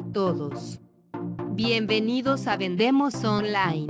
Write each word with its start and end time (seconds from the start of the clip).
todos. 0.00 0.80
Bienvenidos 1.50 2.46
a 2.46 2.56
Vendemos 2.56 3.24
Online. 3.24 3.86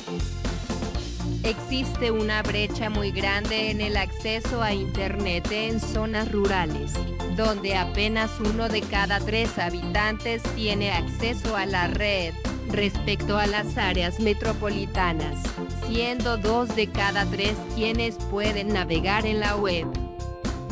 Existe 1.44 2.12
una 2.12 2.42
brecha 2.44 2.90
muy 2.90 3.12
grande 3.12 3.72
en 3.72 3.82
el 3.82 3.98
acceso 3.98 4.62
a 4.62 4.74
Internet 4.74 5.48
en 5.52 5.80
zonas 5.80 6.32
rurales, 6.32 6.94
donde 7.38 7.76
apenas 7.76 8.30
uno 8.40 8.68
de 8.68 8.82
cada 8.82 9.20
tres 9.20 9.58
habitantes 9.58 10.44
tiene 10.56 10.92
acceso 10.92 11.56
a 11.56 11.66
la 11.66 11.88
red, 11.88 12.34
respecto 12.72 13.38
a 13.38 13.48
las 13.48 13.78
áreas 13.78 14.20
metropolitanas, 14.20 15.40
siendo 15.88 16.38
dos 16.38 16.76
de 16.76 16.88
cada 16.88 17.26
tres 17.26 17.56
quienes 17.76 18.16
pueden 18.30 18.70
navegar 18.70 19.26
en 19.26 19.40
la 19.40 19.56
web. 19.56 19.88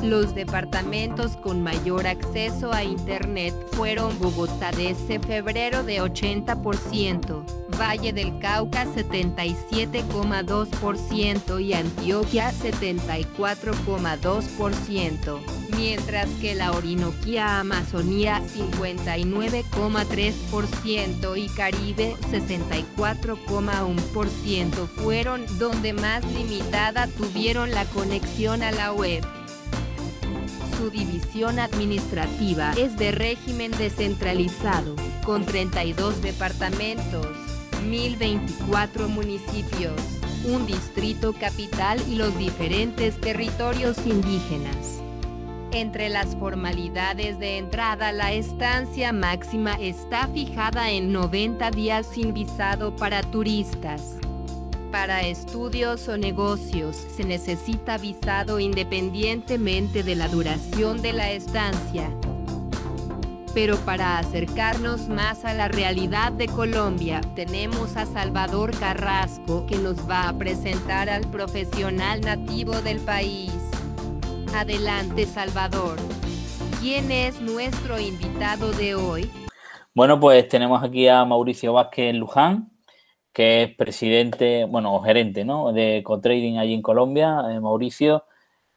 Los 0.03 0.35
departamentos 0.35 1.37
con 1.37 1.63
mayor 1.63 2.05
acceso 2.05 2.71
a 2.71 2.83
Internet 2.83 3.55
fueron 3.71 4.19
Bogotá 4.19 4.69
desde 4.71 5.19
febrero 5.19 5.81
de 5.83 5.99
80%, 6.01 7.43
Valle 7.79 8.13
del 8.13 8.37
Cauca 8.37 8.85
77,2% 8.85 11.59
y 11.59 11.73
Antioquia 11.73 12.51
74,2%, 12.51 15.39
mientras 15.75 16.29
que 16.41 16.53
la 16.53 16.73
Orinoquía 16.73 17.59
Amazonía 17.59 18.43
59,3% 18.55 21.37
y 21.37 21.49
Caribe 21.49 22.15
64,1% 22.31 24.87
fueron 24.87 25.43
donde 25.57 25.93
más 25.93 26.23
limitada 26.33 27.07
tuvieron 27.07 27.71
la 27.71 27.85
conexión 27.85 28.61
a 28.61 28.71
la 28.71 28.93
web. 28.93 29.25
Su 30.77 30.91
división 30.91 31.57
administrativa 31.57 32.71
es 32.77 32.95
de 32.97 33.11
régimen 33.11 33.71
descentralizado, 33.71 34.95
con 35.25 35.43
32 35.43 36.21
departamentos, 36.21 37.25
1024 37.87 39.09
municipios, 39.09 39.99
un 40.45 40.67
distrito 40.67 41.33
capital 41.33 41.99
y 42.07 42.13
los 42.13 42.37
diferentes 42.37 43.19
territorios 43.19 43.97
indígenas. 44.05 45.01
Entre 45.71 46.09
las 46.09 46.35
formalidades 46.35 47.39
de 47.39 47.57
entrada, 47.57 48.11
la 48.11 48.33
estancia 48.33 49.11
máxima 49.11 49.73
está 49.81 50.27
fijada 50.27 50.91
en 50.91 51.11
90 51.11 51.71
días 51.71 52.05
sin 52.05 52.35
visado 52.35 52.95
para 52.95 53.23
turistas. 53.23 54.17
Para 54.91 55.21
estudios 55.21 56.07
o 56.07 56.17
negocios 56.17 56.95
se 56.95 57.25
necesita 57.25 57.97
visado 57.97 58.59
independientemente 58.59 60.01
de 60.01 60.15
la 60.15 60.29
duración 60.29 61.01
de 61.01 61.11
la 61.11 61.31
estancia. 61.31 62.09
Pero 63.53 63.75
para 63.79 64.17
acercarnos 64.17 65.09
más 65.09 65.43
a 65.43 65.53
la 65.53 65.67
realidad 65.67 66.31
de 66.31 66.47
Colombia, 66.47 67.21
tenemos 67.35 67.97
a 67.97 68.05
Salvador 68.05 68.71
Carrasco 68.79 69.65
que 69.65 69.77
nos 69.77 70.09
va 70.09 70.29
a 70.29 70.37
presentar 70.37 71.09
al 71.09 71.29
profesional 71.31 72.21
nativo 72.21 72.73
del 72.81 72.99
país. 72.99 73.51
Adelante 74.55 75.25
Salvador. 75.25 75.97
¿Quién 76.79 77.11
es 77.11 77.41
nuestro 77.41 77.99
invitado 77.99 78.71
de 78.71 78.95
hoy? 78.95 79.29
Bueno, 79.93 80.19
pues 80.19 80.47
tenemos 80.47 80.81
aquí 80.81 81.07
a 81.07 81.25
Mauricio 81.25 81.73
Vázquez 81.73 82.15
Luján, 82.15 82.69
que 83.37 83.61
es 83.61 83.75
presidente, 83.75 84.65
bueno, 84.65 84.99
gerente, 85.01 85.45
¿no? 85.45 85.71
De 85.71 86.01
Co-Trading 86.03 86.57
allí 86.57 86.73
en 86.73 86.81
Colombia. 86.81 87.43
Eh, 87.51 87.59
Mauricio, 87.59 88.25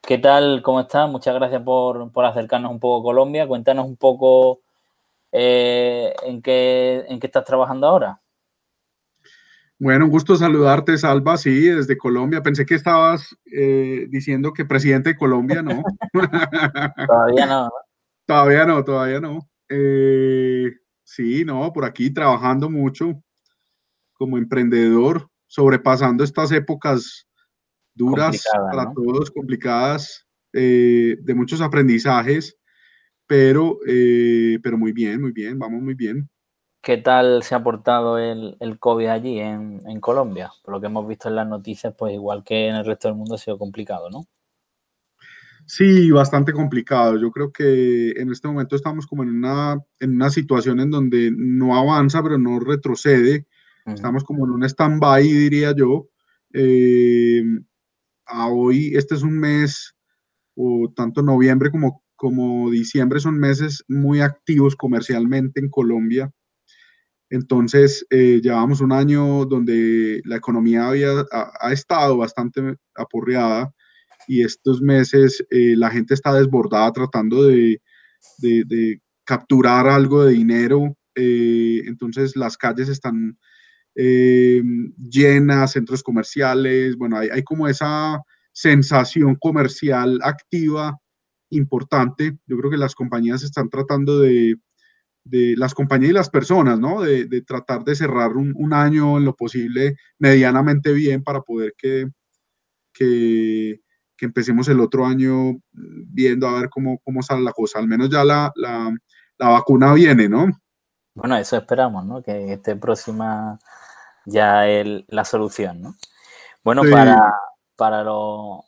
¿qué 0.03 0.19
tal? 0.19 0.61
¿Cómo 0.63 0.81
estás? 0.81 1.09
Muchas 1.09 1.35
gracias 1.35 1.63
por, 1.63 2.11
acercarnos 2.27 2.71
un 2.71 2.79
poco 2.79 3.01
a 3.01 3.11
Colombia. 3.11 3.47
Cuéntanos 3.47 3.87
un 3.87 3.97
poco 3.97 4.61
eh, 5.33 6.13
en, 6.27 6.43
qué, 6.43 7.07
en 7.09 7.19
qué 7.19 7.27
estás 7.27 7.47
trabajando 7.47 7.87
ahora. 7.87 8.21
Bueno, 9.79 10.05
un 10.05 10.11
gusto 10.11 10.37
saludarte, 10.37 10.99
Salva. 10.99 11.39
Sí, 11.39 11.63
desde 11.63 11.97
Colombia. 11.97 12.43
Pensé 12.43 12.67
que 12.67 12.75
estabas 12.75 13.35
eh, 13.51 14.09
diciendo 14.11 14.53
que 14.53 14.67
presidente 14.67 15.09
de 15.09 15.17
Colombia, 15.17 15.63
¿no? 15.63 15.83
todavía 17.07 17.47
no. 17.47 17.71
Todavía 18.27 18.67
no, 18.67 18.85
todavía 18.85 19.21
no. 19.21 19.49
sí, 21.03 21.45
no, 21.47 21.73
por 21.73 21.87
aquí 21.87 22.11
trabajando 22.11 22.69
mucho 22.69 23.23
como 24.21 24.37
emprendedor, 24.37 25.31
sobrepasando 25.47 26.23
estas 26.23 26.53
épocas 26.53 27.27
duras 27.95 28.45
para 28.71 28.93
todos, 28.93 29.31
complicadas, 29.31 30.27
eh, 30.53 31.17
de 31.23 31.35
muchos 31.35 31.63
aprendizajes, 31.63 32.55
pero, 33.27 33.79
eh, 33.87 34.59
pero 34.63 34.77
muy 34.77 34.93
bien, 34.93 35.23
muy 35.23 35.33
bien, 35.33 35.59
vamos 35.59 35.81
muy 35.81 35.95
bien. 35.95 36.29
¿Qué 36.83 36.99
tal 36.99 37.43
se 37.43 37.55
ha 37.55 37.63
portado 37.63 38.19
el, 38.19 38.59
el 38.61 38.79
COVID 38.79 39.07
allí 39.07 39.39
en, 39.39 39.81
en, 39.87 40.01
Colombia? 40.01 40.53
Por 40.63 40.75
lo 40.75 40.81
que 40.83 40.89
hemos 40.89 41.09
visto 41.09 41.31
en 41.31 41.37
las 41.37 41.49
noticias, 41.49 41.95
pues 41.97 42.13
igual 42.13 42.45
que 42.45 42.69
en 42.69 42.77
el 42.77 42.85
resto 42.85 43.09
del 43.09 43.17
mundo 43.17 43.37
ha 43.37 43.39
sido 43.39 43.57
complicado, 43.57 44.11
¿no? 44.11 44.27
Sí, 45.65 46.11
bastante 46.11 46.53
complicado. 46.53 47.17
Yo 47.17 47.31
creo 47.31 47.53
que 47.53 48.11
en 48.11 48.31
este 48.31 48.49
momento 48.49 48.77
estamos 48.77 49.07
como 49.07 49.23
en 49.23 49.31
una, 49.31 49.79
en 49.99 50.17
una 50.17 50.29
situación 50.29 50.79
en 50.79 50.91
donde 50.91 51.33
no 51.35 51.75
avanza, 51.75 52.23
pero 52.23 52.37
no 52.37 52.61
retrocede. 52.61 53.47
Estamos 53.95 54.25
como 54.25 54.47
en 54.47 54.53
un 54.53 54.65
stand-by, 54.65 55.23
diría 55.23 55.75
yo. 55.77 56.09
Eh, 56.53 57.43
a 58.27 58.49
hoy, 58.49 58.93
este 58.95 59.15
es 59.15 59.23
un 59.23 59.39
mes, 59.39 59.95
o 60.55 60.93
tanto 60.95 61.23
noviembre 61.23 61.71
como, 61.71 62.03
como 62.17 62.71
diciembre 62.71 63.21
son 63.21 63.39
meses 63.39 63.85
muy 63.89 64.21
activos 64.21 64.77
comercialmente 64.77 65.61
en 65.61 65.69
Colombia. 65.69 66.31
Entonces, 67.31 68.07
eh, 68.11 68.41
llevamos 68.43 68.81
un 68.81 68.93
año 68.93 69.45
donde 69.45 70.21
la 70.25 70.37
economía 70.37 70.89
había, 70.89 71.25
ha, 71.31 71.73
estado 71.73 72.17
bastante 72.17 72.77
aporreada 72.97 73.73
y 74.27 74.43
estos 74.43 74.83
meses 74.83 75.45
eh, 75.51 75.77
la 75.77 75.91
gente 75.91 76.15
está 76.15 76.35
desbordada 76.35 76.93
tratando 76.93 77.45
de, 77.45 77.81
de 78.39 79.01
capturar 79.25 79.89
algo 79.89 80.25
de 80.25 80.33
dinero. 80.35 80.97
entonces, 81.15 82.37
las 82.37 82.57
calles 82.57 82.89
están 82.89 83.39
eh, 83.95 84.63
llenas, 84.97 85.73
centros 85.73 86.03
comerciales, 86.03 86.97
bueno, 86.97 87.19
hay, 87.19 87.43
como 87.43 87.69
esa 87.69 88.21
sensación 88.53 89.37
comercial 89.37 90.21
activa 90.23 90.99
importante. 91.51 92.39
Yo 92.47 92.57
creo 92.59 92.71
que 92.71 92.77
las 92.77 92.95
compañías 92.95 93.43
están 93.43 93.69
tratando 93.69 94.21
de, 94.21 94.57
de 95.25 95.55
las 95.57 95.75
compañías 95.75 96.11
y 96.11 96.15
las 96.15 96.31
personas, 96.31 96.79
¿no? 96.79 97.03
De, 97.03 97.27
de 97.27 97.43
tratar 97.43 97.85
de 97.85 97.95
cerrar 97.95 98.33
un, 98.37 98.73
año 98.73 99.19
en 99.19 99.25
lo 99.25 99.35
posible 99.35 99.97
medianamente 100.19 100.93
bien 100.93 101.23
para 101.23 101.43
poder 101.43 101.75
que, 101.77 102.09
que, 102.93 103.81
que, 104.17 104.27
empecemos 104.27 104.69
el 104.69 104.81
otro 104.81 105.07
año 105.07 105.59
viendo 105.73 106.49
a 106.49 106.61
ver 106.61 106.71
cómo, 106.71 106.99
cómo 107.05 107.23
sale 107.23 107.43
la 107.43 107.53
cosa. 107.53 107.79
Al 107.81 107.89
menos 107.89 108.11
ya 108.11 108.25
la, 108.25 108.53
la, 108.57 108.95
la 109.39 109.49
vacuna 109.49 109.95
viene, 109.95 110.29
¿no? 110.29 110.49
Bueno, 111.15 111.37
eso 111.37 111.57
esperamos, 111.57 112.05
¿no? 112.05 112.23
Que 112.23 112.53
esté 112.53 112.77
próxima 112.77 113.59
ya 114.25 114.67
el, 114.67 115.05
la 115.09 115.25
solución, 115.25 115.83
¿no? 115.83 115.95
Bueno, 116.63 116.83
para, 116.91 117.35
para 117.77 118.05
los, 118.05 118.61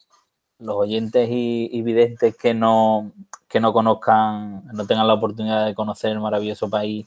los 0.58 0.76
oyentes 0.76 1.28
y, 1.30 1.82
videntes 1.82 2.36
que 2.36 2.54
no, 2.54 3.12
que 3.48 3.60
no 3.60 3.72
conozcan, 3.72 4.64
no 4.72 4.86
tengan 4.86 5.06
la 5.06 5.14
oportunidad 5.14 5.66
de 5.66 5.74
conocer 5.74 6.12
el 6.12 6.20
maravilloso 6.20 6.70
país 6.70 7.06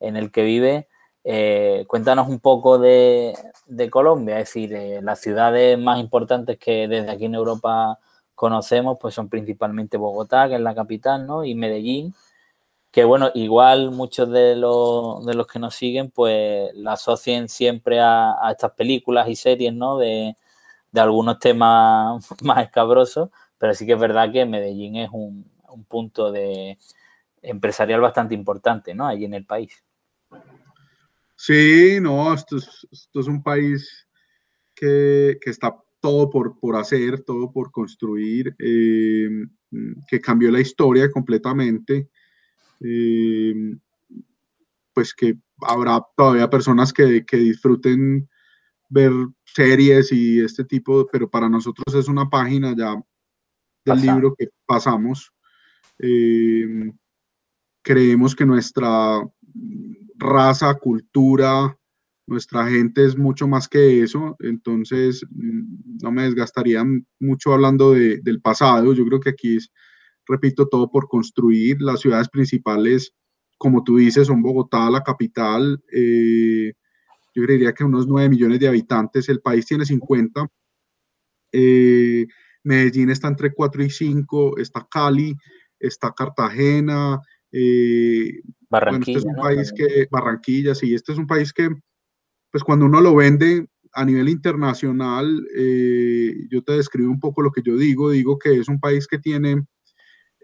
en 0.00 0.16
el 0.16 0.30
que 0.30 0.42
vive, 0.42 0.88
eh, 1.24 1.84
cuéntanos 1.86 2.28
un 2.28 2.40
poco 2.40 2.78
de, 2.78 3.34
de 3.66 3.90
Colombia, 3.90 4.38
es 4.38 4.48
decir, 4.48 5.02
las 5.02 5.20
ciudades 5.20 5.78
más 5.78 5.98
importantes 5.98 6.58
que 6.58 6.86
desde 6.86 7.10
aquí 7.10 7.24
en 7.24 7.34
Europa 7.34 7.98
conocemos, 8.34 8.98
pues 9.00 9.14
son 9.14 9.28
principalmente 9.28 9.96
Bogotá, 9.96 10.48
que 10.48 10.56
es 10.56 10.60
la 10.60 10.74
capital, 10.74 11.26
¿no? 11.26 11.44
Y 11.44 11.54
Medellín, 11.54 12.14
que 12.96 13.04
bueno, 13.04 13.30
igual 13.34 13.90
muchos 13.90 14.30
de 14.30 14.56
los, 14.56 15.26
de 15.26 15.34
los 15.34 15.46
que 15.46 15.58
nos 15.58 15.74
siguen, 15.74 16.10
pues 16.10 16.70
la 16.72 16.94
asocian 16.94 17.46
siempre 17.46 18.00
a, 18.00 18.32
estas 18.50 18.72
películas 18.72 19.28
y 19.28 19.36
series, 19.36 19.74
¿no? 19.74 19.98
De, 19.98 20.34
de, 20.92 21.00
algunos 21.02 21.38
temas 21.38 22.26
más 22.42 22.64
escabrosos, 22.64 23.28
pero 23.58 23.74
sí 23.74 23.84
que 23.84 23.92
es 23.92 24.00
verdad 24.00 24.32
que 24.32 24.46
Medellín 24.46 24.96
es 24.96 25.10
un, 25.12 25.46
un 25.68 25.84
punto 25.84 26.32
de 26.32 26.78
empresarial 27.42 28.00
bastante 28.00 28.34
importante, 28.34 28.94
¿no? 28.94 29.06
Allí 29.06 29.26
en 29.26 29.34
el 29.34 29.44
país. 29.44 29.84
Sí, 31.36 31.98
no, 32.00 32.32
esto 32.32 32.56
es, 32.56 32.88
esto 32.90 33.20
es 33.20 33.26
un 33.26 33.42
país 33.42 34.08
que, 34.74 35.36
que, 35.42 35.50
está 35.50 35.76
todo 36.00 36.30
por, 36.30 36.58
por 36.58 36.76
hacer, 36.76 37.22
todo 37.24 37.52
por 37.52 37.70
construir, 37.70 38.56
eh, 38.58 39.28
que 40.08 40.18
cambió 40.18 40.50
la 40.50 40.60
historia 40.60 41.10
completamente. 41.10 42.08
Eh, 42.80 43.54
pues 44.92 45.14
que 45.14 45.38
habrá 45.60 46.00
todavía 46.16 46.48
personas 46.48 46.92
que, 46.92 47.24
que, 47.24 47.36
disfruten 47.36 48.28
ver 48.88 49.12
series 49.44 50.12
y 50.12 50.40
este 50.40 50.64
tipo, 50.64 51.06
pero 51.10 51.28
para 51.28 51.48
nosotros 51.48 51.94
es 51.94 52.08
una 52.08 52.28
página 52.28 52.74
ya 52.76 52.94
del 53.84 54.00
libro 54.00 54.34
que 54.34 54.48
pasamos. 54.66 55.32
Eh, 55.98 56.92
creemos 57.82 58.34
que 58.34 58.44
nuestra 58.44 59.20
raza, 60.16 60.74
cultura, 60.74 61.78
nuestra 62.26 62.68
gente 62.68 63.04
es 63.04 63.16
mucho 63.16 63.46
más 63.46 63.68
que 63.68 64.02
eso, 64.02 64.36
entonces 64.40 65.24
mm, 65.30 65.98
no 66.02 66.10
me 66.10 66.24
desgastaría 66.24 66.84
mucho 67.20 67.52
hablando 67.52 67.92
de, 67.92 68.18
del 68.22 68.40
pasado, 68.40 68.92
yo 68.92 69.04
creo 69.06 69.20
que 69.20 69.30
aquí 69.30 69.56
es, 69.56 69.70
repito, 70.26 70.68
todo 70.68 70.90
por 70.90 71.08
construir, 71.08 71.80
las 71.80 72.00
ciudades 72.00 72.28
principales, 72.28 73.12
como 73.58 73.84
tú 73.84 73.96
dices, 73.96 74.26
son 74.26 74.42
Bogotá, 74.42 74.90
la 74.90 75.02
capital, 75.02 75.82
eh, 75.92 76.72
yo 77.34 77.42
diría 77.42 77.72
que 77.72 77.84
unos 77.84 78.06
9 78.06 78.28
millones 78.28 78.60
de 78.60 78.68
habitantes, 78.68 79.28
el 79.28 79.40
país 79.40 79.66
tiene 79.66 79.84
50, 79.84 80.48
eh, 81.52 82.26
Medellín 82.64 83.10
está 83.10 83.28
entre 83.28 83.52
4 83.52 83.84
y 83.84 83.90
5, 83.90 84.58
está 84.58 84.86
Cali, 84.90 85.36
está 85.78 86.12
Cartagena, 86.12 87.20
eh, 87.52 88.40
Barranquilla. 88.68 89.18
este 89.18 89.28
es 89.28 89.34
un 89.34 89.42
país 89.42 89.72
que, 89.72 90.08
Barranquilla, 90.10 90.74
sí, 90.74 90.94
este 90.94 91.12
es 91.12 91.18
un 91.18 91.26
país 91.26 91.52
que, 91.52 91.68
pues 92.50 92.64
cuando 92.64 92.86
uno 92.86 93.00
lo 93.00 93.14
vende 93.14 93.68
a 93.92 94.04
nivel 94.04 94.28
internacional, 94.28 95.46
eh, 95.56 96.34
yo 96.50 96.62
te 96.62 96.72
describo 96.72 97.10
un 97.10 97.20
poco 97.20 97.40
lo 97.40 97.50
que 97.50 97.62
yo 97.62 97.76
digo, 97.76 98.10
digo 98.10 98.38
que 98.38 98.54
es 98.54 98.68
un 98.68 98.78
país 98.78 99.06
que 99.06 99.18
tiene 99.18 99.64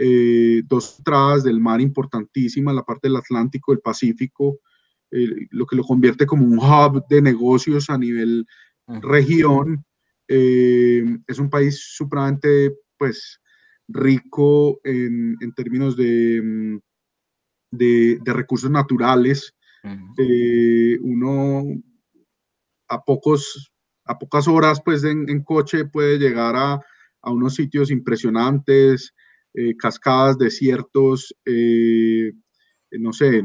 eh, 0.04 0.62
dos 0.66 0.96
entradas 0.99 1.44
del 1.44 1.60
mar 1.60 1.81
importantísimas, 1.81 2.75
la 2.75 2.82
parte 2.82 3.08
del 3.08 3.16
Atlántico, 3.16 3.72
el 3.72 3.81
Pacífico, 3.81 4.58
lo 5.50 5.66
que 5.66 5.76
lo 5.76 5.84
convierte 5.84 6.25
como 6.25 6.46
un 6.46 6.58
hub 6.58 7.04
de 7.06 7.20
negocios 7.20 7.90
a 7.90 7.99
nivel 7.99 8.46
región. 8.87 9.84
es 10.26 11.38
un 11.38 11.50
país 11.50 11.78
supremamente, 11.94 12.75
pues, 12.96 13.38
rico 13.88 14.81
en, 14.84 15.37
en 15.43 15.52
términos 15.52 15.99
de 15.99 16.40
mm, 16.43 16.78
de, 17.72 18.20
recursos 18.26 18.70
naturales. 18.70 19.54
Eh, 20.16 20.96
uno 21.00 21.64
a, 22.88 23.02
pocos, 23.02 23.72
a 24.04 24.16
pocas 24.16 24.46
horas 24.46 24.81
pues 24.84 25.02
en, 25.02 25.43
coche 25.43 25.87
puede 25.87 26.19
llegar 26.19 26.54
a, 26.56 26.81
unos 27.25 27.54
sitios 27.54 27.90
impresionantes, 27.90 29.14
eh, 29.54 29.76
cascadas, 29.76 30.38
desiertos, 30.38 31.34
eh, 31.44 32.32
no 32.93 33.12
sé, 33.12 33.43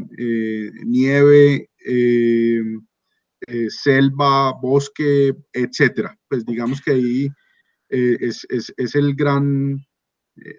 nieve, 0.86 1.69
selva, 3.69 4.54
bosque, 4.62 5.33
etcétera. 5.54 6.18
Pues 6.27 6.45
digamos 6.45 6.81
que 6.81 6.92
ahí 6.92 7.30
es, 7.89 8.45
es, 8.50 8.95
el 8.95 9.15
gran 9.15 9.86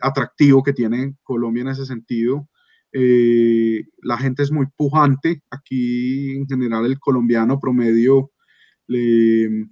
atractivo 0.01 0.63
que 0.63 0.73
tiene 0.73 1.17
Colombia 1.23 1.63
en 1.63 1.69
ese 1.69 1.85
sentido. 1.85 2.49
Eh, 2.93 3.85
la 4.03 4.19
gente 4.19 4.43
es 4.43 4.51
muy 4.51 4.67
pujante. 4.77 5.43
Aquí 5.51 6.33
en 6.37 6.47
general 6.47 6.87
el 6.87 6.99
colombiano 6.99 7.61
promedio 7.61 8.33
le, 8.87 9.67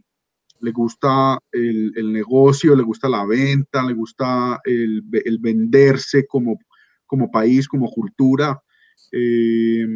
le 0.60 0.70
gusta 0.70 1.38
el, 1.52 1.92
el, 1.96 2.12
negocio, 2.12 2.74
le 2.76 2.82
gusta 2.82 3.08
la 3.08 3.24
venta, 3.24 3.84
le 3.84 3.94
gusta 3.94 4.60
el, 4.64 5.02
el 5.24 5.38
venderse 5.38 6.26
como, 6.26 6.58
como 7.06 7.30
país, 7.30 7.68
como 7.68 7.90
cultura. 7.90 8.60
Eh, 9.12 9.86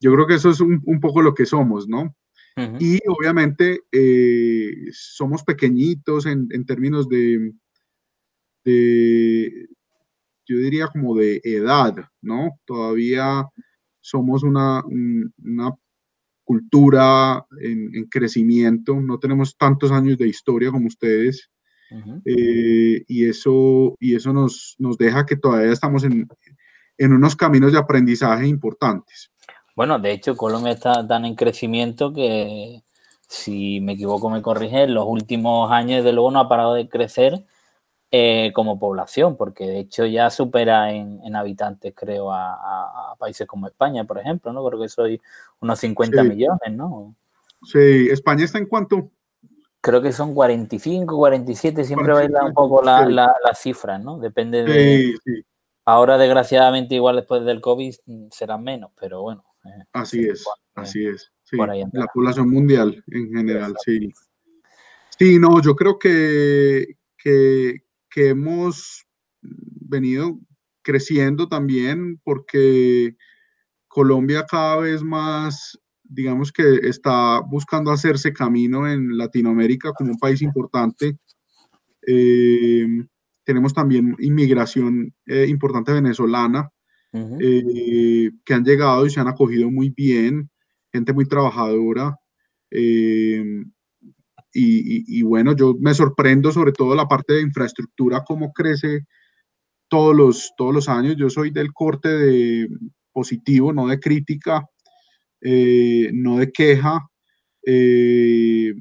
yo 0.00 0.12
creo 0.12 0.26
que 0.26 0.34
eso 0.34 0.50
es 0.50 0.60
un, 0.60 0.82
un, 0.84 1.00
poco 1.00 1.22
lo 1.22 1.34
que 1.34 1.46
somos, 1.46 1.88
¿no? 1.88 2.14
Y 2.80 2.98
obviamente 3.06 3.82
eh, 3.92 4.72
somos 4.90 5.44
pequeñitos 5.44 6.24
en, 6.24 6.48
en 6.50 6.64
términos 6.64 7.06
de, 7.06 7.52
de, 8.64 9.68
yo 10.46 10.56
diría 10.56 10.88
como 10.88 11.14
de 11.14 11.40
edad, 11.44 11.94
¿no? 12.22 12.58
Todavía 12.64 13.46
somos 14.00 14.42
una, 14.42 14.82
una 14.86 15.74
cultura 16.46 17.44
en, 17.60 18.06
crecimiento, 18.08 18.98
no 19.00 19.18
tenemos 19.18 19.58
tantos 19.58 19.90
años 19.90 20.16
de 20.16 20.28
historia 20.28 20.70
como 20.70 20.86
ustedes, 20.86 21.50
eh, 22.24 23.04
y 23.06 23.28
eso, 23.28 23.96
y 24.00 24.14
eso 24.14 24.32
nos, 24.32 24.76
nos 24.78 24.96
deja 24.96 25.26
que 25.26 25.36
todavía 25.36 25.72
estamos 25.72 26.04
en, 26.04 26.26
en 26.98 27.12
unos 27.12 27.36
caminos 27.36 27.72
de 27.72 27.78
aprendizaje 27.78 28.46
importantes. 28.46 29.32
Bueno, 29.74 29.98
de 29.98 30.12
hecho, 30.12 30.36
Colombia 30.36 30.72
está 30.72 31.06
tan 31.06 31.24
en 31.24 31.34
crecimiento 31.34 32.12
que, 32.12 32.82
si 33.28 33.80
me 33.80 33.92
equivoco, 33.92 34.30
me 34.30 34.40
corrige, 34.40 34.84
en 34.84 34.94
los 34.94 35.04
últimos 35.06 35.70
años, 35.72 36.04
de 36.04 36.12
luego, 36.12 36.30
no 36.30 36.40
ha 36.40 36.48
parado 36.48 36.74
de 36.74 36.88
crecer 36.88 37.44
eh, 38.18 38.52
como 38.54 38.78
población, 38.78 39.36
porque 39.36 39.66
de 39.66 39.80
hecho 39.80 40.06
ya 40.06 40.30
supera 40.30 40.90
en, 40.90 41.36
habitantes, 41.36 41.92
creo, 41.94 42.32
a, 42.32 43.14
países 43.18 43.46
como 43.46 43.66
España, 43.66 44.04
por 44.04 44.18
ejemplo, 44.18 44.52
¿no? 44.54 44.66
Creo 44.66 44.80
que 44.80 44.88
soy 44.88 45.20
unos 45.60 45.78
50 45.80 46.22
millones, 46.22 46.72
¿no? 46.72 47.14
Sí, 47.62 48.08
¿España 48.10 48.44
está 48.44 48.56
en 48.58 48.66
cuánto? 48.66 49.10
Creo 49.82 50.00
que 50.00 50.12
son 50.12 50.32
45, 50.32 51.14
47, 51.14 51.84
siempre 51.84 52.12
baila 52.14 52.44
un 52.46 52.54
poco 52.54 52.82
la, 52.82 53.06
la, 53.06 53.54
cifra, 53.54 53.98
¿no? 53.98 54.18
Depende 54.18 54.64
de... 54.64 55.14
Sí, 55.22 55.44
Ahora, 55.84 56.16
desgraciadamente, 56.18 56.94
igual 56.96 57.16
después 57.16 57.44
del 57.44 57.60
COVID 57.60 57.94
serán 58.30 58.64
menos, 58.64 58.90
pero 58.98 59.22
bueno. 59.22 59.44
Eh, 59.64 59.84
así 59.92 60.26
es, 60.26 60.44
así 60.74 61.06
es. 61.06 61.30
la 61.52 62.06
población 62.12 62.50
mundial 62.50 63.04
en 63.08 63.30
general, 63.30 63.76
sí. 63.84 64.10
Sí, 65.18 65.38
no, 65.38 65.60
yo 65.62 65.76
creo 65.76 65.98
que, 65.98 66.96
que, 67.16 67.84
que 68.16 68.28
hemos 68.28 69.06
venido 69.42 70.40
creciendo 70.80 71.48
también 71.48 72.18
porque 72.24 73.14
Colombia 73.88 74.46
cada 74.50 74.78
vez 74.78 75.02
más, 75.02 75.78
digamos 76.02 76.50
que 76.50 76.76
está 76.84 77.40
buscando 77.40 77.90
hacerse 77.90 78.32
camino 78.32 78.90
en 78.90 79.18
Latinoamérica 79.18 79.92
como 79.92 80.12
un 80.12 80.18
país 80.18 80.40
importante. 80.40 81.18
Eh, 82.06 82.86
tenemos 83.44 83.74
también 83.74 84.16
inmigración 84.18 85.14
eh, 85.26 85.44
importante 85.46 85.92
venezolana 85.92 86.70
eh, 87.12 88.30
que 88.46 88.54
han 88.54 88.64
llegado 88.64 89.04
y 89.04 89.10
se 89.10 89.20
han 89.20 89.28
acogido 89.28 89.70
muy 89.70 89.90
bien, 89.90 90.48
gente 90.90 91.12
muy 91.12 91.26
trabajadora. 91.26 92.18
Y, 94.58 95.22
bueno, 95.22 95.54
yo 95.54 95.74
me 95.78 95.92
sorprendo 95.92 96.50
sobre 96.50 96.72
todo 96.72 96.94
la 96.94 97.06
parte 97.06 97.34
de 97.34 97.42
infraestructura, 97.42 98.24
cómo 98.26 98.52
crece 98.52 99.06
todos 99.88 100.16
los, 100.16 100.54
todos 100.56 100.74
los 100.74 100.88
años. 100.88 101.16
Yo 101.16 101.28
soy 101.28 101.50
del 101.50 101.72
corte 101.74 102.08
de 102.08 102.68
positivo, 103.12 103.72
no 103.72 103.86
de 103.86 104.00
crítica, 104.00 104.66
eh, 105.42 106.10
no 106.14 106.38
de 106.38 106.50
queja. 106.50 107.06
Eh, 107.66 108.72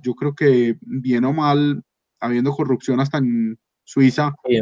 yo 0.00 0.14
creo 0.14 0.34
que 0.34 0.76
bien 0.80 1.24
o 1.24 1.32
mal, 1.32 1.84
habiendo 2.18 2.50
corrupción 2.52 2.98
hasta 2.98 3.18
en 3.18 3.56
Suiza. 3.84 4.32
Eh, 4.48 4.60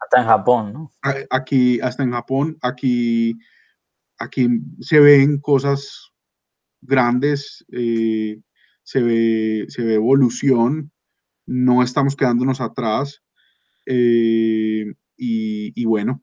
hasta 0.00 0.20
en 0.20 0.24
Japón, 0.24 0.72
¿no? 0.72 0.90
Aquí, 1.28 1.80
hasta 1.80 2.02
en 2.02 2.12
Japón, 2.12 2.56
aquí, 2.62 3.38
aquí 4.18 4.48
se 4.80 5.00
ven 5.00 5.38
cosas 5.38 6.12
grandes 6.80 7.64
se 8.84 9.02
ve, 9.02 9.64
se 9.68 9.82
ve 9.82 9.94
evolución, 9.94 10.92
no 11.46 11.82
estamos 11.82 12.14
quedándonos 12.14 12.60
atrás. 12.60 13.22
Eh, 13.86 14.84
y, 15.16 15.84
bueno, 15.84 16.22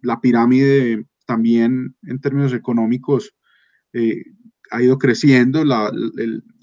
la 0.00 0.20
pirámide 0.20 1.04
también 1.26 1.96
en 2.02 2.20
términos 2.20 2.52
económicos 2.52 3.34
eh, 3.92 4.22
ha 4.70 4.82
ido 4.82 4.98
creciendo. 4.98 5.64
La, 5.64 5.90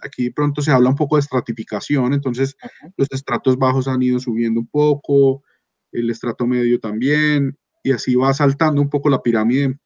aquí 0.02 0.30
pronto 0.30 0.62
se 0.62 0.72
habla 0.72 0.90
un 0.90 0.96
poco 0.96 1.18
de 1.18 1.22
estratificación, 1.22 2.14
entonces 2.14 2.56
los 2.98 3.08
estratos 3.12 3.58
bajos 3.58 3.88
han 3.88 4.02
ido 4.02 4.20
subiendo 4.20 4.62
un 4.62 4.68
poco, 4.68 5.44
el 5.92 6.10
estrato 6.10 6.48
medio 6.48 6.80
también, 6.80 7.58
y 7.84 7.92
así 7.92 8.16
va 8.16 8.34
saltando 8.34 8.82
un 8.82 8.90
poco 8.90 9.10
la 9.10 9.22
pirámide 9.22 9.78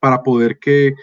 para 0.00 0.22
poder 0.22 0.58
que, 0.58 0.94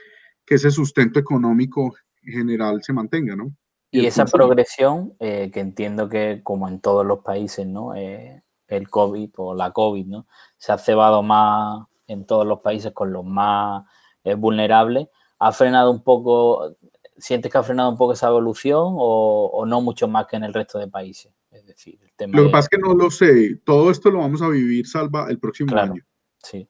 que 0.45 0.55
ese 0.55 0.71
sustento 0.71 1.19
económico 1.19 1.95
general 2.31 2.81
se 2.83 2.93
mantenga, 2.93 3.35
¿no? 3.35 3.51
Y, 3.91 4.05
esa 4.05 4.25
progresión, 4.25 5.15
eh, 5.19 5.49
que 5.51 5.59
entiendo 5.59 6.09
que 6.09 6.41
como 6.43 6.67
en 6.67 6.79
todos 6.79 7.05
los 7.05 7.19
países, 7.19 7.65
¿no? 7.65 7.95
Eh, 7.95 8.43
el 8.67 8.87
COVID 8.87 9.31
o 9.37 9.55
la 9.55 9.71
COVID, 9.71 10.05
¿no? 10.05 10.27
Se 10.57 10.71
ha 10.71 10.77
cebado 10.77 11.23
más 11.23 11.87
en 12.05 12.25
todos 12.25 12.45
los 12.45 12.59
países 12.59 12.91
con 12.93 13.11
los 13.11 13.25
más 13.25 13.83
eh, 14.23 14.35
vulnerables. 14.35 15.07
¿Ha 15.39 15.51
frenado 15.51 15.89
un 15.89 16.03
poco, 16.03 16.75
sientes 17.17 17.51
que 17.51 17.57
ha 17.57 17.63
frenado 17.63 17.89
un 17.89 17.97
poco 17.97 18.13
esa 18.13 18.27
evolución 18.27 18.95
o, 18.97 19.65
no 19.65 19.81
mucho 19.81 20.07
más 20.07 20.27
que 20.27 20.35
en 20.35 20.43
el 20.43 20.53
resto 20.53 20.77
de 20.77 20.87
países? 20.87 21.33
Es 21.49 21.65
decir, 21.65 21.99
el 22.03 22.13
tema 22.13 22.37
Lo 22.37 22.45
que 22.45 22.51
pasa 22.51 22.67
es 22.71 22.77
que 22.77 22.87
no 22.87 22.93
lo 22.93 23.09
sé. 23.09 23.55
Todo 23.63 23.89
esto 23.89 24.11
lo 24.11 24.19
vamos 24.19 24.43
a 24.43 24.49
vivir, 24.49 24.85
Salva, 24.85 25.27
el 25.29 25.39
próximo 25.39 25.75
año. 25.75 26.03
Sí. 26.43 26.69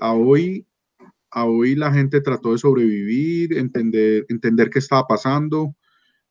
a 0.00 0.14
hoy 0.14 0.66
a 1.32 1.46
hoy 1.46 1.74
la 1.74 1.92
gente 1.92 2.20
trató 2.20 2.52
de 2.52 2.58
sobrevivir, 2.58 3.56
entender, 3.56 4.26
entender 4.28 4.68
qué 4.68 4.78
estaba 4.78 5.06
pasando, 5.06 5.74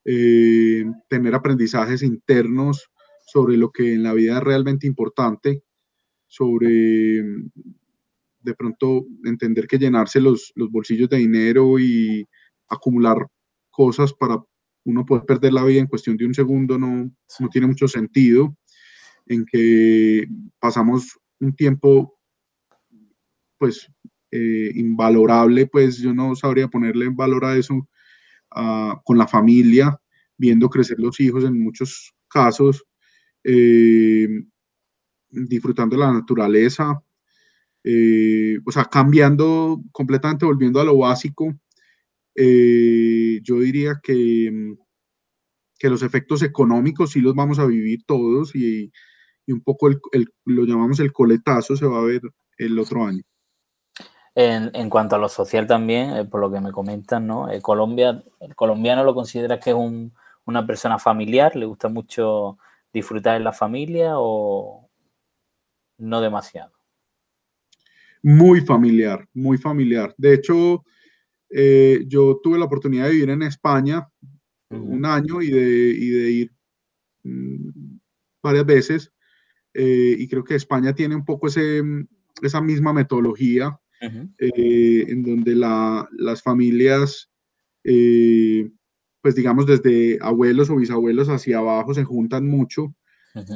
eh, 0.06 0.86
tener 1.10 1.34
aprendizajes 1.34 2.04
internos 2.04 2.90
sobre 3.26 3.58
lo 3.58 3.72
que 3.72 3.94
en 3.94 4.04
la 4.04 4.14
vida 4.14 4.38
es 4.38 4.44
realmente 4.44 4.86
importante, 4.86 5.64
sobre 6.28 7.24
de 8.44 8.56
pronto 8.56 9.06
entender 9.24 9.68
que 9.68 9.78
llenarse 9.78 10.20
los, 10.22 10.54
bolsillos 10.56 11.10
de 11.10 11.18
dinero 11.18 11.80
y 11.80 12.28
acumular 12.70 13.28
cosas 13.70 14.14
para 14.14 14.44
uno 14.84 15.06
poder 15.06 15.26
perder 15.26 15.54
la 15.54 15.64
vida 15.64 15.80
en 15.80 15.88
cuestión 15.88 16.18
de 16.18 16.26
un 16.26 16.34
segundo 16.34 16.78
no, 16.78 17.12
no 17.40 17.50
tiene 17.50 17.68
mucho 17.68 17.88
sentido, 17.88 18.56
en 19.28 19.46
que 19.46 20.28
pasamos 20.60 21.20
un 21.40 21.56
tiempo 21.56 22.18
pues 23.58 23.88
eh, 24.32 24.72
invalorable, 24.76 25.68
pues 25.68 25.98
yo 26.00 26.14
no 26.14 26.36
sabría 26.36 26.68
ponerle 26.68 27.10
valor 27.10 27.46
a 27.46 27.58
eso 27.58 27.88
con 29.06 29.18
la 29.18 29.28
familia, 29.28 29.98
viendo 30.38 30.70
crecer 30.70 31.00
los 31.00 31.20
hijos 31.22 31.46
en 31.46 31.58
muchos 31.62 32.14
casos, 32.28 32.84
eh, 33.46 34.28
disfrutando 35.30 35.96
de 35.96 36.02
la 36.02 36.12
naturaleza, 36.12 37.02
eh, 37.84 38.58
o 38.66 38.72
sea, 38.72 38.86
cambiando 38.86 39.82
completamente, 39.92 40.46
volviendo 40.46 40.82
a 40.82 40.86
lo 40.86 40.98
básico, 40.98 41.54
yo 42.36 43.60
diría 43.60 44.00
que, 44.04 44.76
que 45.80 45.90
los 45.90 46.04
efectos 46.04 46.44
económicos 46.44 47.12
sí 47.12 47.22
los 47.22 47.36
vamos 47.36 47.60
a 47.60 47.66
vivir 47.66 48.04
todos 48.06 48.56
y, 48.56 48.92
y 49.46 49.52
un 49.52 49.62
poco 49.62 49.90
el, 49.90 50.00
lo 50.46 50.66
llamamos 50.66 51.00
el 51.00 51.12
coletazo 51.14 51.76
se 51.76 51.86
va 51.88 52.00
a 52.00 52.06
ver 52.06 52.22
el 52.58 52.78
otro 52.80 53.06
año. 53.06 53.24
En, 54.34 54.72
en, 54.74 54.90
cuanto 54.90 55.18
a 55.18 55.20
lo 55.20 55.28
social 55.28 55.68
también, 55.68 56.16
eh, 56.16 56.24
por 56.24 56.40
lo 56.40 56.50
que 56.50 56.62
me 56.62 56.72
comentan, 56.72 57.28
¿no? 57.28 57.52
Eh, 57.52 57.62
Colombia, 57.62 58.24
el 58.40 58.56
colombiano 58.56 59.04
lo 59.04 59.14
considera 59.14 59.60
que 59.60 59.72
es 59.72 59.76
un, 59.76 60.14
una 60.46 60.66
persona 60.66 60.98
familiar, 60.98 61.54
le 61.58 61.66
gusta 61.66 61.90
mucho 61.90 62.58
disfrutar 62.94 63.36
en 63.36 63.44
la 63.44 63.52
familia 63.52 64.14
o 64.16 64.90
no 65.98 66.22
demasiado. 66.22 66.72
Muy 68.24 68.62
familiar, 68.62 69.28
muy 69.34 69.58
familiar. 69.58 70.14
De 70.18 70.36
hecho, 70.36 70.86
eh, 71.50 72.06
yo 72.08 72.40
tuve 72.42 72.58
la 72.58 72.66
oportunidad 72.66 73.06
de 73.06 73.12
vivir 73.12 73.32
en 73.32 73.42
España 73.42 74.10
un 74.70 75.06
año 75.06 75.42
y 75.42 75.52
de, 75.52 75.90
y 75.90 76.10
de 76.10 76.32
ir 76.32 76.52
mm, 77.24 77.98
varias 78.42 78.66
veces. 78.66 79.12
y 79.74 80.26
creo 80.30 80.44
que 80.46 80.56
España 80.56 80.94
tiene 80.94 81.16
un 81.16 81.26
poco 81.26 81.48
ese, 81.48 81.82
esa 82.42 82.62
misma 82.62 82.94
metodología 82.94 83.78
eh, 84.02 85.06
en 85.10 85.22
donde 85.22 85.56
las 85.56 86.42
familias, 86.42 87.30
eh, 87.84 88.70
pues 89.22 89.36
digamos 89.36 89.68
desde 89.68 90.18
abuelos 90.22 90.72
o 90.72 90.76
bisabuelos 90.76 91.30
hacia 91.30 91.60
abajo 91.60 91.94
se 91.94 92.04
juntan 92.04 92.48
mucho. 92.48 92.96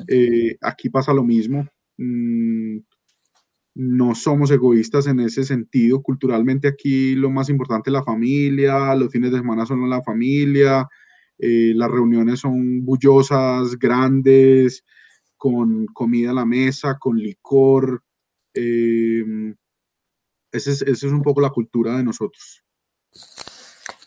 Eh, 0.07 0.57
aquí 0.61 0.89
pasa 0.89 1.13
lo 1.13 1.23
mismo. 1.23 1.67
Mm, 1.97 2.77
no 3.77 4.15
somos 4.15 4.51
egoístas 4.51 5.07
en 5.07 5.19
ese 5.19 5.43
sentido. 5.43 6.01
Culturalmente 6.01 6.67
aquí 6.67 7.15
lo 7.15 7.31
más 7.31 7.49
importante 7.49 7.89
es 7.89 7.93
la 7.93 8.03
familia, 8.03 8.95
los 8.95 9.11
fines 9.11 9.31
de 9.31 9.39
semana 9.39 9.65
son 9.65 9.89
la 9.89 10.03
familia, 10.03 10.87
las 11.37 11.91
reuniones 11.91 12.39
son 12.39 12.85
bullosas, 12.85 13.77
grandes, 13.77 14.85
con 15.35 15.87
comida 15.87 16.31
a 16.31 16.35
la 16.35 16.45
mesa, 16.45 16.97
con 16.99 17.17
licor. 17.17 18.03
Esa 20.55 20.71
es, 20.71 21.03
un 21.03 21.21
poco 21.21 21.41
la 21.41 21.49
cultura 21.49 21.97
de 21.97 22.03
nosotros. 22.03 22.63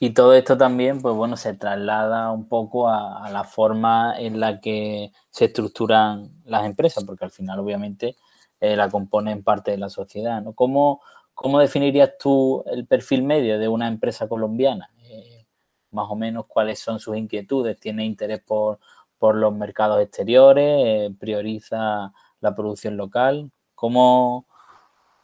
Y 0.01 0.11
todo 0.11 0.35
esto 0.35 0.57
también, 0.57 1.01
pues 1.01 1.15
bueno, 1.15 1.37
se 1.37 1.55
traslada 1.55 2.31
un 2.31 2.49
poco 2.49 2.89
a, 2.89 3.29
la 3.31 3.45
forma 3.45 4.15
en 4.19 4.41
la 4.41 4.61
que 4.61 5.13
se 5.31 5.47
estructuran 5.47 6.31
las 6.45 6.65
empresas, 6.65 7.05
porque 7.05 7.25
al 7.25 7.31
final, 7.31 7.59
obviamente, 7.59 8.17
eh, 8.61 8.77
la 8.77 8.89
componen 8.89 9.43
parte 9.43 9.73
de 9.73 9.79
la 9.79 9.89
sociedad, 9.89 10.41
¿no? 10.43 10.53
¿Cómo, 10.53 11.01
¿Cómo, 11.35 11.61
definirías 11.61 12.13
tú 12.19 12.65
el 12.67 12.87
perfil 12.87 13.23
medio 13.23 13.59
de 13.59 13.69
una 13.69 13.89
empresa 13.89 14.29
colombiana? 14.29 14.91
Eh, 15.03 15.47
más 15.91 16.07
o 16.11 16.17
menos, 16.17 16.47
¿cuáles 16.47 16.79
son 16.81 16.99
sus 16.99 17.17
inquietudes? 17.17 17.79
¿Tiene 17.79 18.05
interés 18.05 18.41
por, 18.41 18.81
los 19.21 19.55
mercados 19.55 20.01
exteriores? 20.01 20.83
Eh, 20.85 21.15
¿Prioriza 21.19 22.13
la 22.41 22.55
producción 22.55 22.97
local? 22.97 23.51
¿Cómo, 23.75 24.48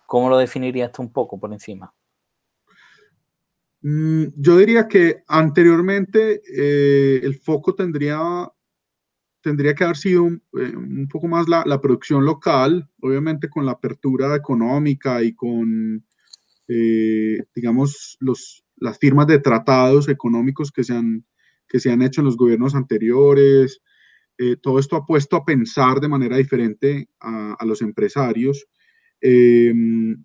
¿Cómo 0.07 0.29
lo 0.29 0.39
definirías 0.39 0.93
tú 0.93 1.03
un 1.03 1.13
poco 1.13 1.39
por 1.39 1.53
encima? 1.53 1.93
Mm, 3.87 4.29
yo 4.37 4.57
diría 4.57 4.89
que 4.89 5.25
anteriormente 5.29 6.41
eh, 6.57 7.21
el 7.23 7.35
foco 7.35 7.75
tendría, 7.75 8.51
tendría 9.43 9.75
que 9.75 9.85
haber 9.85 9.99
sido 9.99 10.23
un, 10.23 10.43
eh, 10.59 11.07
poco 11.11 11.29
más 11.29 11.49
la, 11.49 11.81
producción 11.83 12.25
local, 12.25 12.89
obviamente 13.03 13.51
con 13.51 13.67
la 13.67 13.73
apertura 13.73 14.35
económica 14.37 15.23
y 15.23 15.35
con, 15.35 16.03
eh, 16.67 17.45
digamos, 17.55 18.17
los, 18.21 18.65
las 18.77 18.99
firmas 18.99 19.27
de 19.27 19.39
tratados 19.41 20.09
económicos 20.09 20.73
que 20.73 20.83
se 20.83 20.95
han, 20.95 21.27
que 21.69 21.79
se 21.79 21.93
han 21.93 22.01
hecho 22.01 22.23
en 22.23 22.27
los 22.27 22.39
gobiernos 22.39 22.75
anteriores. 22.75 23.83
todo 24.63 24.79
esto 24.79 24.97
ha 24.97 25.07
puesto 25.07 25.37
a 25.37 25.45
pensar 25.45 26.01
de 26.01 26.09
manera 26.09 26.39
diferente 26.39 27.09
a, 27.21 27.55
a 27.59 27.65
los 27.67 27.83
empresarios 27.83 28.67
Em, 29.27 30.23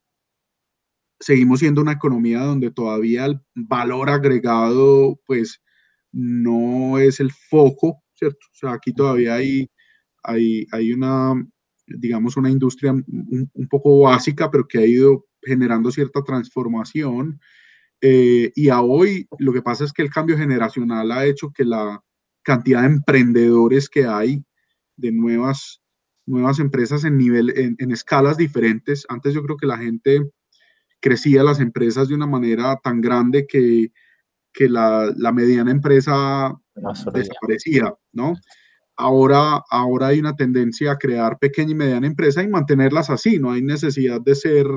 seguimos 1.22 1.60
siendo 1.62 1.82
una 1.82 1.94
economía 1.94 2.42
donde 2.42 2.70
todavía 2.70 3.26
el 3.26 3.40
valor 3.56 4.10
agregado, 4.10 5.18
pues, 5.26 5.62
no 6.12 7.00
es 7.00 7.22
el 7.22 7.32
foco, 7.32 8.04
¿cierto? 8.14 8.40
O 8.52 8.56
sea, 8.56 8.74
aquí 8.74 8.94
todavía 8.94 9.36
hay, 9.36 9.70
hay, 10.24 10.66
hay 10.74 10.92
una, 10.92 11.34
digamos, 11.88 12.36
una 12.36 12.50
industria 12.50 12.92
un, 12.92 13.68
poco 13.70 14.02
básica, 14.02 14.52
pero 14.52 14.68
que 14.68 14.80
ha 14.80 14.86
ido 14.86 15.26
generando 15.44 15.92
cierta 15.92 16.22
transformación. 16.22 17.40
Eh, 18.02 18.52
y 18.56 18.70
a 18.70 18.82
hoy 18.82 19.28
lo 19.40 19.54
que 19.54 19.62
pasa 19.62 19.86
es 19.86 19.94
que 19.94 20.02
el 20.02 20.10
cambio 20.10 20.38
generacional 20.38 21.12
ha 21.14 21.26
hecho 21.26 21.52
que 21.52 21.64
la 21.64 22.04
cantidad 22.44 22.82
de 22.82 22.88
emprendedores 22.88 23.90
que 23.90 24.06
hay, 24.06 24.44
de 24.98 25.12
nuevas 25.14 25.82
nuevas 26.30 26.60
empresas 26.60 27.04
en, 27.04 27.18
nivel, 27.18 27.54
en, 27.56 27.92
escalas 27.92 28.38
diferentes. 28.38 29.06
Antes 29.10 29.34
yo 29.34 29.44
creo 29.44 29.58
que 29.58 29.68
la 29.68 29.78
gente 29.78 30.30
crecía 31.00 31.44
las 31.44 31.60
empresas 31.60 32.08
de 32.08 32.16
una 32.16 32.28
manera 32.28 32.78
tan 32.84 33.02
grande 33.02 33.48
que, 33.48 33.92
que 34.54 34.70
la, 34.70 35.12
la, 35.18 35.32
mediana 35.32 35.72
empresa 35.72 36.54
desaparecía, 37.14 37.94
¿no? 38.12 38.36
Ahora, 38.96 39.64
ahora 39.70 40.08
hay 40.08 40.20
una 40.20 40.36
tendencia 40.36 40.92
a 40.92 40.98
crear 40.98 41.40
pequeña 41.40 41.72
y 41.72 41.76
mediana 41.76 42.08
empresa 42.08 42.44
y 42.44 42.48
mantenerlas 42.48 43.10
así, 43.10 43.40
no 43.40 43.52
hay 43.52 43.62
necesidad 43.62 44.22
de 44.22 44.36
ser 44.36 44.68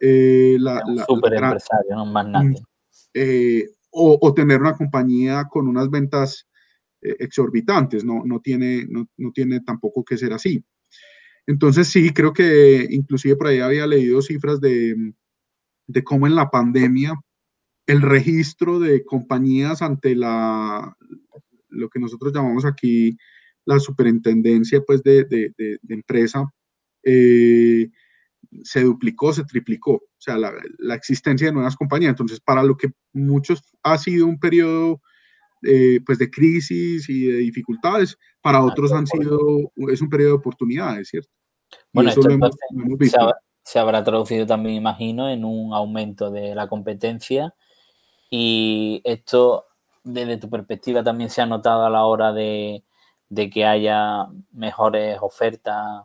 eh, 0.00 0.56
la, 0.58 0.82
super 1.06 1.32
empresario, 1.32 1.96
no 1.96 2.06
más 2.06 2.26
nada. 2.26 2.50
Eh, 3.14 3.64
o, 3.90 4.18
o, 4.20 4.34
tener 4.34 4.60
una 4.60 4.76
compañía 4.76 5.46
con 5.48 5.68
unas 5.68 5.88
ventas 5.88 6.45
exorbitantes, 7.18 8.04
no, 8.04 8.22
no, 8.24 8.40
tiene, 8.40 8.86
no, 8.88 9.08
no, 9.16 9.32
tiene 9.32 9.60
tampoco 9.60 10.04
que 10.04 10.16
ser 10.16 10.32
así. 10.32 10.64
Entonces 11.46 11.88
sí, 11.88 12.12
creo 12.12 12.32
que 12.32 12.86
inclusive 12.90 13.36
por 13.36 13.48
ahí 13.48 13.60
había 13.60 13.86
leído 13.86 14.20
cifras 14.22 14.60
de, 14.60 15.12
de 15.86 16.04
cómo 16.04 16.26
en 16.26 16.34
la 16.34 16.50
pandemia 16.50 17.14
el 17.86 18.02
registro 18.02 18.80
de 18.80 19.04
compañías 19.04 19.80
ante 19.80 20.16
la, 20.16 20.96
lo 21.68 21.88
que 21.88 22.00
nosotros 22.00 22.32
llamamos 22.32 22.64
aquí 22.64 23.16
la 23.64 23.78
superintendencia 23.78 24.80
pues 24.86 25.02
de, 25.02 25.24
de, 25.24 25.52
de, 25.56 25.94
empresa, 25.94 26.48
eh, 27.02 27.90
se 28.62 28.82
duplicó, 28.82 29.32
se 29.32 29.44
triplicó, 29.44 29.94
o 29.94 30.08
sea, 30.18 30.38
la, 30.38 30.52
la, 30.78 30.94
existencia 30.94 31.48
de 31.48 31.52
nuevas 31.52 31.76
compañías. 31.76 32.10
Entonces, 32.10 32.40
para 32.40 32.62
lo 32.62 32.76
que 32.76 32.90
muchos 33.12 33.62
ha 33.82 33.98
sido 33.98 34.26
un 34.26 34.38
periodo 34.38 35.02
eh, 35.66 36.00
pues 36.04 36.18
de 36.18 36.30
crisis 36.30 37.08
y 37.08 37.26
de 37.26 37.38
dificultades, 37.38 38.18
para 38.40 38.64
otros 38.64 38.92
han 38.92 39.06
sido, 39.06 39.38
es 39.90 40.00
un 40.00 40.08
periodo 40.08 40.32
de 40.32 40.38
oportunidades, 40.38 41.08
¿cierto? 41.08 41.30
Bueno, 41.92 42.10
esto 42.10 42.30
hemos, 42.30 42.50
Se, 43.00 43.20
habrá, 43.20 43.34
se, 43.62 43.78
habrá, 43.78 44.04
traducido 44.04 44.46
también, 44.46 44.76
imagino, 44.76 45.28
en 45.28 45.44
un 45.44 45.74
aumento 45.74 46.30
de 46.30 46.54
la 46.54 46.68
competencia. 46.68 47.54
Y 48.30 49.00
esto, 49.04 49.66
desde 50.04 50.36
tu 50.36 50.48
perspectiva, 50.48 51.02
también 51.02 51.30
se 51.30 51.42
ha 51.42 51.46
notado 51.46 51.84
a 51.84 51.90
la 51.90 52.04
hora 52.04 52.32
de, 52.32 52.84
de 53.28 53.50
que 53.50 53.64
haya 53.64 54.26
mejores 54.52 55.18
ofertas 55.20 56.04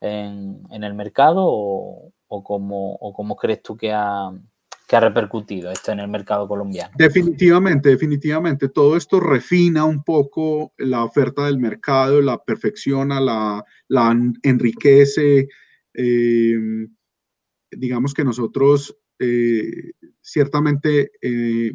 en, 0.00 0.62
en 0.70 0.84
el 0.84 0.94
mercado 0.94 1.44
o, 1.46 2.12
o, 2.28 2.44
cómo, 2.44 2.94
o 2.94 3.12
cómo 3.12 3.36
crees 3.36 3.62
tú 3.62 3.76
que 3.76 3.92
ha, 3.92 4.30
que 4.88 4.96
ha 4.96 5.00
repercutido 5.00 5.70
esto 5.70 5.92
en 5.92 6.00
el 6.00 6.08
mercado 6.08 6.48
colombiano. 6.48 6.94
Definitivamente, 6.96 7.90
definitivamente. 7.90 8.70
Todo 8.70 8.96
esto 8.96 9.20
refina 9.20 9.84
un 9.84 10.02
poco 10.02 10.72
la 10.78 11.04
oferta 11.04 11.44
del 11.44 11.58
mercado, 11.58 12.22
la 12.22 12.42
perfecciona, 12.42 13.20
la, 13.20 13.62
la 13.88 14.16
enriquece. 14.42 15.46
Eh, 15.92 16.56
digamos 17.70 18.14
que 18.14 18.24
nosotros 18.24 18.96
eh, 19.18 19.92
ciertamente 20.22 21.10
eh, 21.20 21.70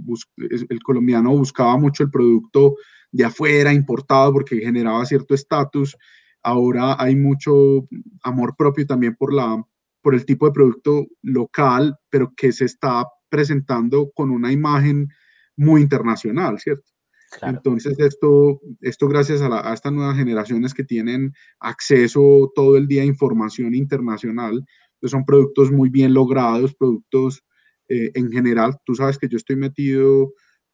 el 0.70 0.84
colombiano 0.84 1.38
buscaba 1.38 1.78
mucho 1.78 2.02
el 2.02 2.10
producto 2.10 2.78
de 3.12 3.26
afuera, 3.26 3.72
importado, 3.72 4.34
porque 4.34 4.58
generaba 4.58 5.06
cierto 5.06 5.36
estatus. 5.36 5.96
Ahora 6.42 6.96
hay 6.98 7.16
mucho 7.16 7.86
amor 8.24 8.56
propio 8.58 8.88
también 8.88 9.16
por 9.16 9.32
la, 9.32 9.64
por 10.04 10.14
el 10.14 10.26
tipo 10.26 10.46
de 10.46 10.52
producto 10.52 11.08
local, 11.24 11.96
pero 12.10 12.34
que 12.36 12.52
se 12.52 12.66
está 12.66 13.06
presentando 13.30 14.12
con 14.14 14.30
una 14.30 14.52
imagen 14.52 15.08
muy 15.56 15.82
internacional, 15.82 16.60
¿cierto? 16.60 16.94
Entonces, 17.42 17.98
esto, 17.98 18.62
esto 18.82 19.08
gracias 19.08 19.42
a, 19.42 19.74
estas 19.74 19.92
nuevas 19.92 20.18
generaciones 20.18 20.74
que 20.74 20.84
tienen 20.84 21.34
acceso 21.60 22.52
todo 22.54 22.78
el 22.78 22.88
día 22.88 23.02
a 23.02 23.06
información 23.06 23.74
internacional, 23.74 24.64
pues 25.00 25.12
son 25.12 25.26
productos 25.26 25.72
muy 25.72 25.90
bien 25.90 26.14
logrados, 26.14 26.76
productos 26.76 27.44
eh, 27.90 28.12
en 28.14 28.32
general. 28.32 28.76
Tú 28.86 28.94
sabes 28.94 29.18
que 29.18 29.28
yo 29.28 29.38
estoy 29.38 29.56
metido 29.56 30.34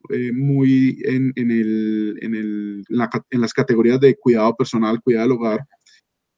eh, 0.10 0.32
muy 0.34 1.02
en, 1.06 1.32
en, 1.36 1.52
el, 1.52 2.20
en, 2.22 2.36
el, 2.36 2.84
en, 2.90 3.42
las 3.42 3.54
categorías 3.54 4.02
de 4.02 4.18
cuidado 4.18 4.54
personal, 4.58 5.02
cuidado 5.02 5.30
del 5.30 5.38
hogar, 5.38 5.66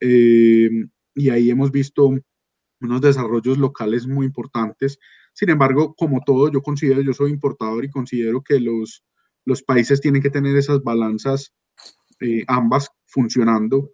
eh, 0.00 0.70
y 1.14 1.30
ahí 1.30 1.50
hemos 1.50 1.70
visto 1.70 2.12
unos 2.82 3.00
desarrollos 3.00 3.58
locales 3.58 4.06
muy 4.06 4.26
importantes. 4.26 4.98
Sin 5.32 5.50
embargo, 5.50 5.94
como 5.94 6.20
todo, 6.24 6.50
yo 6.50 6.62
considero, 6.62 7.00
yo 7.00 7.12
soy 7.12 7.30
importador 7.30 7.84
y 7.84 7.90
considero 7.90 8.42
que 8.42 8.60
los, 8.60 9.04
los 9.44 9.62
países 9.62 10.00
tienen 10.00 10.22
que 10.22 10.30
tener 10.30 10.56
esas 10.56 10.82
balanzas 10.82 11.54
eh, 12.20 12.44
ambas 12.46 12.88
funcionando, 13.06 13.90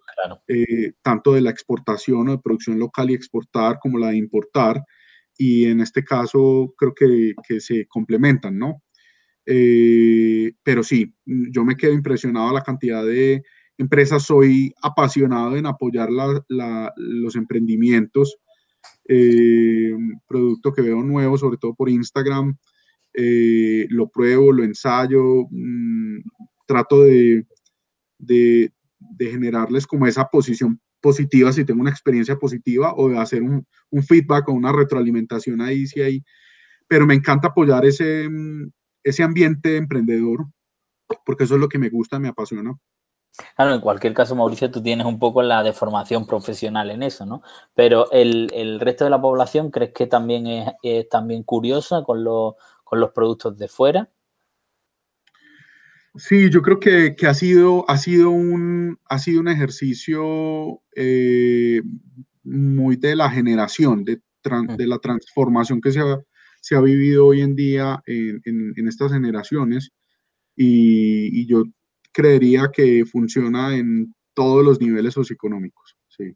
eh, 0.47 0.93
tanto 1.01 1.33
de 1.33 1.41
la 1.41 1.49
exportación 1.49 2.27
o 2.27 2.31
de 2.31 2.37
producción 2.37 2.77
local 2.77 3.09
y 3.09 3.15
exportar 3.15 3.79
como 3.81 3.97
la 3.97 4.09
de 4.09 4.17
importar. 4.17 4.83
Y 5.37 5.65
en 5.65 5.79
este 5.79 6.03
caso 6.03 6.73
creo 6.77 6.93
que, 6.93 7.33
que 7.47 7.59
se 7.59 7.87
complementan, 7.87 8.57
¿no? 8.57 8.83
Eh, 9.45 10.53
pero 10.61 10.83
sí, 10.83 11.13
yo 11.25 11.65
me 11.65 11.75
quedo 11.75 11.93
impresionado 11.93 12.49
a 12.49 12.53
la 12.53 12.61
cantidad 12.61 13.03
de 13.03 13.41
empresas. 13.77 14.23
Soy 14.23 14.73
apasionado 14.81 15.57
en 15.57 15.65
apoyar 15.65 16.11
la, 16.11 16.43
la, 16.49 16.93
los 16.97 17.35
emprendimientos 17.35 18.37
eh, 19.07 19.93
producto 20.27 20.73
que 20.73 20.81
veo 20.81 21.01
nuevo, 21.03 21.37
sobre 21.37 21.57
todo 21.57 21.73
por 21.73 21.89
Instagram, 21.89 22.57
eh, 23.13 23.87
lo 23.89 24.09
pruebo, 24.09 24.51
lo 24.51 24.63
ensayo, 24.63 25.45
mm, 25.49 26.19
trato 26.67 27.03
de, 27.03 27.45
de, 28.17 28.71
generarles 29.19 29.85
como 29.87 30.07
esa 30.07 30.25
posición 30.25 30.79
positiva 31.01 31.51
si 31.51 31.65
tengo 31.65 31.81
una 31.81 31.89
experiencia 31.89 32.37
positiva 32.37 32.93
o 32.95 33.09
de 33.09 33.17
hacer 33.17 33.41
un, 33.43 33.65
feedback 34.03 34.49
o 34.49 34.53
una 34.53 34.71
retroalimentación 34.71 35.61
ahí, 35.61 35.87
sí 35.87 36.01
hay. 36.01 36.23
Pero 36.87 37.05
me 37.07 37.15
encanta 37.15 37.49
apoyar 37.49 37.85
ese, 37.85 38.27
mm, 38.29 38.71
ese 39.03 39.23
ambiente 39.23 39.77
emprendedor 39.77 40.45
porque 41.25 41.43
eso 41.43 41.55
es 41.55 41.61
lo 41.61 41.69
que 41.69 41.79
me 41.79 41.89
gusta, 41.89 42.19
me 42.19 42.27
apasiona. 42.27 42.75
Claro, 43.55 43.73
en 43.73 43.81
cualquier 43.81 44.13
caso, 44.13 44.35
Mauricio, 44.35 44.71
tú 44.71 44.81
tienes 44.81 45.05
un 45.05 45.19
poco 45.19 45.41
la 45.41 45.63
deformación 45.63 46.25
profesional 46.25 46.89
en 46.91 47.03
eso, 47.03 47.25
¿no? 47.25 47.41
Pero 47.75 48.11
el, 48.11 48.79
resto 48.79 49.03
de 49.03 49.09
la 49.09 49.21
población, 49.21 49.71
¿crees 49.71 49.91
que 49.93 50.07
también 50.07 50.45
es, 50.81 51.09
también 51.09 51.43
curiosa 51.43 52.03
con, 52.03 52.23
con 52.83 52.99
los 52.99 53.11
productos 53.11 53.57
de 53.57 53.67
fuera? 53.67 54.09
Sí, 56.15 56.49
yo 56.49 56.61
creo 56.61 56.79
que, 56.79 57.15
ha, 57.27 57.33
sido, 57.33 57.89
ha, 57.89 57.97
sido 57.97 58.31
un, 58.31 58.99
ha 59.05 59.19
sido 59.19 59.41
un 59.41 59.47
ejercicio 59.47 60.81
eh, 60.95 61.81
muy 62.43 62.95
de 62.95 63.15
la 63.15 63.29
generación, 63.29 64.03
de, 64.03 64.17
mm. 64.43 64.75
de, 64.75 64.87
la 64.87 64.97
transformación 64.97 65.79
que 65.81 65.91
se 65.91 65.99
ha, 65.99 66.19
se 66.61 66.75
ha 66.75 66.81
vivido 66.81 67.27
hoy 67.27 67.41
en 67.41 67.55
día 67.55 68.01
en, 68.05 68.41
en, 68.45 68.87
estas 68.87 69.13
generaciones. 69.13 69.91
Y, 70.55 71.41
y, 71.41 71.45
yo 71.45 71.63
creería 72.19 72.69
que 72.73 73.05
funciona 73.05 73.75
en 73.75 74.13
todos 74.33 74.65
los 74.65 74.81
niveles 74.81 75.13
socioeconómicos. 75.13 75.95
Sí. 76.09 76.35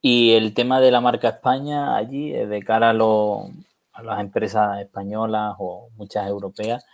Y 0.00 0.32
el 0.32 0.52
tema 0.52 0.80
de 0.80 0.90
la 0.90 1.00
marca 1.00 1.28
España 1.28 1.96
allí, 1.96 2.32
de 2.32 2.62
cara 2.62 2.90
a, 2.90 2.92
a 3.92 4.02
las 4.02 4.20
empresas 4.20 4.80
españolas 4.80 5.54
o 5.58 5.90
muchas 5.96 6.26
europeas, 6.26 6.84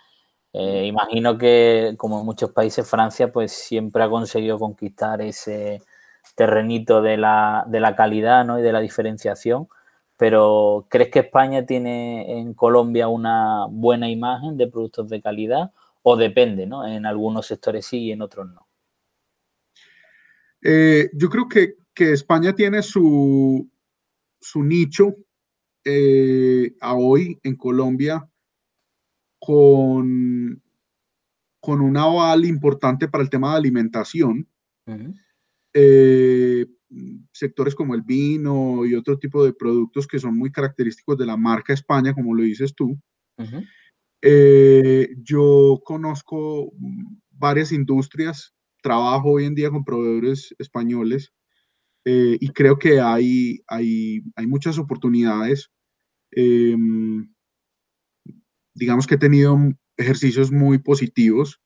eh, 0.53 0.85
imagino 0.85 1.37
que, 1.37 1.95
como 1.97 2.19
en 2.19 2.25
muchos 2.25 2.51
países, 2.51 2.89
Francia 2.89 3.31
pues 3.31 3.51
siempre 3.51 4.03
ha 4.03 4.09
conseguido 4.09 4.59
conquistar 4.59 5.21
ese 5.21 5.81
terrenito 6.35 7.01
de 7.01 7.17
la, 7.17 7.63
de 7.67 7.79
la 7.79 7.95
calidad 7.95 8.45
¿no? 8.45 8.59
y 8.59 8.61
de 8.61 8.71
la 8.71 8.79
diferenciación. 8.79 9.67
Pero, 10.17 10.85
¿crees 10.89 11.09
que 11.09 11.19
España 11.19 11.65
tiene 11.65 12.39
en 12.39 12.53
Colombia 12.53 13.07
una 13.07 13.65
buena 13.69 14.09
imagen 14.09 14.57
de 14.57 14.67
productos 14.67 15.09
de 15.09 15.21
calidad 15.21 15.71
o 16.09 16.15
depende, 16.15 16.65
¿no? 16.65 16.87
En 16.87 17.05
algunos 17.05 17.47
sectores 17.47 17.85
sí 17.85 18.05
y 18.05 18.11
en 18.13 18.21
otros 18.21 18.47
no. 18.47 18.65
Eh, 20.61 21.09
yo 21.13 21.29
creo 21.29 21.49
que, 21.49 21.75
España 21.99 22.53
tiene 22.53 22.81
su, 22.83 23.69
su 24.39 24.63
nicho 24.63 25.17
eh, 25.83 26.75
a 26.79 26.95
hoy 26.95 27.39
en 27.43 27.55
Colombia 27.55 28.29
con, 29.39 30.61
con 31.59 31.81
un 31.81 31.97
aval 31.97 32.45
importante 32.45 33.07
para 33.07 33.23
el 33.23 33.29
tema 33.29 33.51
de 33.51 33.57
alimentación. 33.57 34.47
Eh, 35.73 36.67
sectores 37.33 37.75
como 37.75 37.95
el 37.95 38.03
vino 38.03 38.85
y 38.85 38.93
otro 38.93 39.17
tipo 39.17 39.43
de 39.43 39.53
productos 39.53 40.07
que 40.07 40.19
son 40.19 40.37
muy 40.37 40.51
característicos 40.51 41.17
de 41.17 41.25
la 41.25 41.35
marca 41.35 41.73
España, 41.73 42.13
como 42.13 42.33
lo 42.33 42.43
dices 42.43 42.73
tú. 42.75 42.97
Eh, 44.21 45.15
yo 45.23 45.81
conozco 45.83 46.71
varias 47.31 47.71
industrias, 47.71 48.53
trabajo 48.81 49.31
hoy 49.31 49.45
en 49.45 49.55
día 49.55 49.69
con 49.69 49.83
proveedores 49.83 50.55
españoles 50.57 51.31
eh, 52.05 52.37
y 52.39 52.49
creo 52.49 52.79
que 52.79 52.99
hay, 52.99 53.59
hay, 53.67 54.21
hay 54.35 54.47
muchas 54.47 54.77
oportunidades. 54.79 55.69
Em, 56.31 57.29
digamos 58.73 59.07
que 59.07 59.15
he 59.15 59.19
tenido 59.19 59.57
ejercicios 59.97 60.51
muy 60.51 60.79
positivos. 60.79 61.61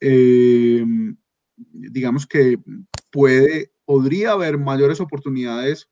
Em, 0.00 1.16
digamos 1.56 2.26
que 2.26 2.58
puede, 3.12 3.72
podría 3.84 4.32
haber 4.32 4.58
mayores 4.58 5.00
oportunidades 5.00 5.88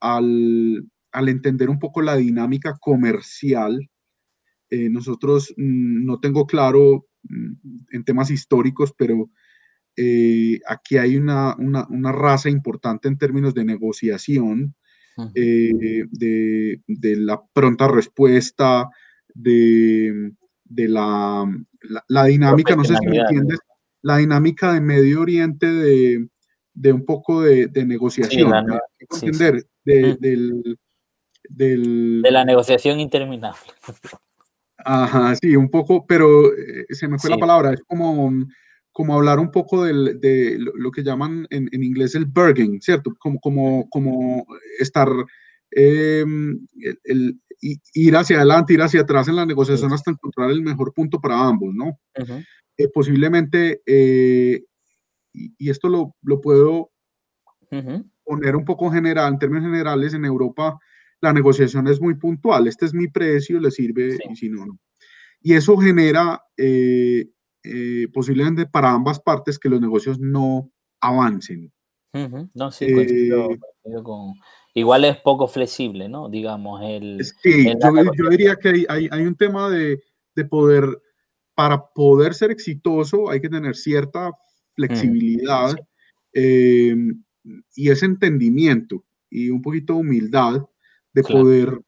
al, 0.00 0.88
al 1.12 1.28
entender 1.28 1.70
un 1.70 1.78
poco 1.78 2.02
la 2.02 2.16
dinámica 2.16 2.76
comercial 2.80 3.88
eh, 4.70 4.88
nosotros 4.90 5.54
mm, 5.56 6.04
no 6.04 6.20
tengo 6.20 6.46
claro 6.46 7.06
mm, 7.22 7.52
en 7.92 8.04
temas 8.04 8.30
históricos, 8.30 8.92
pero 8.96 9.30
eh, 9.96 10.60
aquí 10.66 10.96
hay 10.98 11.16
una, 11.16 11.56
una, 11.56 12.12
raza 12.12 12.48
importante 12.48 13.08
en 13.08 13.18
términos 13.18 13.54
de 13.54 13.64
negociación, 13.64 14.74
eh, 15.34 16.04
de, 16.12 16.80
de, 16.86 17.16
la 17.16 17.42
pronta 17.52 17.88
respuesta, 17.88 18.88
de, 19.34 20.32
de 20.64 20.88
la, 20.88 21.44
la, 22.06 22.24
dinámica, 22.26 22.76
no 22.76 22.84
sé 22.84 22.94
si 22.94 23.06
me 23.08 23.16
entiendes, 23.16 23.58
la 24.02 24.18
dinámica 24.18 24.72
de 24.72 24.80
Medio 24.80 25.22
Oriente 25.22 25.66
de, 25.66 26.28
de 26.74 26.92
un 26.92 27.04
poco 27.04 27.42
de, 27.42 27.68
negociación. 27.84 28.52
entender 29.10 29.66
del, 29.84 30.78
del, 31.48 32.22
de 32.22 32.30
la 32.30 32.44
negociación 32.44 33.00
interminable. 33.00 33.72
Ajá, 34.90 35.36
sí, 35.36 35.54
un 35.54 35.68
poco, 35.68 36.06
pero 36.06 36.50
eh, 36.56 36.86
se 36.88 37.08
me 37.08 37.18
fue 37.18 37.28
la 37.28 37.36
palabra, 37.36 37.74
es 37.74 37.82
como, 37.86 38.32
como 38.90 39.14
hablar 39.14 39.38
un 39.38 39.50
poco 39.50 39.84
del, 39.84 40.18
de 40.18 40.56
lo 40.58 40.90
que 40.90 41.02
llaman 41.02 41.46
en, 41.50 41.68
en 41.72 41.82
inglés 41.84 42.14
el 42.14 42.24
bargain, 42.24 42.80
¿cierto? 42.80 43.14
Como, 43.18 43.38
como, 43.38 43.86
como 43.90 44.46
estar 44.80 45.10
em, 45.72 46.66
el, 47.04 47.38
ir 47.60 48.16
hacia 48.16 48.38
adelante, 48.38 48.72
ir 48.72 48.80
hacia 48.80 49.02
atrás 49.02 49.28
en 49.28 49.36
la 49.36 49.44
negociación 49.44 49.92
hasta 49.92 50.10
encontrar 50.10 50.50
el 50.50 50.62
mejor 50.62 50.94
punto 50.94 51.20
para 51.20 51.38
ambos, 51.38 51.74
¿no? 51.74 51.98
Eh, 52.78 52.88
posiblemente, 52.88 53.82
eh, 53.84 54.64
y, 55.34 55.68
esto 55.68 55.90
lo, 55.90 56.16
lo 56.22 56.40
puedo 56.40 56.92
poner 58.24 58.56
un 58.56 58.64
poco 58.64 58.90
general, 58.90 59.34
en 59.34 59.38
términos 59.38 59.66
generales, 59.66 60.14
en 60.14 60.24
Europa 60.24 60.78
la 61.20 61.32
negociación 61.32 61.88
es 61.88 62.00
muy 62.00 62.14
puntual, 62.14 62.66
este 62.66 62.86
es 62.86 62.94
mi 62.94 63.08
precio, 63.08 63.60
le 63.60 63.70
sirve, 63.70 64.18
y 64.30 64.36
si 64.36 64.48
no, 64.48 64.66
no. 64.66 64.78
Y 65.40 65.54
eso 65.54 65.76
genera 65.76 66.42
eh, 66.56 67.26
posiblemente 68.12 68.66
para 68.66 68.90
ambas 68.90 69.20
partes 69.20 69.58
que 69.58 69.68
los 69.68 69.80
negocios 69.80 70.18
no 70.18 70.70
avancen. 71.00 71.72
No, 72.54 72.70
sí, 72.70 72.86
con 74.02 74.34
igual 74.74 75.04
es 75.04 75.16
poco 75.18 75.48
flexible, 75.48 76.08
¿no? 76.08 76.28
Digamos, 76.28 76.80
el... 76.82 77.24
Sí, 77.42 77.66
yo, 77.66 78.30
diría 78.30 78.56
que 78.56 78.86
hay, 78.88 79.08
hay, 79.10 79.22
un 79.22 79.34
tema 79.34 79.68
de, 79.68 80.00
de, 80.34 80.44
poder, 80.44 80.84
para 81.54 81.88
poder 81.88 82.34
ser 82.34 82.50
exitoso 82.50 83.28
hay 83.30 83.40
que 83.40 83.48
tener 83.48 83.76
cierta 83.76 84.32
flexibilidad 84.74 85.74
em, 86.32 87.22
y 87.74 87.90
ese 87.90 88.06
entendimiento 88.06 89.04
y 89.28 89.50
un 89.50 89.60
poquito 89.60 89.94
de 89.94 90.00
humildad 90.00 90.64
de 91.12 91.22
poder... 91.22 91.80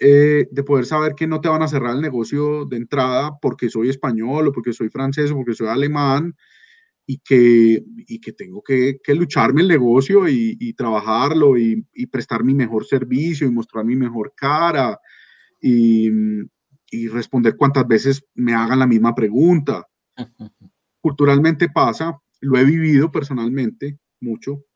Eh, 0.00 0.46
de 0.52 0.62
poder 0.62 0.86
saber 0.86 1.16
que 1.16 1.26
no 1.26 1.40
te 1.40 1.48
van 1.48 1.60
a 1.60 1.66
cerrar 1.66 1.96
el 1.96 2.00
negocio 2.00 2.64
de 2.66 2.76
entrada 2.76 3.32
porque 3.42 3.68
soy 3.68 3.88
español 3.88 4.46
o 4.46 4.52
porque 4.52 4.72
soy 4.72 4.90
francés 4.90 5.32
o 5.32 5.34
porque 5.34 5.54
soy 5.54 5.66
alemán, 5.66 6.36
y 7.10 7.18
que, 7.24 7.82
y 8.06 8.20
que 8.20 8.32
tengo 8.34 8.62
que, 8.62 9.00
que, 9.02 9.14
lucharme 9.14 9.62
el 9.62 9.68
negocio 9.68 10.28
y, 10.28 10.58
y 10.60 10.74
trabajarlo 10.74 11.56
y, 11.56 11.82
y, 11.94 12.06
prestar 12.06 12.44
mi 12.44 12.52
mejor 12.52 12.84
servicio 12.84 13.46
y 13.46 13.50
mostrar 13.50 13.86
mi 13.86 13.96
mejor 13.96 14.34
cara 14.36 15.00
y, 15.58 16.10
y, 16.90 17.08
responder 17.08 17.56
cuantas 17.56 17.88
veces 17.88 18.22
me 18.34 18.52
hagan 18.52 18.80
la 18.80 18.86
misma 18.86 19.14
pregunta. 19.14 19.88
Culturalmente 21.00 21.70
pasa, 21.70 22.20
lo 22.40 22.58
he 22.58 22.64
vivido 22.64 23.10
personalmente 23.10 23.98
mucho, 24.20 24.66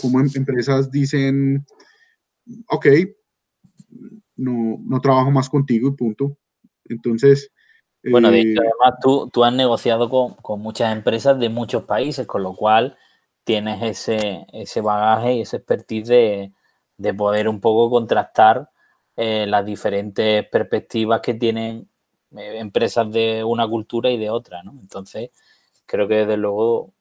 como 0.00 0.20
em, 0.20 0.28
empresas 0.36 0.92
dicen, 0.92 1.66
ok, 2.68 2.86
no, 4.36 4.78
no 4.80 5.00
trabajo 5.00 5.30
más 5.30 5.48
contigo 5.48 5.88
y 5.88 5.92
punto. 5.92 6.36
Entonces, 6.84 7.52
bueno, 8.04 8.30
de 8.30 8.40
hecho, 8.40 8.60
además 8.60 9.00
tú, 9.02 9.28
tú 9.32 9.44
has 9.44 9.52
negociado 9.52 10.08
con, 10.08 10.60
muchas 10.60 10.96
empresas 10.96 11.38
de 11.38 11.48
muchos 11.48 11.84
países, 11.84 12.26
con 12.26 12.42
lo 12.42 12.54
cual 12.54 12.96
tienes 13.44 13.82
ese, 13.82 14.46
ese 14.52 14.80
bagaje 14.80 15.34
y 15.34 15.40
ese 15.42 15.56
expertise 15.56 16.08
de, 16.08 17.14
poder 17.14 17.48
un 17.48 17.60
poco 17.60 17.90
contrastar 17.90 18.70
eh, 19.16 19.46
las 19.46 19.64
diferentes 19.64 20.46
perspectivas 20.48 21.20
que 21.20 21.34
tienen 21.34 21.88
eh, 22.36 22.58
empresas 22.58 23.10
de 23.10 23.42
una 23.44 23.66
cultura 23.66 24.10
y 24.10 24.18
de 24.18 24.30
otra, 24.30 24.62
¿no? 24.62 24.72
Entonces, 24.80 25.30
creo 25.86 26.06
que 26.06 26.16
desde 26.16 26.36
luego 26.36 26.92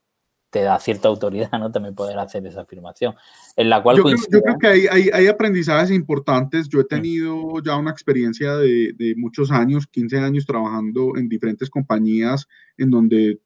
te 0.57 0.63
da 0.63 0.79
cierta 0.79 1.07
autoridad, 1.07 1.51
¿no? 1.51 1.71
También 1.71 1.93
poder 1.93 2.17
hacer 2.17 2.43
esa 2.47 2.61
afirmación. 2.61 3.13
En 3.55 3.69
la 3.69 3.83
cual 3.83 3.97
yo, 3.97 4.03
creo, 4.03 4.57
que 4.59 4.67
hay, 4.89 5.09
hay, 5.13 5.27
aprendizajes 5.27 5.91
importantes. 5.91 6.67
Yo 6.67 6.79
he 6.79 6.83
tenido 6.83 7.61
ya 7.63 7.77
una 7.77 7.91
experiencia 7.91 8.55
de, 8.55 8.91
de, 8.97 9.13
muchos 9.15 9.51
años, 9.51 9.85
15 9.85 10.17
años 10.17 10.47
trabajando 10.47 11.15
en 11.15 11.29
diferentes 11.29 11.69
compañías 11.69 12.47
en 12.75 12.89
donde 12.89 13.39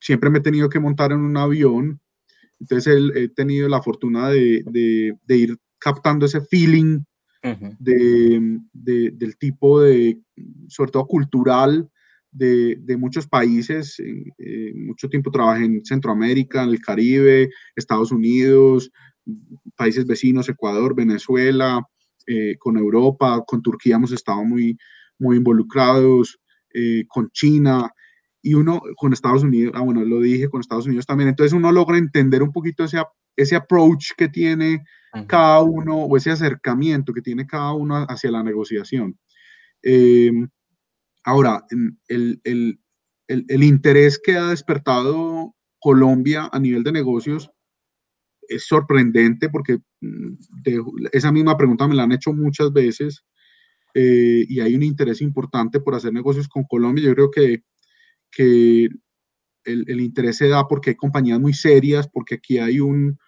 siempre 0.00 0.30
me 0.30 0.38
he 0.38 0.42
tenido 0.42 0.70
que 0.70 0.80
montar 0.80 1.12
en 1.12 1.20
un 1.20 1.36
avión. 1.36 2.00
Entonces 2.58 3.12
he, 3.14 3.28
tenido 3.28 3.68
la 3.68 3.82
fortuna 3.82 4.30
de, 4.30 4.64
de, 4.64 5.36
ir 5.36 5.58
captando 5.78 6.24
ese 6.24 6.40
feeling 6.40 7.00
de, 7.78 8.58
del 8.72 9.36
tipo 9.36 9.82
de, 9.82 10.18
sobre 10.68 10.92
todo 10.92 11.06
cultural, 11.06 11.90
de, 12.30 12.96
muchos 12.98 13.26
países. 13.26 13.96
mucho 14.74 15.08
tiempo 15.08 15.30
trabajé 15.30 15.64
en 15.64 15.84
Centroamérica, 15.84 16.62
en 16.62 16.70
el 16.70 16.80
Caribe, 16.80 17.50
Estados 17.76 18.12
Unidos, 18.12 18.90
países 19.76 20.06
vecinos, 20.06 20.48
Ecuador, 20.48 20.94
Venezuela, 20.94 21.86
eh, 22.26 22.56
con 22.58 22.76
Europa, 22.76 23.42
con 23.46 23.62
Turquía 23.62 23.96
hemos 23.96 24.12
estado 24.12 24.44
muy, 24.44 24.76
muy 25.18 25.38
involucrados, 25.38 26.38
eh, 26.74 27.04
con 27.08 27.30
China 27.30 27.90
y 28.42 28.54
uno 28.54 28.82
con 28.96 29.12
Estados 29.12 29.42
Unidos, 29.42 29.72
ah 29.74 29.80
bueno, 29.80 30.04
lo 30.04 30.20
dije, 30.20 30.48
con 30.48 30.60
Estados 30.60 30.86
Unidos 30.86 31.06
también. 31.06 31.30
Entonces 31.30 31.52
uno 31.52 31.72
logra 31.72 31.96
entender 31.96 32.42
un 32.42 32.52
poquito 32.52 32.84
ese, 32.84 33.02
ese 33.36 33.56
approach 33.56 34.10
que 34.16 34.28
tiene 34.28 34.84
cada 35.26 35.62
uno 35.62 35.96
o 35.96 36.16
ese 36.18 36.30
acercamiento 36.30 37.14
que 37.14 37.22
tiene 37.22 37.46
cada 37.46 37.72
uno 37.72 38.04
hacia 38.08 38.30
la 38.30 38.42
negociación. 38.42 39.18
Eh, 39.82 40.30
Ahora, 41.24 41.64
el, 42.08 42.40
el, 43.28 43.62
interés 43.62 44.18
que 44.18 44.36
ha 44.36 44.48
despertado 44.48 45.54
Colombia 45.78 46.48
a 46.50 46.58
nivel 46.58 46.82
de 46.82 46.92
negocios 46.92 47.50
es 48.48 48.66
sorprendente 48.66 49.50
porque 49.50 49.78
mm, 50.00 51.06
esa 51.12 51.30
misma 51.30 51.56
pregunta 51.56 51.86
me 51.86 51.94
la 51.94 52.04
han 52.04 52.12
hecho 52.12 52.32
muchas 52.32 52.72
veces 52.72 53.24
eh, 53.94 54.46
y 54.48 54.60
hay 54.60 54.74
un 54.74 54.82
interés 54.82 55.20
importante 55.20 55.80
por 55.80 55.94
hacer 55.94 56.12
negocios 56.12 56.48
con 56.48 56.64
Colombia. 56.64 57.04
Yo 57.04 57.14
creo 57.14 57.30
que, 57.30 57.62
que 58.30 58.88
el, 59.64 60.00
interés 60.00 60.36
se 60.36 60.48
da 60.48 60.66
porque 60.66 60.90
hay 60.90 60.96
compañías 60.96 61.40
muy 61.40 61.52
serias, 61.52 62.08
porque 62.08 62.36
aquí 62.36 62.58
hay 62.58 62.80
un, 62.80 63.18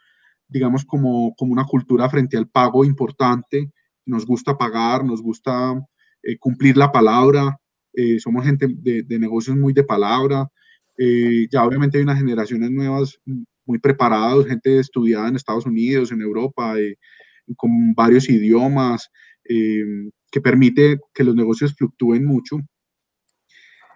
digamos, 0.48 0.85
como, 0.85 1.35
como 1.37 1.53
una 1.53 1.64
cultura 1.64 2.09
frente 2.09 2.37
al 2.37 2.48
pago 2.48 2.85
importante. 2.85 3.70
Nos 4.07 4.26
gusta 4.26 4.57
pagar, 4.57 5.05
nos 5.05 5.22
gusta 5.22 5.74
eh, 6.22 6.38
cumplir 6.38 6.76
la 6.76 6.92
palabra, 6.92 7.59
eh, 7.92 8.20
somos 8.20 8.44
gente 8.44 8.66
de, 8.68 9.18
negocios 9.18 9.57
muy 9.57 9.72
de 9.72 9.85
palabra, 9.85 10.48
eh, 10.98 11.46
ya 11.50 11.64
obviamente 11.64 11.98
hay 11.98 12.05
unas 12.05 12.18
generaciones 12.18 12.70
nuevas 12.70 13.18
muy 13.64 13.79
preparadas, 13.79 14.46
gente 14.46 14.79
estudiada 14.79 15.29
en 15.29 15.37
Estados 15.37 15.66
Unidos, 15.66 16.12
en 16.12 16.20
Europa, 16.20 16.79
eh, 16.79 16.96
con 17.57 17.94
varios 17.94 18.29
idiomas, 18.29 19.09
que 19.44 20.40
permite 20.40 21.00
que 21.12 21.24
los 21.24 21.35
negocios 21.35 21.74
fluctúen 21.74 22.24
mucho. 22.24 22.59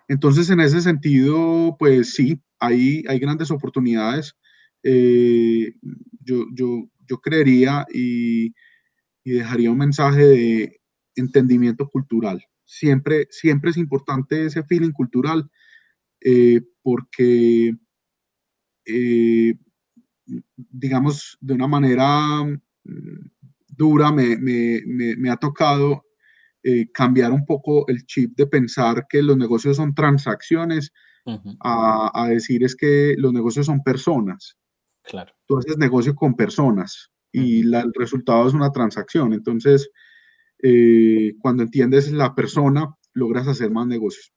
Entonces, 0.08 0.50
en 0.50 0.58
ese 0.58 0.80
sentido, 0.80 1.76
pues 1.78 2.14
sí, 2.14 2.40
hay, 2.58 3.04
hay 3.06 3.20
grandes 3.20 3.52
oportunidades. 3.52 4.34
yo, 4.82 6.44
yo, 6.52 6.88
yo 7.08 7.18
creería 7.18 7.86
y, 7.92 8.46
y 9.22 9.30
dejaría 9.32 9.70
un 9.70 9.78
mensaje 9.78 10.24
de 10.24 10.80
entendimiento 11.14 11.88
cultural 11.88 12.44
siempre, 12.64 13.26
siempre 13.30 13.70
es 13.70 13.76
importante 13.76 14.46
ese 14.46 14.62
feeling 14.64 14.92
cultural 14.92 15.50
eh, 16.20 16.62
porque, 16.82 17.74
eh, 18.86 19.54
digamos, 20.56 21.36
de 21.40 21.54
una 21.54 21.68
manera 21.68 22.44
mm, 22.44 23.30
dura 23.68 24.10
me, 24.10 25.30
ha 25.30 25.36
tocado 25.36 26.04
eh, 26.62 26.90
cambiar 26.92 27.32
un 27.32 27.44
poco 27.44 27.86
el 27.88 28.06
chip 28.06 28.36
de 28.36 28.46
pensar 28.46 29.06
que 29.08 29.22
los 29.22 29.36
negocios 29.36 29.76
son 29.76 29.94
transacciones 29.94 30.92
a, 31.60 32.28
decir 32.28 32.64
es 32.64 32.76
que 32.76 33.14
los 33.16 33.32
negocios 33.32 33.66
son 33.66 33.82
personas. 33.82 34.58
Claro. 35.02 35.32
Entonces, 35.48 35.78
negocio 35.78 36.14
con 36.14 36.34
personas 36.34 37.10
y 37.32 37.60
el 37.60 37.92
resultado 37.94 38.46
es 38.46 38.54
una 38.54 38.70
transacción. 38.70 39.32
Entonces, 39.32 39.90
eh, 40.66 41.36
cuando 41.42 41.62
entiendes 41.62 42.10
la 42.10 42.34
persona, 42.34 42.96
logras 43.12 43.46
hacer 43.46 43.70
más 43.70 43.86
negocios. 43.86 44.32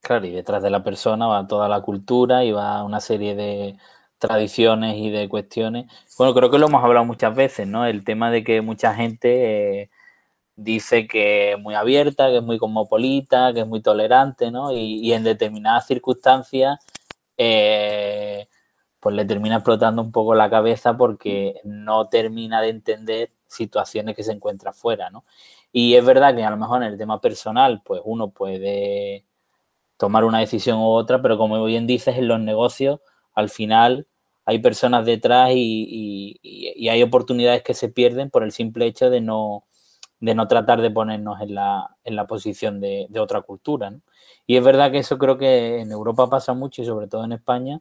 Claro, 0.00 0.26
y 0.26 0.30
detrás 0.30 0.62
de 0.62 0.70
la 0.70 0.84
persona 0.84 1.26
va 1.26 1.46
toda 1.48 1.68
la 1.68 1.80
cultura 1.80 2.44
y 2.44 2.52
va 2.52 2.84
una 2.84 3.00
serie 3.00 3.34
de 3.34 3.76
tradiciones 4.18 4.96
y 4.96 5.10
de 5.10 5.28
cuestiones. 5.28 5.86
Bueno, 6.16 6.34
creo 6.34 6.52
que 6.52 6.58
lo 6.58 6.68
hemos 6.68 6.84
hablado 6.84 7.04
muchas 7.04 7.34
veces, 7.34 7.66
¿no? 7.66 7.84
El 7.84 8.04
tema 8.04 8.30
de 8.30 8.44
que 8.44 8.60
mucha 8.60 8.94
gente 8.94 9.82
eh, 9.82 9.90
dice 10.54 11.08
que 11.08 11.54
es 11.54 11.58
muy 11.58 11.74
abierta, 11.74 12.28
que 12.28 12.38
es 12.38 12.44
muy 12.44 12.58
cosmopolita, 12.58 13.52
que 13.52 13.60
es 13.60 13.66
muy 13.66 13.82
tolerante, 13.82 14.52
¿no? 14.52 14.72
Y, 14.72 15.12
en 15.12 15.24
determinadas 15.24 15.88
circunstancias, 15.88 16.78
eh, 17.36 18.46
pues 19.00 19.16
le 19.16 19.24
termina 19.24 19.56
explotando 19.56 20.00
un 20.02 20.12
poco 20.12 20.36
la 20.36 20.48
cabeza 20.48 20.96
porque 20.96 21.60
no 21.64 22.08
termina 22.08 22.60
de 22.62 22.68
entender 22.68 23.30
situaciones 23.52 24.16
que 24.16 24.22
se 24.24 24.32
encuentra 24.32 24.72
fuera, 24.72 25.10
¿no? 25.10 25.24
Y 25.72 25.94
es 25.94 26.04
verdad 26.04 26.34
que 26.34 26.44
a 26.44 26.50
lo 26.50 26.56
mejor 26.56 26.82
en 26.82 26.92
el 26.92 26.98
tema 26.98 27.20
personal, 27.20 27.82
pues 27.84 28.02
uno 28.04 28.30
puede 28.30 29.24
tomar 29.96 30.24
una 30.24 30.40
decisión 30.40 30.78
u 30.78 30.86
otra, 30.86 31.22
pero 31.22 31.38
como 31.38 31.64
bien 31.64 31.86
dices, 31.86 32.16
en 32.16 32.28
los 32.28 32.40
negocios, 32.40 33.00
al 33.34 33.48
final 33.50 34.06
hay 34.44 34.58
personas 34.58 35.06
detrás 35.06 35.50
y, 35.54 36.40
hay 36.90 37.02
oportunidades 37.02 37.62
que 37.62 37.74
se 37.74 37.88
pierden 37.88 38.30
por 38.30 38.42
el 38.42 38.52
simple 38.52 38.86
hecho 38.86 39.10
de 39.10 39.20
no, 39.20 39.64
de 40.20 40.34
no 40.34 40.48
tratar 40.48 40.82
de 40.82 40.90
ponernos 40.90 41.40
en 41.40 41.54
la, 41.54 41.96
en 42.04 42.16
la 42.16 42.26
posición 42.26 42.80
de, 42.80 43.08
otra 43.18 43.42
cultura. 43.42 43.92
Y 44.46 44.56
es 44.56 44.64
verdad 44.64 44.90
que 44.90 44.98
eso 44.98 45.18
creo 45.18 45.38
que 45.38 45.80
en 45.80 45.92
Europa 45.92 46.28
pasa 46.28 46.52
mucho 46.54 46.82
y 46.82 46.86
sobre 46.86 47.06
todo 47.08 47.24
en 47.24 47.32
España. 47.32 47.80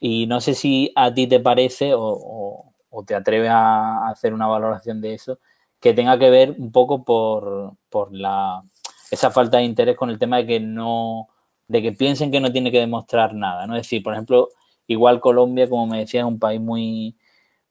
Y 0.00 0.26
no 0.26 0.40
sé 0.40 0.54
si 0.54 0.92
a 0.96 1.12
ti 1.12 1.26
te 1.26 1.40
parece 1.40 1.92
o 1.94 2.69
te 3.06 3.14
atreves 3.14 3.50
a 3.50 4.08
hacer 4.08 4.34
una 4.34 4.46
valoración 4.46 5.00
de 5.00 5.14
eso, 5.14 5.38
que 5.80 5.94
tenga 5.94 6.18
que 6.18 6.30
ver 6.30 6.54
un 6.58 6.72
poco 6.72 7.04
por, 7.04 7.74
por 7.88 8.14
la, 8.14 8.62
esa 9.10 9.30
falta 9.30 9.58
de 9.58 9.64
interés 9.64 9.96
con 9.96 10.10
el 10.10 10.18
tema 10.18 10.38
de 10.38 10.46
que 10.46 10.60
no, 10.60 11.28
de 11.68 11.82
que 11.82 11.92
piensen 11.92 12.30
que 12.30 12.40
no 12.40 12.52
tiene 12.52 12.70
que 12.70 12.80
demostrar 12.80 13.34
nada, 13.34 13.66
¿no? 13.66 13.76
Es 13.76 13.82
decir, 13.82 14.02
por 14.02 14.12
ejemplo, 14.14 14.48
igual 14.86 15.20
Colombia, 15.20 15.68
como 15.68 15.86
me 15.86 16.00
decía, 16.00 16.20
es 16.20 16.26
un 16.26 16.38
país 16.38 16.60
muy, 16.60 17.16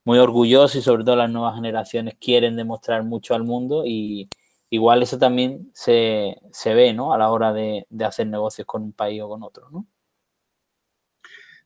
muy 0.06 0.20
orgulloso 0.20 0.78
y 0.78 0.82
sobre 0.82 1.04
todo 1.04 1.16
las 1.18 1.30
nuevas 1.30 1.56
generaciones 1.56 2.16
quieren 2.20 2.56
demostrar 2.56 3.04
mucho 3.04 3.36
al 3.36 3.44
mundo 3.44 3.84
y 3.86 4.30
igual 4.70 5.04
eso 5.04 5.18
también 5.18 5.70
se, 5.74 6.36
ve, 6.66 6.94
¿no? 6.94 7.14
A 7.14 7.18
la 7.18 7.30
hora 7.30 7.54
de, 7.54 7.86
hacer 8.06 8.28
negocios 8.28 8.66
con 8.66 8.84
un 8.84 8.94
país 8.94 9.22
o 9.22 9.30
con 9.30 9.44
otro, 9.44 9.70
¿no? 9.70 9.86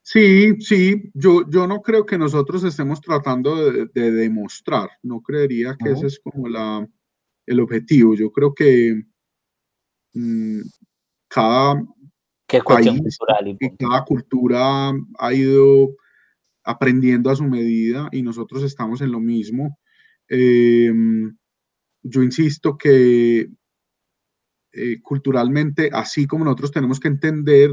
Sí, 0.05 0.59
sí, 0.59 1.11
yo, 1.13 1.49
yo 1.49 1.65
no 1.65 1.81
creo 1.81 2.05
que 2.05 2.17
nosotros 2.17 2.65
estemos 2.65 2.99
tratando 2.99 3.71
de, 3.71 4.11
demostrar, 4.11 4.89
no 5.01 5.21
creería 5.21 5.77
que 5.81 5.91
ese 5.91 6.07
es 6.07 6.19
como 6.19 6.49
la, 6.49 6.85
el 7.45 7.59
objetivo. 7.61 8.13
Yo 8.13 8.29
creo 8.29 8.53
que 8.53 9.01
mm, 10.13 10.59
cada 11.29 11.81
país 12.65 13.17
y 13.59 13.77
cada 13.77 14.03
cultura 14.03 14.91
ha 15.19 15.33
ido 15.33 15.95
aprendiendo 16.65 17.29
a 17.29 17.35
su 17.37 17.45
medida 17.45 18.09
y 18.11 18.23
nosotros 18.23 18.61
estamos 18.63 18.99
en 18.99 19.11
lo 19.13 19.21
mismo. 19.21 19.79
Em, 20.27 21.33
yo 22.01 22.23
insisto 22.23 22.77
que 22.77 23.49
eh, 24.73 25.01
culturalmente, 25.01 25.89
así 25.93 26.27
como 26.27 26.43
nosotros 26.43 26.71
tenemos 26.71 26.99
que 26.99 27.07
entender 27.07 27.71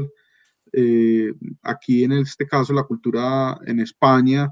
eh, 0.73 1.33
aquí 1.61 2.03
en 2.03 2.13
este 2.13 2.47
caso 2.47 2.73
la 2.73 2.83
cultura 2.83 3.59
en 3.65 3.79
España, 3.79 4.51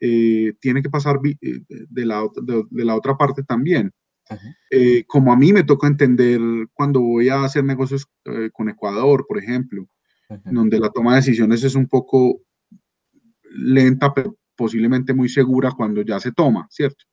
eh, 0.00 0.54
tiene 0.60 0.82
que 0.82 0.90
pasar 0.90 1.20
de 1.20 2.06
la, 2.06 2.26
de, 2.42 2.84
la, 2.84 2.94
otra 2.96 3.16
parte 3.16 3.42
también. 3.42 3.92
como 5.06 5.32
a 5.32 5.36
mí 5.36 5.52
me 5.52 5.64
toca 5.64 5.86
entender 5.86 6.40
cuando 6.72 7.00
voy 7.00 7.28
a 7.28 7.44
hacer 7.44 7.64
negocios 7.64 8.06
con 8.52 8.68
Ecuador, 8.68 9.24
por 9.26 9.38
ejemplo, 9.38 9.88
donde 10.44 10.80
la 10.80 10.90
toma 10.90 11.12
de 11.12 11.20
decisiones 11.20 11.62
es 11.64 11.74
un 11.74 11.86
poco 11.86 12.42
lenta, 13.54 14.12
pero 14.12 14.36
posiblemente 14.56 15.14
muy 15.14 15.28
segura 15.28 15.72
cuando 15.72 16.02
ya 16.02 16.20
se 16.20 16.32
toma, 16.32 16.66
¿cierto? 16.70 17.04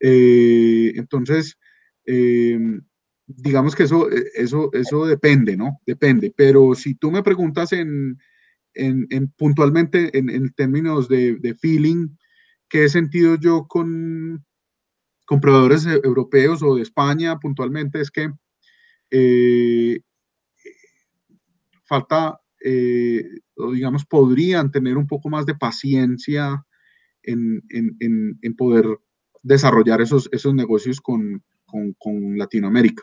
Eh, 0.00 0.92
entonces, 0.96 1.56
digamos 3.26 3.74
que 3.74 3.84
eso, 3.84 4.10
eh, 4.10 4.24
eso, 4.34 4.70
eso 4.72 5.06
depende, 5.06 5.56
¿no? 5.56 5.80
Depende, 5.86 6.32
pero 6.36 6.74
si 6.74 6.94
tú 6.94 7.10
me 7.10 7.22
preguntas 7.22 7.72
en, 7.72 8.18
en, 8.74 9.28
puntualmente 9.36 10.16
en, 10.16 10.52
términos 10.52 11.08
de, 11.08 11.56
feeling, 11.60 12.08
¿qué 12.68 12.84
he 12.84 12.88
sentido 12.88 13.36
yo 13.36 13.66
con, 13.66 14.44
con 15.24 15.40
proveedores 15.40 15.86
e, 15.86 16.00
europeos 16.04 16.62
o 16.62 16.76
de 16.76 16.82
España 16.82 17.38
puntualmente? 17.38 18.00
Es 18.00 18.10
que 18.10 18.30
eh, 19.10 20.00
falta 21.84 22.40
eh, 22.64 23.22
o 23.56 23.72
digamos, 23.72 24.04
podrían 24.04 24.70
tener 24.70 24.96
un 24.96 25.06
poco 25.06 25.28
más 25.28 25.46
de 25.46 25.54
paciencia 25.54 26.64
en, 27.22 27.62
poder 28.56 28.86
desarrollar 29.42 30.00
esos, 30.00 30.28
esos 30.32 30.54
negocios 30.54 31.00
con, 31.00 31.42
Latinoamérica. 32.36 33.02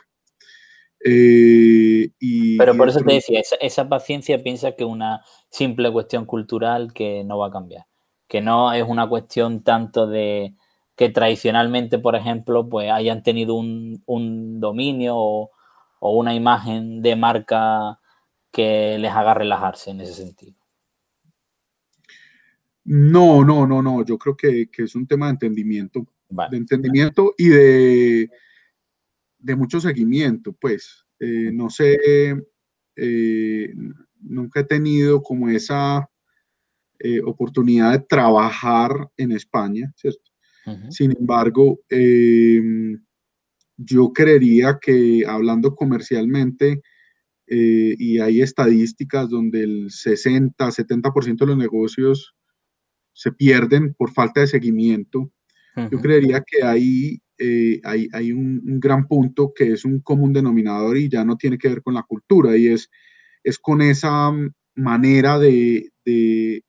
Eh, 1.06 2.10
Pero 2.56 2.76
por 2.76 2.88
eso 2.88 3.00
te 3.00 3.14
decía, 3.14 3.42
esa, 3.60 3.88
paciencia 3.88 4.42
piensa 4.42 4.72
que 4.72 4.84
es 4.84 4.90
una 4.90 5.20
simple 5.50 5.92
cuestión 5.92 6.24
cultural 6.24 6.94
que 6.94 7.22
no 7.24 7.38
va 7.38 7.48
a 7.48 7.50
cambiar, 7.50 7.86
que 8.26 8.40
no 8.40 8.72
es 8.72 8.84
una 8.84 9.06
cuestión 9.06 9.62
tanto 9.62 10.06
de 10.06 10.54
que 10.96 11.10
tradicionalmente, 11.10 11.98
por 11.98 12.16
ejemplo, 12.16 12.68
pues 12.68 12.90
hayan 12.90 13.22
tenido 13.22 13.54
un, 13.54 14.60
dominio 14.60 15.14
o, 15.16 15.50
o, 15.98 16.18
una 16.18 16.34
imagen 16.34 17.02
de 17.02 17.16
marca 17.16 18.00
que 18.50 18.96
les 18.98 19.12
haga 19.12 19.34
relajarse 19.34 19.90
en 19.90 20.00
ese 20.00 20.14
sentido. 20.14 20.54
No, 22.84 23.44
no, 23.44 23.66
no, 23.66 23.82
no. 23.82 24.04
Yo 24.04 24.16
creo 24.16 24.36
que, 24.36 24.68
es 24.78 24.94
un 24.94 25.06
tema 25.06 25.26
de 25.26 25.32
entendimiento. 25.32 26.06
de 26.50 26.56
entendimiento 26.56 27.34
y 27.36 27.48
de, 27.48 28.30
de 29.44 29.56
mucho 29.56 29.78
seguimiento, 29.78 30.52
pues. 30.58 31.04
Eh, 31.20 31.50
no 31.52 31.68
sé, 31.70 31.98
eh, 32.96 33.74
nunca 34.20 34.60
he 34.60 34.64
tenido 34.64 35.22
como 35.22 35.48
esa 35.48 36.08
eh, 36.98 37.20
oportunidad 37.20 37.92
de 37.92 38.06
trabajar 38.08 38.90
en 39.16 39.32
España, 39.32 39.92
¿cierto? 39.96 40.22
Sin 40.88 41.14
embargo, 41.14 41.78
yo 43.76 44.12
creería 44.14 44.78
que 44.80 45.22
hablando 45.28 45.74
comercialmente, 45.74 46.80
y 47.46 48.18
hay 48.18 48.40
estadísticas 48.40 49.28
donde 49.28 49.62
el 49.62 49.90
60, 49.90 50.66
70% 50.66 51.36
de 51.36 51.46
los 51.46 51.58
negocios 51.58 52.34
se 53.12 53.30
pierden 53.30 53.92
por 53.92 54.10
falta 54.10 54.40
de 54.40 54.46
seguimiento. 54.46 55.30
Yo 55.90 56.00
creería 56.00 56.42
que 56.42 56.62
ahí 56.62 57.18
eh, 57.38 57.80
hay, 57.84 58.08
hay 58.12 58.32
un, 58.32 58.78
gran 58.80 59.06
punto 59.08 59.52
que 59.54 59.72
es 59.72 59.84
un 59.84 60.00
común 60.00 60.32
denominador 60.32 60.96
y 60.96 61.08
ya 61.08 61.24
no 61.24 61.36
tiene 61.36 61.58
que 61.58 61.68
ver 61.68 61.82
con 61.82 61.94
la 61.94 62.02
cultura 62.02 62.56
y 62.56 62.68
es, 62.68 62.90
es 63.42 63.58
con 63.58 63.82
esa 63.82 64.32
manera 64.74 65.38
de, 65.38 65.90
de, 66.04 66.64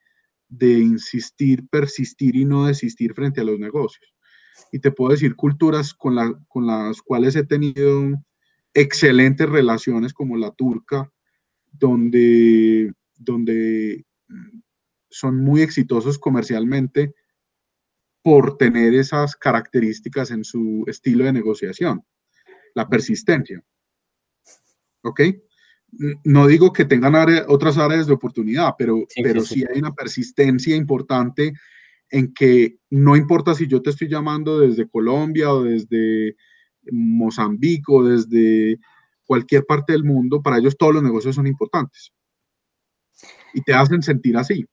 de 0.50 0.80
insistir, 0.80 1.68
persistir 1.70 2.36
y 2.36 2.46
no 2.46 2.66
desistir 2.66 3.14
frente 3.14 3.42
a 3.42 3.44
los 3.44 3.60
negocios. 3.60 4.14
Y 4.72 4.80
te 4.80 4.92
puedo 4.92 5.12
decir 5.12 5.36
culturas 5.36 5.94
con, 5.94 6.16
la, 6.16 6.34
con 6.48 6.66
las 6.66 7.02
cuales 7.02 7.36
he 7.36 7.46
tenido 7.46 8.14
excelentes 8.74 9.48
relaciones 9.48 10.14
como 10.14 10.38
la 10.38 10.52
turca, 10.52 11.12
donde, 11.72 12.92
donde 13.18 14.06
mm, 14.28 14.60
son 15.10 15.38
muy 15.38 15.62
exitosos 15.62 16.18
comercialmente 16.18 17.14
por 18.26 18.58
tener 18.58 18.96
esas 18.96 19.36
características 19.36 20.32
en 20.32 20.44
su 20.44 20.84
estilo 20.88 21.26
de 21.26 21.32
negociación, 21.32 22.04
la 22.74 22.90
persistencia. 22.90 23.64
¿Ok? 25.04 25.22
No 26.24 26.48
digo 26.48 26.74
que 26.74 26.86
tengan 26.86 27.14
otras 27.48 27.78
áreas 27.78 28.08
de 28.08 28.14
oportunidad, 28.14 28.74
pero 28.80 29.06
sí, 29.08 29.22
pero 29.22 29.42
sí 29.42 29.64
hay 29.72 29.78
una 29.78 29.94
persistencia 29.94 30.76
importante 30.76 31.54
en 32.10 32.34
que 32.34 32.80
no 32.90 33.16
importa 33.16 33.54
si 33.54 33.68
yo 33.68 33.84
te 33.84 33.92
estoy 33.92 34.08
llamando 34.08 34.60
desde 34.60 34.90
Colombia 34.90 35.54
o 35.54 35.64
desde 35.64 36.36
Mozambico, 36.92 38.04
desde 38.04 38.80
cualquier 39.24 39.68
parte 39.68 39.94
del 39.94 40.04
mundo, 40.04 40.42
para 40.42 40.58
ellos 40.58 40.76
todos 40.76 40.96
los 40.96 41.04
negocios 41.04 41.36
son 41.36 41.46
importantes. 41.46 42.12
Y 43.54 43.62
te 43.62 43.76
hacen 43.76 44.02
sentir 44.02 44.36
así. 44.36 44.66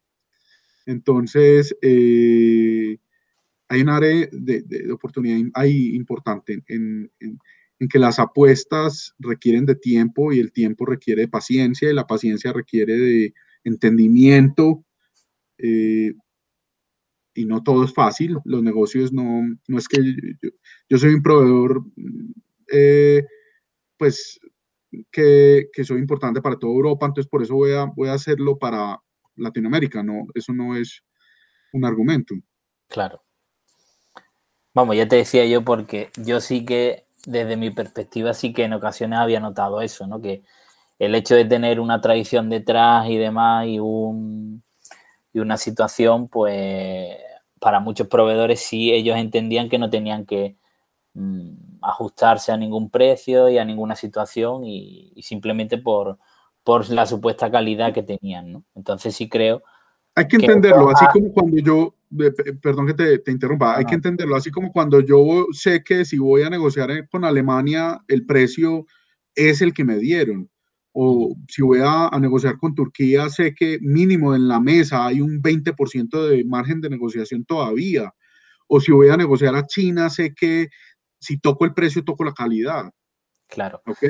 Entonces, 0.87 1.77
eh, 1.83 2.97
hay 3.73 3.81
un 3.81 3.89
área 3.89 4.29
de, 4.31 4.93
oportunidad 4.93 5.51
ahí 5.55 5.95
importante 5.95 6.63
en, 6.69 7.11
que 7.91 7.99
las 7.99 8.19
apuestas 8.21 9.13
requieren 9.19 9.67
de 9.67 9.75
tiempo 9.75 10.33
y 10.33 10.39
el 10.39 10.53
tiempo 10.53 10.85
requiere 10.87 11.23
de 11.23 11.29
paciencia 11.29 11.91
y 11.91 11.95
la 11.95 12.07
paciencia 12.07 12.53
requiere 12.53 12.97
de 12.97 13.35
entendimiento. 13.65 14.85
Eh, 15.59 16.13
y 17.35 17.45
no 17.47 17.63
todo 17.63 17.85
es 17.85 17.93
fácil. 17.93 18.39
Los 18.45 18.63
negocios 18.63 19.13
no, 19.13 19.43
no 19.67 19.79
es 19.79 19.89
que 19.89 19.99
yo, 20.89 20.99
soy 20.99 21.15
un 21.15 21.23
proveedor, 21.23 21.83
eh, 22.71 23.25
pues, 23.97 24.39
que, 25.11 25.69
que, 25.73 25.85
soy 25.85 25.99
importante 25.99 26.43
para 26.43 26.59
toda 26.59 26.75
Europa, 26.75 27.07
entonces 27.07 27.29
por 27.29 27.43
eso 27.43 27.55
voy 27.55 27.73
a, 27.73 27.87
voy 27.87 28.11
a 28.11 28.15
hacerlo 28.15 28.59
para 28.59 29.01
Latinoamérica, 29.35 30.03
no, 30.03 30.27
eso 30.35 30.53
no 30.53 30.77
es 30.77 31.03
un 31.73 31.85
argumento. 31.85 32.35
Claro. 32.87 33.23
Vamos, 34.75 34.97
ya 34.97 35.07
te 35.07 35.17
decía 35.17 35.45
yo 35.47 35.63
porque 35.63 36.11
yo 36.17 36.41
sí 36.41 36.65
que, 36.65 37.05
desde 37.27 37.57
mi 37.57 37.71
perspectiva, 37.71 38.35
sí 38.35 38.53
que 38.53 38.65
en 38.65 38.73
ocasiones 38.73 39.19
había 39.19 39.41
notado 39.41 39.81
eso, 39.83 40.07
¿no? 40.07 40.21
Que 40.21 40.43
el 40.99 41.15
hecho 41.15 41.35
de 41.35 41.45
tener 41.45 41.81
una 41.81 42.01
tradición 42.01 42.49
detrás 42.49 43.09
y 43.09 43.17
demás 43.17 43.67
y 43.67 43.79
un 43.79 44.63
y 45.33 45.41
una 45.41 45.57
situación, 45.57 46.29
pues 46.29 47.17
para 47.59 47.81
muchos 47.81 48.09
proveedores 48.09 48.61
sí 48.61 48.93
ellos 48.93 49.17
entendían 49.17 49.69
que 49.69 49.79
no 49.79 49.89
tenían 49.89 50.27
que 50.27 50.57
mm, 51.15 51.79
ajustarse 51.81 52.53
a 52.53 52.57
ningún 52.57 52.91
precio 52.91 53.49
y 53.49 53.59
a 53.59 53.65
ninguna 53.65 53.97
situación 53.97 54.65
y, 54.65 55.13
simplemente 55.23 55.79
por, 55.79 56.19
por 56.65 56.89
la 56.91 57.07
supuesta 57.07 57.51
calidad 57.51 57.93
que 57.93 58.03
tenían, 58.03 58.53
¿no? 58.53 58.65
Entonces 58.75 59.15
sí 59.15 59.29
creo... 59.29 59.63
Hay 60.15 60.29
que 60.29 60.37
entenderlo, 60.37 60.91
así 60.91 61.07
como 61.13 61.33
cuando 61.33 61.57
yo, 61.59 61.95
perdón 62.61 62.87
que 62.87 62.95
te, 62.95 63.19
te 63.19 63.31
interrumpa, 63.31 63.77
hay 63.77 63.85
que 63.85 63.95
entenderlo, 63.95 64.37
así 64.37 64.51
como 64.51 64.73
cuando 64.73 65.01
yo 65.01 65.47
sé 65.53 65.83
que 65.83 66.05
si 66.05 66.19
voy 66.19 66.43
a 66.43 66.51
negociar 66.51 67.09
con 67.09 67.25
Alemania, 67.25 68.01
el 68.09 68.27
precio 68.27 68.87
es 69.35 69.63
el 69.63 69.73
que 69.73 69.85
me 69.85 69.99
dieron 69.99 70.51
o 70.93 71.35
si 71.49 71.63
voy 71.63 71.81
a, 71.83 72.11
negociar 72.19 72.59
con 72.59 72.75
Turquía, 72.75 73.29
sé 73.31 73.55
que 73.55 73.79
mínimo 73.81 74.35
en 74.35 74.47
la 74.47 74.61
mesa 74.61 75.07
hay 75.07 75.21
un 75.21 75.43
20% 75.43 76.29
de 76.29 76.45
margen 76.45 76.81
de 76.81 76.91
negociación 76.91 77.45
todavía. 77.45 78.13
O 78.69 78.79
si 78.79 78.93
voy 78.93 79.09
a 79.09 79.17
negociar 79.17 79.55
a 79.57 79.67
China, 79.67 80.11
sé 80.11 80.35
que 80.35 80.69
si 81.19 81.39
toco 81.39 81.65
el 81.65 81.73
precio, 81.73 82.05
toco 82.05 82.25
la 82.25 82.33
calidad. 82.33 82.91
Claro. 83.49 83.81
¿Ok? 83.87 84.05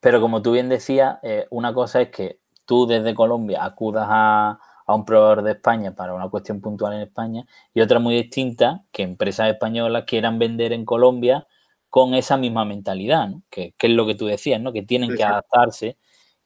Pero 0.00 0.20
como 0.20 0.40
tú 0.40 0.52
bien 0.52 0.70
decías, 0.70 1.18
eh, 1.22 1.46
una 1.50 1.74
cosa 1.74 2.00
es 2.00 2.08
que 2.08 2.40
tú 2.66 2.86
desde 2.86 3.14
Colombia 3.14 3.62
acudas 3.62 4.06
a, 4.08 4.58
a, 4.90 4.94
un 4.94 5.04
proveedor 5.04 5.42
de 5.42 5.52
España 5.52 5.94
para 5.94 6.14
una 6.14 6.28
cuestión 6.28 6.60
puntual 6.60 6.94
en 6.94 7.02
España 7.02 7.44
y 7.74 7.80
otra 7.80 7.98
muy 7.98 8.14
distinta, 8.14 8.84
que 8.92 9.02
empresas 9.02 9.48
españolas 9.48 10.04
quieran 10.04 10.38
vender 10.38 10.72
en 10.72 10.84
Colombia 10.84 11.46
con 11.88 12.14
esa 12.14 12.36
misma 12.36 12.64
mentalidad, 12.64 13.28
¿no? 13.28 13.42
que, 13.50 13.74
que, 13.76 13.88
es 13.88 13.92
lo 13.92 14.06
que 14.06 14.14
tú 14.14 14.26
decías, 14.26 14.60
¿no? 14.60 14.72
que 14.72 14.82
tienen 14.82 15.16
que 15.16 15.24
adaptarse 15.24 15.96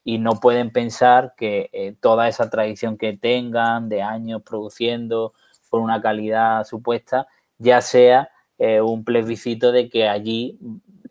y 0.02 0.18
no 0.18 0.40
pueden 0.40 0.70
pensar 0.70 1.34
que 1.36 1.70
eh, 1.72 1.94
toda 2.00 2.28
esa 2.28 2.50
tradición 2.50 2.98
que 2.98 3.16
tengan 3.16 3.88
de 3.88 4.02
años 4.02 4.42
produciendo 4.42 5.32
con 5.70 5.82
una 5.82 6.00
calidad 6.00 6.64
supuesta 6.64 7.26
ya 7.58 7.80
sea 7.80 8.30
eh, 8.58 8.80
un 8.80 9.04
plebiscito 9.04 9.72
de 9.72 9.88
que 9.88 10.08
allí 10.08 10.58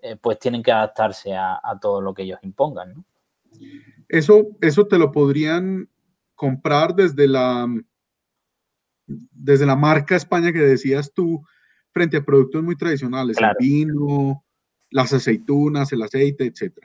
eh, 0.01 0.15
pues 0.15 0.39
tienen 0.39 0.63
que 0.63 0.71
adaptarse 0.71 1.35
a, 1.35 1.59
a, 1.63 1.79
todo 1.79 2.01
lo 2.01 2.13
que 2.13 2.23
ellos 2.23 2.39
impongan. 2.43 2.93
¿no? 2.93 3.03
Eso, 4.09 4.47
eso 4.61 4.87
te 4.87 4.97
lo 4.97 5.11
podrían 5.11 5.89
comprar 6.43 6.93
desde 6.93 7.25
la, 7.25 7.65
desde 9.07 9.65
la 9.65 9.77
marca 9.77 10.17
España 10.17 10.51
que 10.51 10.59
decías 10.59 11.13
tú, 11.13 11.41
frente 11.93 12.17
a 12.17 12.25
productos 12.25 12.61
muy 12.61 12.75
tradicionales, 12.75 13.37
claro. 13.37 13.55
el 13.57 13.65
vino, 13.65 14.43
las 14.91 15.13
aceitunas, 15.13 15.93
el 15.93 16.01
aceite, 16.01 16.43
etc. 16.43 16.79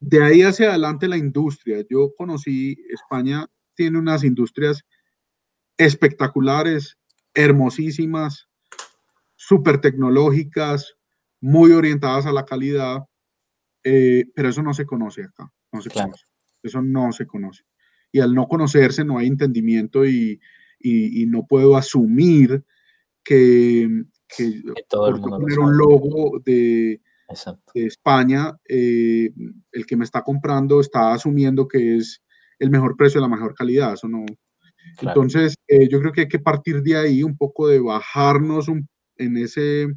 De 0.00 0.22
ahí 0.22 0.42
hacia 0.42 0.68
adelante 0.68 1.08
la 1.08 1.16
industria. 1.16 1.82
Yo 1.88 2.12
conocí, 2.14 2.76
España 2.90 3.46
tiene 3.74 3.98
unas 3.98 4.22
industrias 4.22 4.84
espectaculares, 5.78 6.98
hermosísimas, 7.32 8.50
súper 9.34 9.80
tecnológicas, 9.80 10.94
muy 11.40 11.72
orientadas 11.72 12.26
a 12.26 12.32
la 12.32 12.44
calidad, 12.44 13.02
eh, 13.82 14.26
pero 14.34 14.50
eso 14.50 14.62
no 14.62 14.74
se 14.74 14.84
conoce 14.84 15.24
acá, 15.24 15.50
no 15.72 15.80
se 15.80 15.88
claro. 15.88 16.08
conoce. 16.08 16.26
Eso 16.62 16.82
no 16.82 17.12
se 17.12 17.26
conoce. 17.26 17.64
Y 18.12 18.20
al 18.20 18.34
no 18.34 18.48
conocerse 18.48 19.04
no 19.04 19.18
hay 19.18 19.26
entendimiento 19.26 20.06
y, 20.06 20.40
y, 20.80 21.22
y 21.22 21.26
no 21.26 21.46
puedo 21.46 21.76
asumir 21.76 22.64
que, 23.22 24.04
que, 24.28 24.62
que 24.74 24.82
todo 24.88 25.12
mundo 25.12 25.38
poner 25.38 25.58
un 25.58 25.76
logo 25.76 26.40
de, 26.44 27.00
de 27.74 27.86
España, 27.86 28.58
eh, 28.68 29.30
el 29.72 29.86
que 29.86 29.96
me 29.96 30.04
está 30.04 30.22
comprando 30.22 30.80
está 30.80 31.12
asumiendo 31.12 31.68
que 31.68 31.96
es 31.96 32.22
el 32.58 32.70
mejor 32.70 32.96
precio, 32.96 33.20
la 33.20 33.28
mejor 33.28 33.54
calidad. 33.54 33.94
Eso 33.94 34.08
no. 34.08 34.24
Claro. 34.96 35.20
Entonces, 35.20 35.54
eh, 35.66 35.88
yo 35.88 36.00
creo 36.00 36.12
que 36.12 36.22
hay 36.22 36.28
que 36.28 36.38
partir 36.38 36.82
de 36.82 36.96
ahí 36.96 37.22
un 37.22 37.36
poco 37.36 37.68
de 37.68 37.78
bajarnos 37.78 38.68
un, 38.68 38.88
en, 39.16 39.36
ese, 39.36 39.88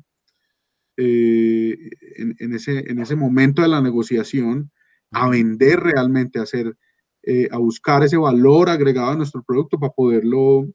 eh, 0.98 1.78
en, 2.18 2.36
en, 2.40 2.54
ese, 2.54 2.92
en 2.92 3.00
ese 3.00 3.16
momento 3.16 3.62
de 3.62 3.70
la 3.70 3.82
negociación 3.82 4.70
a 5.12 5.30
vender 5.30 5.80
realmente, 5.80 6.40
a 6.40 6.44
hacer, 6.44 6.76
eh, 7.24 7.48
a 7.52 7.58
buscar 7.58 8.04
ese 8.04 8.18
valor 8.18 8.70
agregado 8.70 9.12
a 9.12 9.16
nuestro 9.16 9.44
producto 9.44 9.80
para 9.80 9.94
poderlo, 9.94 10.66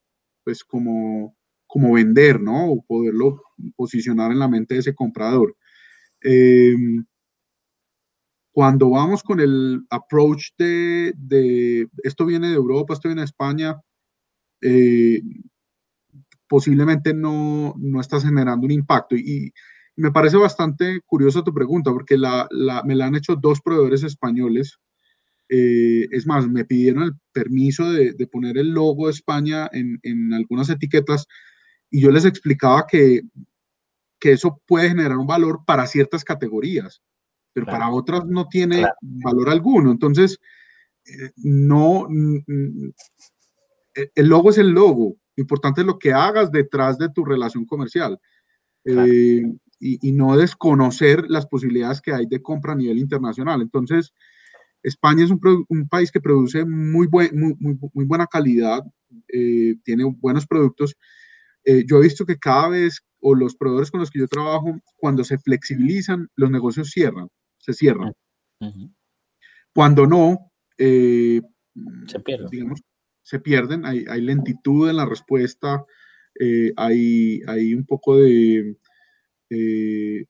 pues, 0.44 0.64
como, 0.64 1.36
como 1.66 1.92
vender, 1.92 2.40
¿no? 2.40 2.70
O 2.72 2.84
poderlo 2.84 3.42
posicionar 3.76 4.32
en 4.32 4.38
la 4.38 4.48
mente 4.48 4.74
de 4.74 4.80
ese 4.80 4.94
comprador. 4.94 5.56
Eh, 6.22 6.74
cuando 8.56 8.88
vamos 8.88 9.22
con 9.22 9.38
el 9.38 9.84
approach 9.90 10.52
de, 10.56 11.12
de, 11.14 11.90
esto 12.02 12.24
viene 12.24 12.48
de 12.48 12.54
Europa, 12.54 12.94
esto 12.94 13.06
viene 13.08 13.20
de 13.20 13.26
España, 13.26 13.78
eh, 14.62 15.20
posiblemente 16.48 17.12
no, 17.12 17.74
no, 17.76 18.00
estás 18.00 18.24
generando 18.24 18.64
un 18.64 18.70
impacto. 18.70 19.14
Y, 19.14 19.20
y, 19.48 19.52
me 19.96 20.10
parece 20.10 20.38
bastante 20.38 21.00
curiosa 21.04 21.44
tu 21.44 21.52
pregunta, 21.52 21.90
porque 21.92 22.16
la, 22.16 22.48
la, 22.50 22.82
me 22.82 22.94
la 22.94 23.04
han 23.04 23.14
hecho 23.14 23.36
dos 23.36 23.60
proveedores 23.60 24.02
españoles. 24.04 24.78
Eh, 25.48 26.08
es 26.10 26.26
más, 26.26 26.48
me 26.48 26.64
pidieron 26.64 27.04
el 27.04 27.12
permiso 27.32 27.90
de, 27.90 28.12
de 28.12 28.26
poner 28.26 28.58
el 28.58 28.70
logo 28.70 29.06
de 29.06 29.12
España 29.12 29.68
en, 29.72 30.00
en, 30.02 30.32
algunas 30.34 30.68
etiquetas 30.70 31.26
y 31.88 32.00
yo 32.00 32.10
les 32.10 32.24
explicaba 32.24 32.84
que, 32.86 33.22
que 34.18 34.32
eso 34.32 34.60
puede 34.66 34.88
generar 34.88 35.16
un 35.16 35.26
valor 35.26 35.60
para 35.64 35.86
ciertas 35.86 36.24
categorías, 36.24 37.00
pero 37.52 37.66
claro. 37.66 37.78
para 37.78 37.92
otras 37.92 38.26
no 38.26 38.48
tiene 38.48 38.78
claro. 38.78 38.94
valor 39.00 39.50
alguno. 39.50 39.92
Entonces, 39.92 40.40
eh, 41.04 41.30
no, 41.36 42.08
el 44.14 44.26
logo 44.26 44.50
es 44.50 44.58
el 44.58 44.70
logo. 44.70 45.16
Lo 45.36 45.42
importante 45.42 45.82
es 45.82 45.86
lo 45.86 45.98
que 45.98 46.12
hagas 46.12 46.50
detrás 46.50 46.98
de 46.98 47.08
tu 47.10 47.24
relación 47.24 47.66
comercial. 47.66 48.18
Claro. 48.82 49.06
Eh, 49.06 49.42
y, 49.78 50.08
y, 50.08 50.12
no 50.12 50.36
desconocer 50.36 51.26
las 51.28 51.46
posibilidades 51.46 52.00
que 52.00 52.12
hay 52.12 52.24
de 52.24 52.40
compra 52.40 52.72
a 52.72 52.76
nivel 52.76 52.98
internacional. 52.98 53.60
Entonces, 53.60 54.14
España 54.82 55.24
es 55.24 55.30
un, 55.30 55.40
un 55.68 55.88
país 55.88 56.10
que 56.10 56.20
produce 56.20 56.64
muy, 56.64 57.06
buen, 57.06 57.38
muy, 57.38 57.54
muy, 57.58 57.78
muy 57.92 58.04
buena 58.04 58.26
calidad, 58.26 58.82
eh, 59.32 59.76
tiene 59.84 60.04
buenos 60.04 60.46
productos. 60.46 60.96
Eh, 61.64 61.84
yo 61.86 61.98
he 61.98 62.02
visto 62.02 62.24
que 62.24 62.38
cada 62.38 62.68
vez, 62.68 63.00
o 63.20 63.34
los 63.34 63.56
proveedores 63.56 63.90
con 63.90 64.00
los 64.00 64.10
que 64.10 64.20
yo 64.20 64.28
trabajo, 64.28 64.80
cuando 64.96 65.24
se 65.24 65.38
flexibilizan, 65.38 66.28
los 66.36 66.50
negocios 66.50 66.90
cierran, 66.90 67.28
se 67.58 67.72
cierran. 67.72 68.12
Uh 68.60 68.66
-huh. 68.66 68.94
Cuando 69.74 70.06
no, 70.06 70.52
eh, 70.78 71.40
se 72.06 72.20
pierden. 72.20 72.48
Digamos, 72.48 72.80
se 73.22 73.40
pierden, 73.40 73.84
hay, 73.84 74.04
hay 74.08 74.20
lentitud 74.20 74.88
en 74.88 74.96
la 74.96 75.06
respuesta, 75.06 75.84
hay, 76.76 77.40
hay 77.46 77.74
un 77.74 77.84
poco 77.84 78.18
de, 78.18 78.76
eh, 79.50 80.26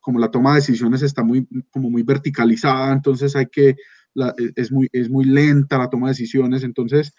como 0.00 0.18
la 0.18 0.30
toma 0.30 0.50
de 0.50 0.60
decisiones 0.60 1.02
está 1.02 1.22
muy, 1.22 1.46
como 1.70 1.90
muy 1.90 2.02
verticalizada, 2.02 2.92
entonces 2.92 3.36
hay 3.36 3.46
que, 3.46 3.76
la, 4.14 4.34
es, 4.56 4.72
muy, 4.72 4.88
es 4.92 5.08
muy 5.08 5.24
lenta 5.24 5.78
la 5.78 5.90
toma 5.90 6.08
de 6.08 6.12
decisiones, 6.12 6.64
entonces 6.64 7.12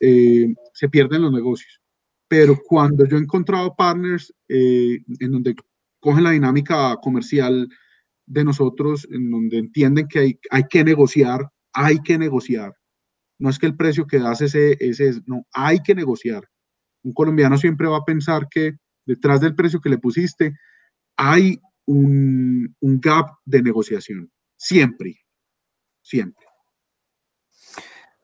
eh, 0.00 0.52
se 0.72 0.88
pierden 0.88 1.22
los 1.22 1.32
negocios. 1.32 1.80
Pero 2.28 2.58
cuando 2.66 3.06
yo 3.06 3.18
he 3.18 3.20
encontrado 3.20 3.74
partners 3.76 4.34
eh, 4.48 4.98
en 5.20 5.30
donde 5.30 5.54
cogen 6.00 6.24
la 6.24 6.30
dinámica 6.30 6.96
comercial 7.02 7.68
de 8.26 8.44
nosotros, 8.44 9.06
en 9.10 9.30
donde 9.30 9.58
entienden 9.58 10.08
que 10.08 10.18
hay, 10.18 10.40
hay 10.50 10.64
que 10.68 10.82
negociar, 10.82 11.48
hay 11.72 11.98
que 11.98 12.18
negociar. 12.18 12.74
No 13.38 13.50
es 13.50 13.58
que 13.58 13.66
el 13.66 13.76
precio 13.76 14.06
que 14.06 14.18
das 14.18 14.40
ese, 14.40 14.76
ese 14.80 15.08
es, 15.08 15.22
no, 15.26 15.46
hay 15.52 15.80
que 15.80 15.94
negociar. 15.94 16.48
Un 17.02 17.12
colombiano 17.12 17.58
siempre 17.58 17.88
va 17.88 17.98
a 17.98 18.04
pensar 18.04 18.48
que 18.50 18.76
detrás 19.04 19.40
del 19.40 19.54
precio 19.54 19.80
que 19.80 19.90
le 19.90 19.98
pusiste 19.98 20.54
hay 21.16 21.58
un, 21.86 22.74
un 22.80 23.00
gap 23.00 23.30
de 23.44 23.62
negociación. 23.62 24.30
Siempre, 24.56 25.16
siempre. 26.02 26.46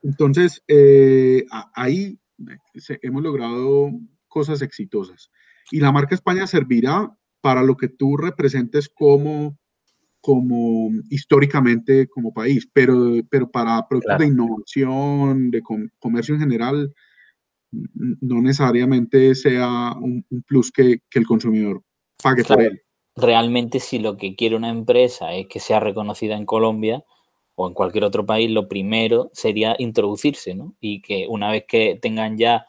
Entonces, 0.02 0.62
eh, 0.68 1.44
ahí 1.74 2.18
hemos 3.02 3.22
logrado 3.22 3.90
cosas 4.28 4.62
exitosas. 4.62 5.30
Y 5.70 5.80
la 5.80 5.92
marca 5.92 6.14
España 6.14 6.46
servirá 6.46 7.12
para 7.40 7.62
lo 7.62 7.76
que 7.76 7.88
tú 7.88 8.16
representes 8.16 8.88
como, 8.88 9.58
como 10.20 10.90
históricamente 11.10 12.08
como 12.08 12.32
país, 12.32 12.68
pero, 12.72 13.12
pero 13.30 13.50
para 13.50 13.86
productos 13.88 14.16
claro. 14.16 14.22
de 14.22 14.28
innovación, 14.28 15.50
de 15.50 15.62
com 15.62 15.88
comercio 15.98 16.34
en 16.34 16.40
general, 16.40 16.94
no 17.70 18.40
necesariamente 18.40 19.34
sea 19.34 19.92
un, 20.00 20.24
un 20.30 20.42
plus 20.42 20.72
que, 20.72 21.02
que, 21.10 21.18
el 21.18 21.26
consumidor 21.26 21.82
pague 22.22 22.42
claro. 22.42 22.62
por 22.62 22.72
él. 22.72 22.82
Realmente 23.20 23.80
si 23.80 23.98
lo 23.98 24.16
que 24.16 24.36
quiere 24.36 24.54
una 24.54 24.68
empresa 24.70 25.32
es 25.32 25.48
que 25.48 25.58
sea 25.58 25.80
reconocida 25.80 26.36
en 26.36 26.46
Colombia 26.46 27.04
o 27.56 27.66
en 27.66 27.74
cualquier 27.74 28.04
otro 28.04 28.24
país, 28.24 28.48
lo 28.50 28.68
primero 28.68 29.30
sería 29.32 29.74
introducirse, 29.78 30.54
¿no? 30.54 30.74
Y 30.80 31.02
que 31.02 31.26
una 31.28 31.50
vez 31.50 31.64
que 31.66 31.98
tengan 32.00 32.38
ya 32.38 32.66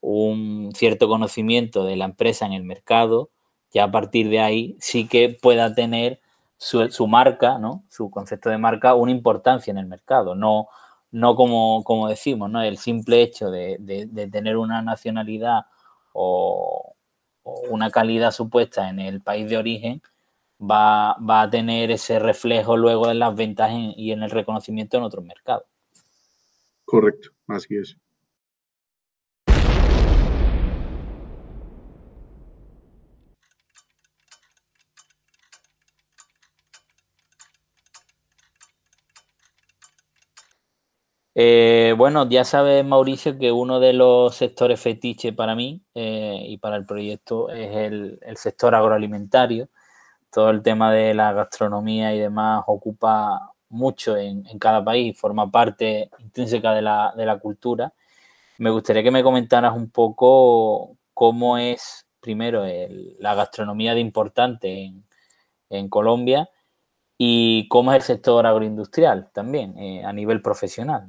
un 0.00 0.70
cierto 0.74 1.08
conocimiento 1.08 1.84
de 1.84 1.96
la 1.96 2.04
empresa 2.04 2.46
en 2.46 2.52
el 2.52 2.62
mercado, 2.62 3.30
ya 3.72 3.84
a 3.84 3.90
partir 3.90 4.28
de 4.28 4.38
ahí 4.40 4.76
sí 4.78 5.08
que 5.08 5.30
pueda 5.30 5.74
tener 5.74 6.20
su, 6.56 7.06
marca, 7.08 7.58
¿no? 7.58 7.82
Su 7.88 8.08
concepto 8.10 8.50
de 8.50 8.58
marca, 8.58 8.94
una 8.94 9.10
importancia 9.10 9.72
en 9.72 9.78
el 9.78 9.86
mercado, 9.86 10.34
no 10.34 10.68
no 11.10 11.34
como, 11.36 11.82
como 11.84 12.08
decimos, 12.08 12.50
¿no? 12.50 12.62
El 12.62 12.78
simple 12.78 13.22
hecho 13.22 13.50
de, 13.50 13.78
de, 13.80 14.06
de 14.06 14.28
tener 14.28 14.58
una 14.58 14.82
nacionalidad 14.82 15.62
o, 16.12 16.94
una 17.70 17.90
calidad 17.90 18.32
supuesta 18.32 18.88
en 18.88 18.98
el 18.98 19.20
país 19.20 19.48
de 19.48 19.56
origen 19.56 20.02
va, 20.60 21.16
va, 21.18 21.42
a 21.42 21.50
tener 21.50 21.90
ese 21.90 22.18
reflejo 22.18 22.76
luego 22.76 23.10
en 23.10 23.18
las 23.18 23.34
ventas 23.34 23.70
en, 23.70 23.92
y 23.96 24.12
en 24.12 24.22
el 24.22 24.30
reconocimiento 24.30 24.96
en 24.96 25.04
otros 25.04 25.24
mercados. 25.24 25.64
Correcto, 26.84 27.30
así 27.46 27.76
es. 27.76 27.96
Eh, 41.40 41.94
bueno, 41.96 42.28
ya 42.28 42.42
sabes, 42.44 42.84
Mauricio, 42.84 43.38
que 43.38 43.52
uno 43.52 43.78
de 43.78 43.92
los 43.92 44.34
sectores 44.34 44.80
fetiche 44.80 45.32
para 45.32 45.54
mí 45.54 45.80
eh, 45.94 46.42
y 46.48 46.58
para 46.58 46.74
el 46.74 46.84
proyecto 46.84 47.48
es 47.50 47.76
el, 47.76 48.18
sector 48.34 48.74
agroalimentario. 48.74 49.68
todo 50.32 50.50
el 50.50 50.62
tema 50.62 50.92
de 50.92 51.14
la 51.14 51.32
gastronomía 51.32 52.14
y 52.14 52.20
demás 52.20 52.64
ocupa 52.66 53.52
mucho 53.68 54.16
en, 54.16 54.44
cada 54.58 54.84
país, 54.84 55.18
forma 55.18 55.50
parte 55.50 56.10
intrínseca 56.18 56.74
de 56.74 56.82
la, 56.82 57.38
cultura. 57.40 57.92
Me 58.58 58.70
gustaría 58.70 59.04
que 59.04 59.12
me 59.12 59.22
comentaras 59.22 59.74
un 59.76 59.90
poco 59.90 60.96
cómo 61.14 61.58
es, 61.58 62.06
primero, 62.20 62.64
la 63.20 63.34
gastronomía 63.36 63.94
de 63.94 64.00
importante 64.00 64.92
en, 65.70 65.88
Colombia 65.88 66.50
y 67.18 67.68
cómo 67.68 67.92
es 67.92 67.98
el 67.98 68.02
sector 68.16 68.46
agroindustrial 68.46 69.30
también 69.32 69.78
eh, 69.78 70.04
a 70.04 70.12
nivel 70.12 70.42
profesional. 70.42 71.06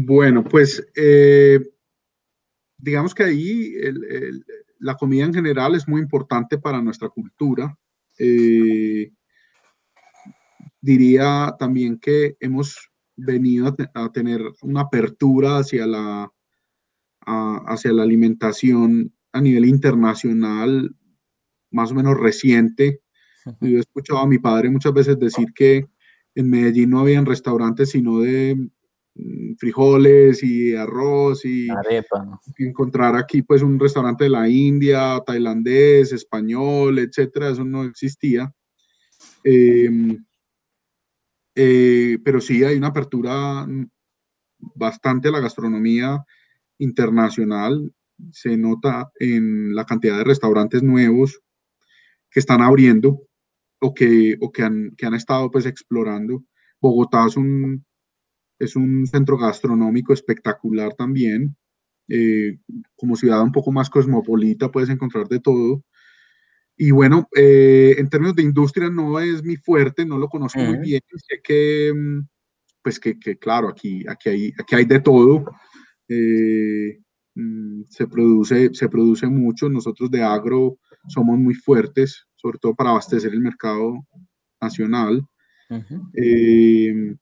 Bueno, 0.00 0.44
pues 0.44 0.86
eh, 0.94 1.58
digamos 2.76 3.14
que 3.16 3.24
ahí 3.24 3.74
la 4.78 4.94
comida 4.94 5.24
en 5.24 5.34
general 5.34 5.74
es 5.74 5.88
muy 5.88 6.00
importante 6.00 6.56
para 6.56 6.80
nuestra 6.80 7.08
cultura. 7.08 7.76
Eh, 8.16 9.10
diría 10.80 11.56
también 11.58 11.98
que 11.98 12.36
hemos 12.38 12.92
venido 13.16 13.74
a, 13.94 14.12
tener 14.12 14.40
una 14.62 14.82
apertura 14.82 15.58
hacia 15.58 15.84
la, 15.84 16.32
hacia 17.26 17.92
la 17.92 18.04
alimentación 18.04 19.12
a 19.32 19.40
nivel 19.40 19.64
internacional 19.64 20.94
más 21.72 21.90
o 21.90 21.96
menos 21.96 22.16
reciente. 22.16 23.00
Yo 23.60 23.78
he 23.78 23.80
escuchado 23.80 24.20
a 24.20 24.28
mi 24.28 24.38
padre 24.38 24.70
muchas 24.70 24.92
veces 24.92 25.18
decir 25.18 25.52
que 25.52 25.86
en 26.36 26.50
Medellín 26.50 26.90
no 26.90 27.00
habían 27.00 27.26
restaurantes 27.26 27.90
sino 27.90 28.20
de 28.20 28.70
frijoles 29.58 30.42
y 30.42 30.74
arroz 30.74 31.44
y 31.44 31.68
encontrar 32.58 33.16
aquí 33.16 33.42
pues 33.42 33.62
un 33.62 33.78
restaurante 33.78 34.24
de 34.24 34.30
la 34.30 34.48
India, 34.48 35.20
tailandés, 35.26 36.12
español, 36.12 36.98
etcétera, 36.98 37.50
eso 37.50 37.64
no 37.64 37.84
existía. 37.84 38.52
Em, 39.44 40.24
eh, 41.54 42.18
pero 42.24 42.40
sí 42.40 42.62
hay 42.62 42.76
una 42.76 42.88
apertura 42.88 43.66
bastante 44.58 45.28
a 45.28 45.32
la 45.32 45.40
gastronomía 45.40 46.24
internacional. 46.78 47.92
Se 48.32 48.56
nota 48.56 49.10
en 49.18 49.74
la 49.74 49.84
cantidad 49.84 50.18
de 50.18 50.24
restaurantes 50.24 50.82
nuevos 50.82 51.40
que 52.30 52.40
están 52.40 52.62
abriendo 52.62 53.22
o 53.80 53.94
que, 53.94 54.36
o 54.40 54.52
que, 54.52 54.62
han, 54.62 54.94
que 54.96 55.06
han 55.06 55.14
estado 55.14 55.50
pues 55.50 55.66
explorando. 55.66 56.44
Bogotá 56.80 57.26
es 57.26 57.36
un, 57.36 57.84
es 58.58 58.76
un 58.76 59.06
centro 59.06 59.36
gastronómico 59.38 60.12
espectacular 60.12 60.94
también. 60.94 61.56
Eh, 62.08 62.58
como 62.96 63.16
ciudad 63.16 63.42
un 63.42 63.52
poco 63.52 63.70
más 63.70 63.90
cosmopolita 63.90 64.70
puedes 64.70 64.88
encontrar 64.88 65.28
de 65.28 65.40
todo. 65.40 65.84
Y 66.76 66.92
bueno, 66.92 67.28
eh, 67.36 67.96
en 67.98 68.08
términos 68.08 68.36
de 68.36 68.44
industria 68.44 68.88
no 68.88 69.18
es 69.18 69.42
mi 69.42 69.56
fuerte, 69.56 70.06
no 70.06 70.16
lo 70.16 70.28
conozco 70.28 70.60
muy 70.60 70.78
bien. 70.78 71.00
Sé 71.16 71.40
que, 71.42 71.92
mm, 71.94 72.20
pues 72.82 73.00
que, 73.00 73.18
que, 73.18 73.36
claro, 73.36 73.68
aquí, 73.68 74.04
aquí, 74.08 74.28
hay, 74.28 74.52
aquí 74.58 74.76
hay 74.76 74.84
de 74.84 75.00
todo. 75.00 75.44
Eh, 76.08 77.00
mm, 77.34 77.82
se, 77.90 78.06
produce, 78.06 78.70
se 78.72 78.88
produce 78.88 79.26
mucho. 79.26 79.68
Nosotros 79.68 80.08
de 80.10 80.22
agro 80.22 80.78
somos 81.08 81.36
muy 81.36 81.54
fuertes, 81.54 82.26
sobre 82.36 82.58
todo 82.58 82.74
para 82.76 82.90
abastecer 82.90 83.32
el 83.32 83.40
mercado 83.40 84.06
nacional. 84.60 85.26
Eh, 86.14 87.14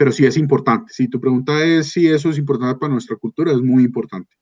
pero 0.00 0.12
sí 0.12 0.24
es 0.24 0.38
importante. 0.38 0.94
Si 0.94 1.08
tu 1.08 1.20
pregunta 1.20 1.62
es 1.62 1.92
si 1.92 2.08
eso 2.08 2.30
es 2.30 2.38
importante 2.38 2.78
para 2.78 2.90
nuestra 2.90 3.16
cultura, 3.16 3.52
es 3.52 3.60
muy 3.60 3.84
importante. 3.84 4.34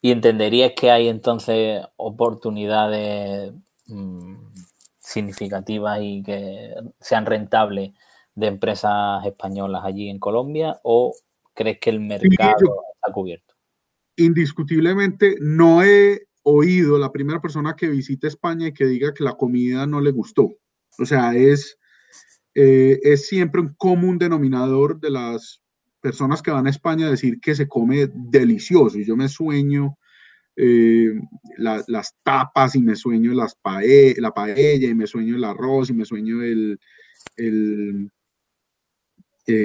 ¿Y 0.00 0.10
entenderías 0.10 0.72
que 0.76 0.90
hay 0.90 1.06
entonces 1.06 1.80
oportunidades 1.94 3.52
mm, 3.86 4.34
significativas 4.98 6.00
y 6.02 6.24
que 6.24 6.74
sean 7.00 7.24
rentables 7.24 7.92
de 8.34 8.48
empresas 8.48 9.24
españolas 9.24 9.84
allí 9.84 10.10
en 10.10 10.18
Colombia 10.18 10.80
o 10.82 11.14
crees 11.54 11.78
que 11.78 11.90
el 11.90 12.00
mercado 12.00 12.82
está 12.96 13.12
cubierto? 13.12 13.54
Indiscutiblemente 14.16 15.36
no 15.40 15.84
he 15.84 16.26
oído 16.42 16.98
la 16.98 17.12
primera 17.12 17.40
persona 17.40 17.76
que 17.76 17.86
visite 17.86 18.26
España 18.26 18.66
y 18.66 18.74
que 18.74 18.86
diga 18.86 19.14
que 19.14 19.22
la 19.22 19.36
comida 19.36 19.86
no 19.86 20.00
le 20.00 20.10
gustó. 20.10 20.50
O 20.98 21.06
sea, 21.06 21.32
es, 21.32 21.78
eh, 22.58 22.98
es 23.02 23.28
siempre 23.28 23.60
un 23.60 23.74
común 23.74 24.16
denominador 24.16 24.98
de 24.98 25.10
las 25.10 25.60
personas 26.00 26.40
que 26.40 26.50
van 26.50 26.66
a 26.66 26.70
España 26.70 27.06
a 27.06 27.10
decir 27.10 27.38
que 27.38 27.54
se 27.54 27.68
come 27.68 28.08
delicioso. 28.14 28.98
Y 28.98 29.04
yo 29.04 29.14
me 29.14 29.28
sueño 29.28 29.98
eh, 30.56 31.12
las 31.58 32.14
tapas 32.22 32.74
y 32.74 32.80
me 32.80 32.96
sueño 32.96 33.34
las 33.34 33.58
la 34.16 34.32
paella 34.32 34.88
y 34.88 34.94
me 34.94 35.06
sueño 35.06 35.36
el 35.36 35.44
arroz 35.44 35.90
y 35.90 35.92
me 35.92 36.06
sueño 36.06 36.42
el, 36.42 36.80
eh, 37.36 38.08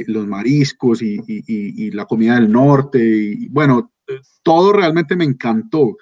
los 0.07 0.27
mariscos 0.27 1.01
y, 1.01 1.91
la 1.91 2.05
comida 2.05 2.35
del 2.35 2.51
norte. 2.51 2.99
Y, 2.99 3.47
bueno, 3.47 3.93
todo 4.43 4.73
realmente 4.73 5.15
me 5.15 5.23
encantó. 5.23 5.95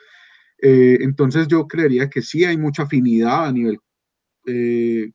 Entonces 0.58 1.48
yo 1.48 1.68
creería 1.68 2.10
que 2.10 2.24
sí 2.24 2.46
hay 2.46 2.58
mucha 2.58 2.84
afinidad 2.84 3.46
a 3.46 3.52
nivel 3.52 3.78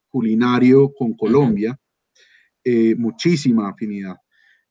culinario 0.09 0.93
con 0.93 1.14
Colombia, 1.14 1.78
muchísima 2.97 3.68
afinidad. 3.68 4.16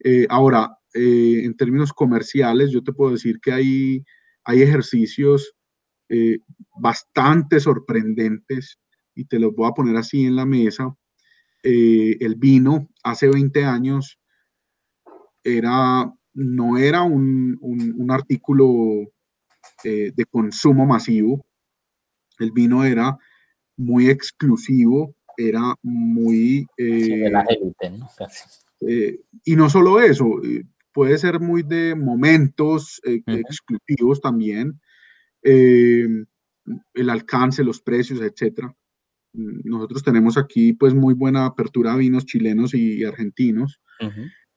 Eh, 0.04 0.26
ahora, 0.28 0.78
eh, 0.92 1.40
en 1.44 1.56
términos 1.56 1.92
comerciales, 1.92 2.70
yo 2.70 2.82
te 2.82 2.92
puedo 2.92 3.12
decir 3.12 3.40
que 3.40 3.52
hay, 3.52 4.04
hay 4.44 4.60
ejercicios 4.62 5.54
eh, 6.10 6.38
bastante 6.78 7.58
sorprendentes 7.58 8.78
y 9.14 9.24
te 9.24 9.38
los 9.38 9.54
voy 9.54 9.66
a 9.66 9.72
poner 9.72 9.96
así 9.96 10.26
en 10.26 10.36
la 10.36 10.44
mesa. 10.44 10.94
el 11.62 12.34
vino 12.36 12.88
hace 13.02 13.26
20 13.26 13.64
años 13.64 14.18
era, 15.42 16.12
no 16.34 16.76
era 16.76 17.02
un, 17.02 17.56
un, 17.62 18.10
artículo 18.10 19.10
de 19.82 20.24
consumo 20.30 20.84
masivo. 20.84 21.46
El 22.38 22.52
vino 22.52 22.84
era 22.84 23.16
muy 23.76 24.08
exclusivo, 24.08 25.14
era 25.36 25.74
muy... 25.82 26.66
de 26.76 27.30
la 27.30 27.42
élite, 27.42 27.90
¿no? 27.90 28.08
Eh, 28.86 29.20
y 29.44 29.56
no 29.56 29.70
solo 29.70 30.00
eso, 30.00 30.42
eh, 30.44 30.64
puede 30.92 31.16
ser 31.16 31.40
muy 31.40 31.62
de 31.62 31.94
momentos 31.94 33.00
eh, 33.04 33.22
exclusivos 33.26 34.20
también, 34.20 34.78
el 35.42 36.26
alcance, 37.10 37.64
los 37.64 37.80
precios, 37.80 38.20
etcétera. 38.20 38.74
Nosotros 39.32 40.02
tenemos 40.02 40.38
aquí 40.38 40.72
pues 40.72 40.94
muy 40.94 41.14
buena 41.14 41.46
apertura 41.46 41.92
a 41.92 41.96
vinos 41.96 42.24
chilenos 42.24 42.74
y, 42.74 43.04
argentinos. 43.04 43.80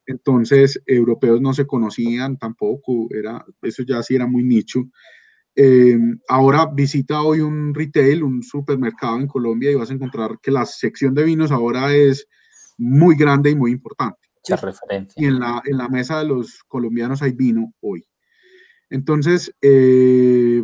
Entonces, 0.06 0.82
europeos 0.86 1.42
no 1.42 1.54
se 1.54 1.68
conocían 1.68 2.38
tampoco, 2.38 3.08
era, 3.14 3.46
eso 3.62 3.84
ya 3.84 4.02
sí 4.02 4.16
era 4.16 4.28
muy 4.28 4.44
nicho. 4.44 4.90
Ahora 6.28 6.68
visita 6.72 7.22
hoy 7.22 7.40
un 7.40 7.74
retail, 7.74 8.24
un 8.24 8.44
supermercado 8.44 9.20
en 9.20 9.28
Colombia 9.28 9.72
y 9.72 9.76
vas 9.76 9.90
a 9.90 9.94
encontrar 9.94 10.40
que 10.42 10.52
la 10.52 10.66
sección 10.66 11.16
de 11.16 11.24
vinos 11.24 11.52
ahora 11.52 11.94
es 11.96 12.28
muy 12.78 13.16
grande 13.16 13.52
y 13.52 13.56
muy 13.56 13.72
importante. 13.72 14.20
referencia. 14.62 15.14
Y 15.16 15.26
en 15.26 15.40
la, 15.40 15.62
en 15.66 15.78
la 15.78 15.90
mesa 15.90 16.20
de 16.20 16.26
los 16.26 16.64
colombianos 16.68 17.22
hay 17.22 17.32
vino 17.32 17.74
hoy. 17.82 18.08
Entonces, 18.90 19.54
eh, 19.62 20.64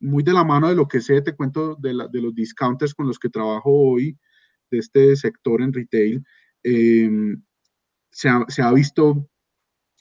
muy 0.00 0.22
de 0.22 0.32
la 0.32 0.44
mano 0.44 0.68
de 0.68 0.74
lo 0.74 0.86
que 0.86 1.00
sé, 1.00 1.22
te 1.22 1.34
cuento 1.34 1.74
de, 1.76 1.90
de, 2.10 2.22
los 2.22 2.34
discounters 2.34 2.94
con 2.94 3.06
los 3.06 3.18
que 3.18 3.30
trabajo 3.30 3.70
hoy, 3.70 4.16
de 4.70 4.78
este 4.78 5.16
sector 5.16 5.62
en 5.62 5.72
retail, 5.72 6.22
em, 6.62 7.42
se, 8.10 8.28
ha, 8.28 8.44
se, 8.48 8.62
ha, 8.62 8.72
visto, 8.72 9.28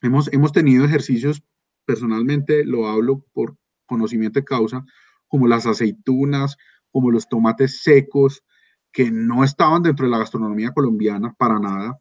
hemos, 0.01 0.31
hemos 0.33 0.51
tenido 0.51 0.85
ejercicios, 0.85 1.41
personalmente 1.85 2.63
lo 2.65 2.87
hablo 2.87 3.25
por 3.33 3.57
conocimiento 3.87 4.39
de 4.39 4.45
causa, 4.45 4.85
como 5.27 5.47
las 5.47 5.65
aceitunas, 5.65 6.57
como 6.91 7.11
los 7.11 7.27
tomates 7.27 7.81
secos, 7.81 8.43
que 8.91 9.11
no 9.11 9.43
estaban 9.43 9.83
dentro 9.83 10.05
de 10.05 10.11
la 10.11 10.19
gastronomía 10.19 10.71
colombiana 10.71 11.33
para 11.37 11.59
nada, 11.59 11.99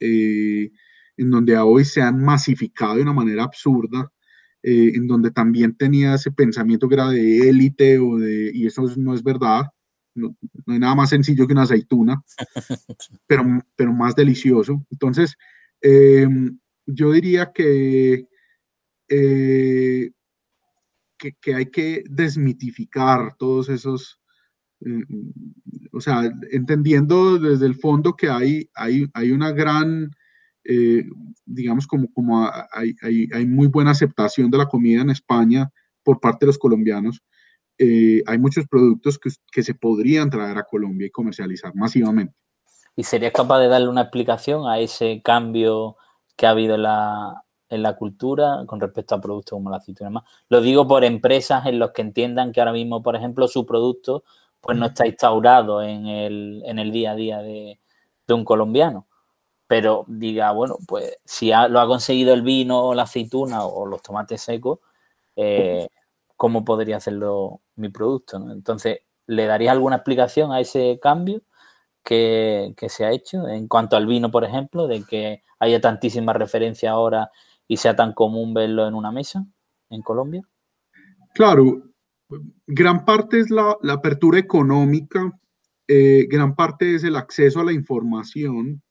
eh, 0.00 0.70
en 1.16 1.30
donde 1.30 1.56
hoy 1.56 1.84
se 1.84 2.02
han 2.02 2.22
masificado 2.22 2.96
de 2.96 3.02
una 3.02 3.12
manera 3.12 3.44
absurda, 3.44 4.10
eh, 4.62 4.92
en 4.94 5.06
donde 5.06 5.30
también 5.30 5.76
tenía 5.76 6.14
ese 6.14 6.30
pensamiento 6.30 6.88
que 6.88 6.94
era 6.94 7.08
de 7.08 7.48
élite 7.48 7.98
o 7.98 8.18
de, 8.18 8.50
y 8.52 8.66
eso 8.66 8.84
no 8.96 9.14
es 9.14 9.22
verdad, 9.22 9.66
no, 10.14 10.36
hay 10.66 10.78
nada 10.78 10.94
más 10.94 11.10
sencillo 11.10 11.46
que 11.46 11.52
una 11.52 11.62
aceituna, 11.62 12.22
pero, 13.26 13.44
pero 13.76 13.92
más 13.92 14.14
delicioso. 14.14 14.84
Entonces, 14.90 15.36
em, 15.80 16.58
yo 16.86 17.12
diría 17.12 17.52
que, 17.52 18.26
eh, 19.08 20.10
que, 21.18 21.32
que, 21.40 21.54
hay 21.54 21.66
que 21.66 22.04
desmitificar 22.08 23.36
todos 23.36 23.68
esos 23.68 24.18
Mm, 24.80 25.02
mm, 25.08 25.32
o 25.92 26.00
sea, 26.00 26.30
entendiendo 26.52 27.38
desde 27.38 27.66
el 27.66 27.74
fondo 27.74 28.14
que 28.14 28.28
hay, 28.28 28.68
hay, 28.74 29.06
hay 29.12 29.32
una 29.32 29.50
gran, 29.50 30.10
eh, 30.64 31.04
digamos, 31.44 31.86
como, 31.86 32.12
como 32.12 32.48
hay, 32.72 32.94
hay, 33.02 33.28
hay, 33.32 33.46
muy 33.46 33.66
buena 33.66 33.90
aceptación 33.90 34.50
de 34.50 34.58
la 34.58 34.66
comida 34.66 35.02
en 35.02 35.10
España 35.10 35.70
por 36.04 36.20
parte 36.20 36.40
de 36.40 36.48
los 36.48 36.58
colombianos, 36.58 37.22
eh, 37.78 38.22
hay 38.26 38.38
muchos 38.38 38.66
productos 38.66 39.18
que, 39.18 39.30
que, 39.52 39.62
se 39.62 39.74
podrían 39.74 40.30
traer 40.30 40.58
a 40.58 40.64
Colombia 40.64 41.06
y 41.06 41.10
comercializar 41.10 41.74
masivamente. 41.74 42.34
¿Y 42.96 43.04
serías 43.04 43.32
capaz 43.32 43.60
de 43.60 43.68
darle 43.68 43.88
una 43.88 44.02
explicación 44.02 44.68
a 44.68 44.78
ese 44.80 45.22
cambio 45.24 45.96
que 46.36 46.46
ha 46.46 46.50
habido 46.50 46.74
en 46.74 46.82
la, 46.82 47.44
en 47.68 47.82
la 47.82 47.96
cultura 47.96 48.64
con 48.66 48.80
respecto 48.80 49.14
a 49.14 49.20
productos 49.20 49.56
como 49.56 49.70
la 49.70 49.78
aceituna 49.78 50.10
más? 50.10 50.24
Lo 50.48 50.60
digo 50.60 50.86
por 50.86 51.04
empresas 51.04 51.66
en 51.66 51.78
los 51.78 51.92
que 51.92 52.02
entiendan 52.02 52.52
que 52.52 52.60
ahora 52.60 52.72
mismo, 52.72 53.02
por 53.02 53.16
ejemplo, 53.16 53.48
su 53.48 53.66
producto 53.66 54.24
pues 54.60 54.76
no 54.76 54.86
está 54.86 55.06
instaurado 55.06 55.82
en 55.82 56.06
el, 56.06 56.62
en 56.66 56.78
el 56.78 56.90
día 56.90 57.12
a 57.12 57.14
día 57.14 57.38
de, 57.38 57.78
de 58.26 58.34
un 58.34 58.44
colombiano 58.44 59.06
pero 59.68 60.06
diga, 60.08 60.50
bueno, 60.52 60.78
pues 60.88 61.18
si 61.26 61.50
lo 61.50 61.80
ha 61.80 61.86
conseguido 61.86 62.32
el 62.32 62.42
vino 62.42 62.86
o 62.86 62.94
la 62.94 63.02
aceituna 63.02 63.66
o 63.66 63.84
los 63.86 64.02
tomates 64.02 64.40
secos, 64.40 64.80
eh, 65.36 65.88
¿cómo 66.36 66.64
podría 66.64 66.96
hacerlo 66.96 67.60
mi 67.76 67.90
producto? 67.90 68.38
Entonces, 68.50 69.00
¿le 69.26 69.46
daría 69.46 69.72
alguna 69.72 69.96
explicación 69.96 70.52
a 70.52 70.60
ese 70.60 70.98
cambio 71.02 71.42
que, 72.02 72.74
se 72.88 73.04
ha 73.04 73.12
hecho 73.12 73.46
en 73.46 73.68
cuanto 73.68 73.96
al 73.96 74.06
vino, 74.06 74.30
por 74.30 74.44
ejemplo, 74.44 74.86
de 74.86 75.04
que 75.04 75.42
haya 75.58 75.82
tantísima 75.82 76.32
referencia 76.32 76.92
ahora 76.92 77.30
y 77.68 77.76
sea 77.76 77.94
tan 77.94 78.12
común 78.12 78.54
verlo 78.54 78.88
en 78.88 78.94
una 78.94 79.12
mesa 79.12 79.46
en 79.90 80.02
Colombia? 80.02 80.42
Claro, 81.34 81.82
gran 82.66 83.04
parte 83.04 83.38
es 83.38 83.50
la, 83.50 83.76
apertura 83.88 84.38
económica, 84.38 85.38
eh, 85.86 86.26
gran 86.28 86.56
parte 86.56 86.96
es 86.96 87.04
el 87.04 87.14
acceso 87.14 87.60
a 87.60 87.64
la 87.64 87.72
información 87.72 88.82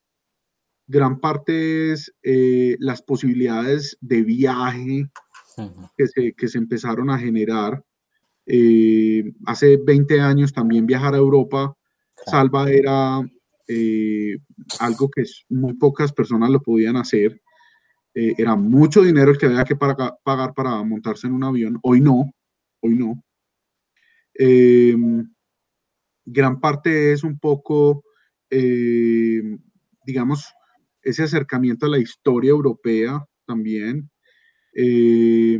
gran 0.87 1.19
parte 1.19 1.91
es 1.91 2.13
eh, 2.23 2.77
las 2.79 3.01
posibilidades 3.01 3.97
de 4.01 4.23
viaje 4.23 5.09
que 5.97 6.07
se, 6.07 6.33
que 6.33 6.47
se 6.47 6.57
empezaron 6.57 7.09
a 7.09 7.19
generar. 7.19 7.83
Eh, 8.45 9.33
hace 9.45 9.77
20 9.77 10.21
años 10.21 10.53
también 10.53 10.85
viajar 10.85 11.13
a 11.13 11.17
Europa, 11.17 11.75
Salva 12.25 12.71
era 12.71 13.19
algo 14.79 15.09
que 15.09 15.23
muy 15.49 15.73
pocas 15.73 16.13
personas 16.13 16.49
lo 16.49 16.61
podían 16.61 16.95
hacer. 16.95 17.41
Era 18.19 18.55
mucho 18.55 19.03
dinero 19.03 19.31
el 19.31 19.37
que 19.37 19.45
había 19.45 19.63
que 19.63 19.75
pagar 19.75 20.53
para 20.55 20.83
montarse 20.83 21.27
en 21.27 21.33
un 21.33 21.43
avión. 21.43 21.77
Hoy 21.83 22.01
no, 22.01 22.31
hoy 22.81 22.95
no. 22.95 23.23
gran 26.25 26.59
parte 26.59 27.13
es 27.13 27.23
un 27.23 27.37
poco, 27.37 28.03
digamos, 28.49 30.51
ese 31.07 31.23
acercamiento 31.23 31.85
a 31.85 31.89
la 31.89 31.99
historia 31.99 32.49
europea 32.49 33.25
también. 33.45 34.09
Eh, 34.75 35.59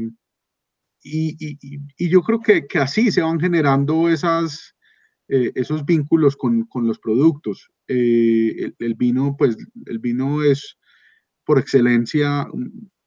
y, 1.04 2.10
yo 2.10 2.22
creo 2.22 2.42
que, 2.42 2.66
así 2.80 3.12
se 3.12 3.22
van 3.22 3.40
generando 3.40 4.10
esas, 4.10 4.76
eh, 5.30 5.52
esos 5.56 5.86
vínculos 5.86 6.36
con, 6.36 6.68
los 6.84 7.00
productos. 7.00 7.70
Eh, 7.88 8.74
el, 8.78 8.96
vino, 8.96 9.36
pues 9.38 9.56
el 9.86 10.00
vino 10.00 10.44
es 10.44 10.78
por 11.48 11.58
excelencia, 11.58 12.46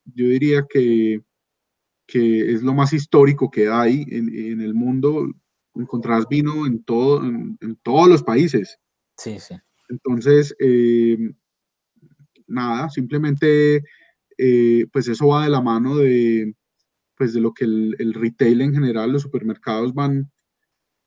yo 0.07 0.25
diría 0.27 0.67
que, 0.69 1.21
que 2.07 2.53
es 2.53 2.63
lo 2.63 2.75
más 2.75 2.93
histórico 2.95 3.51
que 3.51 3.69
hay 3.69 4.05
en, 4.09 4.61
el 4.61 4.75
mundo. 4.75 5.31
Encontrarás 5.75 6.27
vino 6.29 6.67
en, 6.67 6.83
todo, 6.83 7.23
en, 7.23 7.79
todos 7.83 8.09
los 8.09 8.23
países. 8.23 8.79
Sí, 9.17 9.39
sí. 9.39 9.55
Entonces, 9.91 10.57
nada, 12.47 12.89
simplemente 12.89 13.85
eh, 14.43 14.87
pues 14.91 15.07
eso 15.07 15.29
va 15.29 15.45
de 15.45 15.51
la 15.51 15.61
mano 15.61 15.97
de, 15.97 16.55
pues 17.15 17.35
de 17.35 17.43
lo 17.43 17.53
que 17.53 17.67
el, 17.67 18.15
retail 18.15 18.63
en 18.63 18.73
general, 18.73 19.13
los 19.13 19.21
supermercados 19.21 19.93
van, 19.93 20.33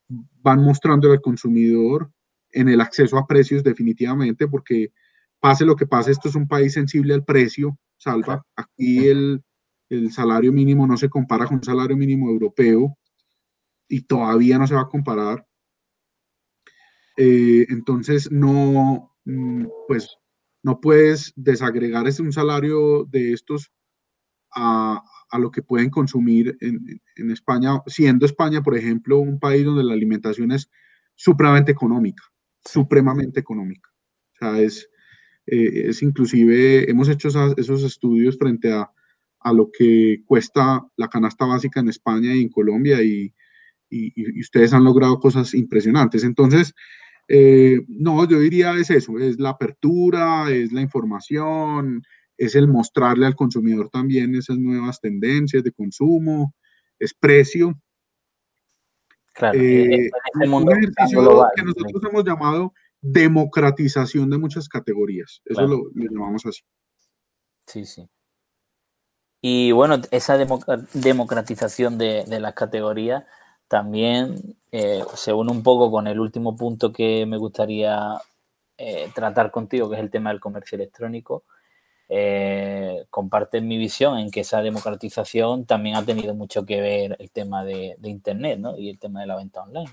van 0.08 0.64
mostrando 0.64 1.12
al 1.12 1.20
consumidor 1.20 2.12
en 2.52 2.70
el 2.70 2.80
acceso 2.80 3.18
a 3.18 3.26
precios 3.26 3.64
definitivamente, 3.64 4.48
porque 4.48 4.92
pase 5.44 5.66
lo 5.66 5.76
que 5.76 5.86
pase, 5.86 6.10
esto 6.10 6.30
es 6.30 6.36
un 6.36 6.48
país 6.48 6.72
sensible 6.72 7.14
al 7.14 7.26
precio, 7.26 7.78
salva. 7.98 8.46
Aquí 8.56 9.10
el, 9.10 9.44
salario 10.10 10.54
mínimo 10.54 10.88
no 10.88 10.96
se 10.96 11.10
compara 11.10 11.46
con 11.46 11.58
un 11.58 11.64
salario 11.64 11.98
mínimo 11.98 12.30
europeo 12.30 12.98
y 13.89 14.04
todavía 14.04 14.58
no 14.58 14.66
se 14.66 14.74
va 14.74 14.84
a 14.84 14.88
comparar. 14.88 15.46
Eh, 17.18 17.66
entonces, 17.68 18.32
no, 18.32 19.18
mm, 19.26 19.66
pues 19.89 20.16
no 20.64 20.80
puedes 20.80 21.34
desagregar 21.36 22.06
un 22.20 22.32
salario 22.32 23.04
de 23.04 23.34
estos 23.34 23.70
a, 24.56 25.04
lo 25.38 25.52
que 25.52 25.62
pueden 25.62 25.89
consumir 25.89 26.58
en, 26.62 27.32
España, 27.32 27.82
siendo 27.88 28.26
España, 28.26 28.64
por 28.64 28.78
ejemplo, 28.78 29.18
un 29.20 29.39
país 29.39 29.66
donde 29.66 29.84
la 29.84 29.94
alimentación 29.94 30.54
es 30.54 30.70
supremamente 31.16 31.74
económica, 31.74 32.24
supremamente 32.64 33.41
económica. 33.41 33.89
O 34.36 34.38
sea, 34.39 34.62
es, 34.62 34.88
eh, 35.46 35.89
es 35.89 36.02
inclusive, 36.02 36.89
hemos 36.89 37.10
hecho 37.10 37.30
esos 37.58 37.84
estudios 37.84 38.38
frente 38.38 38.72
a, 38.72 38.89
lo 39.54 39.70
que 39.78 40.22
cuesta 40.26 40.82
la 40.96 41.10
canasta 41.10 41.46
básica 41.46 41.82
en 41.82 41.89
España 41.89 42.34
y 42.34 42.44
en 42.44 42.50
Colombia 42.50 43.02
y, 43.02 43.34
y 43.89 44.39
ustedes 44.39 44.72
han 44.72 44.86
logrado 44.86 45.20
cosas 45.20 45.54
impresionantes. 45.54 46.24
Entonces, 46.24 46.74
eh, 47.28 47.82
no, 47.88 48.28
yo 48.28 48.39
diría 48.39 48.74
es 48.74 48.89
eso, 48.89 49.18
es 49.18 49.39
la 49.39 49.52
apertura, 49.52 50.50
es 50.52 50.72
la 50.72 50.82
información, 50.82 52.04
es 52.38 52.56
el 52.56 52.68
mostrarle 52.68 53.26
al 53.26 53.36
consumidor 53.36 53.89
también 53.89 54.36
esas 54.36 54.58
nuevas 54.58 55.00
tendencias 55.00 55.64
de 55.64 55.72
consumo, 55.72 56.54
es 57.00 57.14
precio. 57.14 57.80
Claro, 59.34 59.60
eh, 59.60 60.12
un 60.46 60.72
ejercicio 60.72 61.48
que 61.56 61.64
nosotros 61.64 62.04
hemos 62.08 62.24
llamado 62.24 62.74
democratización 63.04 64.32
de 64.32 64.39
muchas 64.39 64.68
categorías, 64.68 65.41
eso 65.45 65.68
lo, 65.68 65.84
llamamos 65.93 66.45
así. 66.45 66.62
Sí, 67.68 67.86
sí. 67.86 68.10
Y 69.41 69.74
bueno, 69.74 70.01
esa 70.10 70.38
democratización 70.93 71.97
de, 71.97 72.24
de 72.26 72.39
las 72.39 72.54
categorías 72.56 73.26
también 73.68 74.56
eh, 74.72 75.04
se 75.16 75.34
une 75.34 75.51
un 75.51 75.64
poco 75.64 75.91
con 75.91 76.08
el 76.08 76.20
último 76.20 76.56
punto 76.56 76.93
que 76.93 77.26
me 77.26 77.38
gustaría 77.38 78.20
eh, 78.78 79.10
tratar 79.16 79.51
contigo, 79.51 79.89
que 79.89 79.95
es 79.95 80.01
el 80.01 80.12
tema 80.12 80.30
del 80.30 80.39
comercio 80.39 80.76
electrónico. 80.76 81.43
Eh, 82.08 83.06
comparten 83.10 83.68
mi 83.68 83.78
visión 83.78 84.18
en 84.20 84.30
que 84.30 84.41
esa 84.41 84.62
democratización 84.62 85.66
también 85.66 85.95
ha 85.95 86.06
tenido 86.06 86.36
mucho 86.36 86.66
que 86.66 86.82
ver 86.82 87.16
el 87.20 87.32
tema 87.32 87.66
de, 87.66 87.95
Internet 88.04 88.60
¿no? 88.60 88.78
y 88.78 88.89
el 88.89 88.99
tema 88.99 89.22
de 89.22 89.28
la 89.28 89.38
venta 89.38 89.64
online. 89.64 89.89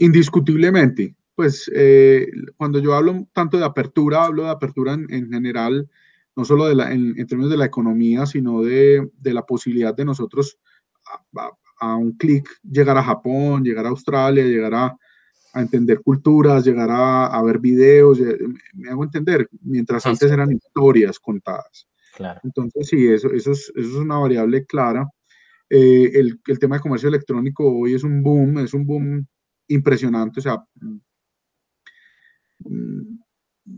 Indiscutiblemente, 0.00 1.14
pues 1.34 1.70
cuando 2.56 2.80
yo 2.80 2.94
hablo 2.94 3.26
tanto 3.32 3.58
de 3.58 3.64
apertura, 3.64 4.24
hablo 4.24 4.44
de 4.44 4.50
apertura 4.50 4.94
en, 4.94 5.30
general, 5.30 5.88
no 6.36 6.44
solo 6.44 6.66
de 6.66 6.74
la, 6.74 6.92
en, 6.92 7.14
términos 7.26 7.50
de 7.50 7.56
la 7.56 7.66
economía, 7.66 8.26
sino 8.26 8.62
de, 8.62 9.10
de 9.18 9.34
la 9.34 9.44
posibilidad 9.44 9.94
de 9.94 10.04
nosotros 10.04 10.58
a, 11.80 11.96
un 11.96 12.12
clic 12.12 12.48
llegar 12.62 12.96
a 12.96 13.02
Japón, 13.02 13.64
llegar 13.64 13.86
a 13.86 13.90
Australia, 13.90 14.44
llegar 14.44 14.74
a, 14.74 14.96
entender 15.54 16.00
culturas, 16.00 16.64
llegar 16.64 16.88
a, 16.92 17.42
ver 17.42 17.58
videos, 17.58 18.20
me 18.74 18.88
hago 18.88 19.02
entender, 19.02 19.48
mientras 19.62 20.06
antes 20.06 20.30
eran 20.30 20.52
historias 20.52 21.18
contadas. 21.18 21.88
Claro. 22.16 22.40
Entonces, 22.44 22.88
sí, 22.88 23.08
eso, 23.08 23.32
eso, 23.32 23.52
es, 23.52 23.72
eso 23.74 23.88
es 23.88 23.94
una 23.94 24.18
variable 24.18 24.64
clara. 24.64 25.08
Eh, 25.68 26.10
el, 26.14 26.40
el, 26.46 26.58
tema 26.58 26.76
de 26.76 26.82
comercio 26.82 27.08
electrónico 27.08 27.64
hoy 27.66 27.94
es 27.94 28.04
un 28.04 28.22
boom, 28.22 28.58
es 28.58 28.74
un 28.74 28.86
boom 28.86 29.26
impresionante. 29.70 30.40
O 30.40 30.42
sea, 30.42 30.64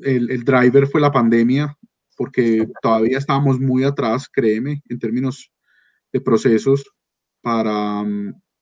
el, 0.01 0.31
el 0.31 0.45
driver 0.45 0.87
fue 0.87 1.01
la 1.01 1.13
pandemia, 1.13 1.77
porque 2.17 2.69
todavía 2.83 3.19
estábamos 3.19 3.59
muy 3.61 3.85
atrás, 3.85 4.29
créeme, 4.33 4.83
en 4.89 4.99
términos 4.99 5.51
de 6.13 6.21
procesos 6.21 6.85
para, 7.41 8.05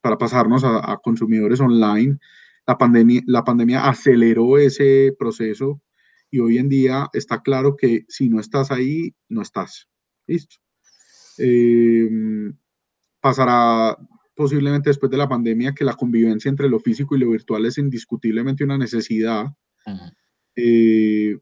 para 0.00 0.18
pasarnos 0.18 0.64
a, 0.64 0.98
consumidores 1.02 1.60
online. 1.60 2.18
La 2.66 2.78
pandemia, 2.78 3.22
la 3.26 3.44
pandemia 3.44 3.88
aceleró 3.88 4.58
ese 4.58 5.12
proceso 5.18 5.80
y 6.30 6.38
hoy 6.38 6.58
en 6.58 6.68
día 6.68 7.08
está 7.12 7.42
claro 7.42 7.76
que 7.76 8.04
si 8.08 8.28
no 8.28 8.40
estás 8.40 8.70
ahí, 8.70 9.14
no 9.28 9.42
estás. 9.42 9.88
Listo. 10.26 10.56
Em, 11.38 12.56
pasará 13.20 13.96
posiblemente 14.40 14.88
después 14.88 15.10
de 15.10 15.18
la 15.18 15.28
pandemia 15.28 15.74
que 15.74 15.84
la 15.84 15.92
convivencia 15.92 16.48
entre 16.48 16.70
lo 16.70 16.80
físico 16.80 17.14
y 17.14 17.18
lo 17.18 17.28
virtual 17.28 17.66
es 17.66 17.76
indiscutiblemente 17.76 18.64
una 18.64 18.78
necesidad 18.78 19.44
eh, 20.56 21.36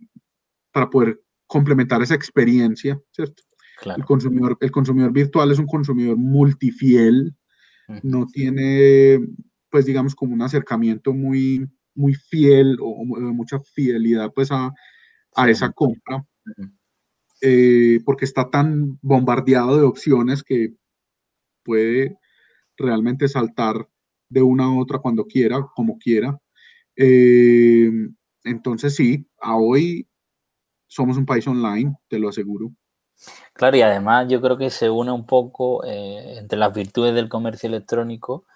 para 0.73 0.91
poder 0.91 1.21
complementar 1.47 2.03
esa 2.03 2.17
experiencia, 2.17 3.01
¿cierto? 3.13 3.45
El, 3.85 4.05
consumidor, 4.05 4.59
el 4.61 4.73
consumidor 4.73 5.13
virtual 5.13 5.53
es 5.53 5.61
un 5.61 5.69
consumidor 5.69 6.17
multifiel, 6.17 7.37
no 8.03 8.27
tiene, 8.27 9.21
pues 9.71 9.87
digamos, 9.87 10.17
como 10.17 10.35
un 10.35 10.43
acercamiento 10.43 11.15
muy, 11.15 11.71
muy 11.95 12.15
fiel 12.15 12.79
o, 12.81 13.05
mucha 13.05 13.61
fidelidad 13.61 14.33
pues 14.35 14.51
a, 14.51 14.73
a 15.37 15.49
esa 15.49 15.71
compra, 15.71 16.27
eh, 17.43 18.01
porque 18.05 18.25
está 18.25 18.51
tan 18.51 18.99
bombardeado 19.03 19.77
de 19.77 19.85
opciones 19.85 20.43
que 20.43 20.75
puede 21.63 22.19
realmente 22.79 23.29
saltar 23.29 23.89
de 24.29 24.43
una 24.43 24.65
a 24.65 24.79
otra 24.79 24.99
cuando 24.99 25.27
quiera, 25.27 25.67
como 25.75 25.99
quiera. 25.99 26.39
Eh, 26.97 27.91
entonces 28.45 28.95
sí, 28.95 29.27
a 29.41 29.57
hoy 29.57 30.09
somos 30.87 31.17
un 31.17 31.27
país 31.27 31.47
online, 31.47 31.95
te 32.09 32.19
lo 32.19 32.29
aseguro. 32.29 32.71
Claro, 33.53 33.77
y 33.77 33.83
además 33.83 34.27
yo 34.29 34.41
creo 34.41 34.57
que 34.57 34.71
se 34.71 34.89
une 34.89 35.11
un 35.11 35.27
poco 35.27 35.85
eh, 35.85 36.39
entre 36.39 36.59
las 36.59 36.73
virtudes 36.73 37.15
del 37.15 37.29
comercio 37.29 37.69
electrónico 37.69 38.47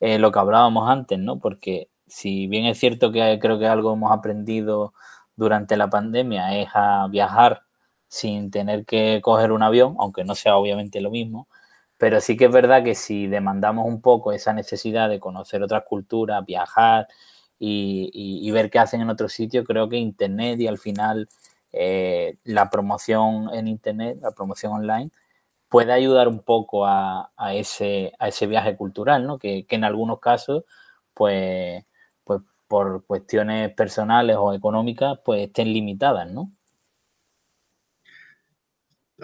eh, 0.00 0.18
lo 0.18 0.32
que 0.32 0.38
hablábamos 0.40 0.90
antes, 0.90 1.18
¿no? 1.18 1.38
Porque 1.38 1.88
si 2.08 2.48
bien 2.48 2.66
es 2.66 2.78
cierto 2.78 3.12
que 3.12 3.38
creo 3.40 3.58
que 3.60 3.66
algo 3.68 3.92
hemos 3.94 4.10
aprendido 4.12 4.94
durante 5.36 5.76
la 5.76 5.90
pandemia 5.90 6.58
es 6.58 6.68
a 6.74 7.06
viajar 7.08 7.62
sin 8.08 8.50
tener 8.50 8.84
que 8.84 9.20
coger 9.22 9.52
un 9.52 9.62
avión, 9.62 9.96
aunque 10.00 10.24
no 10.24 10.34
sea 10.34 10.56
obviamente 10.56 11.00
lo 11.00 11.10
mismo, 11.10 11.48
pero 12.02 12.20
sí 12.20 12.36
que 12.36 12.46
es 12.46 12.52
verdad 12.52 12.82
que 12.82 12.96
si 12.96 13.28
demandamos 13.28 13.86
un 13.86 14.00
poco 14.00 14.32
esa 14.32 14.52
necesidad 14.52 15.08
de 15.08 15.20
conocer 15.20 15.62
otras 15.62 15.84
culturas, 15.84 16.44
viajar 16.44 17.06
y, 17.60 18.50
ver 18.50 18.70
qué 18.70 18.80
hacen 18.80 19.02
en 19.02 19.10
otros 19.10 19.32
sitios, 19.32 19.64
creo 19.64 19.88
que 19.88 19.98
Internet 19.98 20.58
y 20.58 20.66
al 20.66 20.78
final 20.78 21.28
eh, 21.72 22.34
la 22.42 22.70
promoción 22.70 23.50
en 23.54 23.68
Internet, 23.68 24.18
la 24.20 24.32
promoción 24.32 24.72
online, 24.72 25.12
puede 25.68 25.92
ayudar 25.92 26.26
un 26.26 26.40
poco 26.40 26.86
a, 26.86 27.30
ese, 27.54 28.12
viaje 28.48 28.76
cultural, 28.76 29.24
¿no? 29.24 29.38
Que, 29.38 29.64
en 29.68 29.84
algunos 29.84 30.18
casos, 30.18 30.64
pues, 31.14 31.84
pues 32.24 32.42
por 32.66 33.06
cuestiones 33.06 33.72
personales 33.74 34.36
o 34.40 34.52
económicas, 34.52 35.20
pues 35.24 35.46
estén 35.46 35.72
limitadas, 35.72 36.28
¿no? 36.28 36.50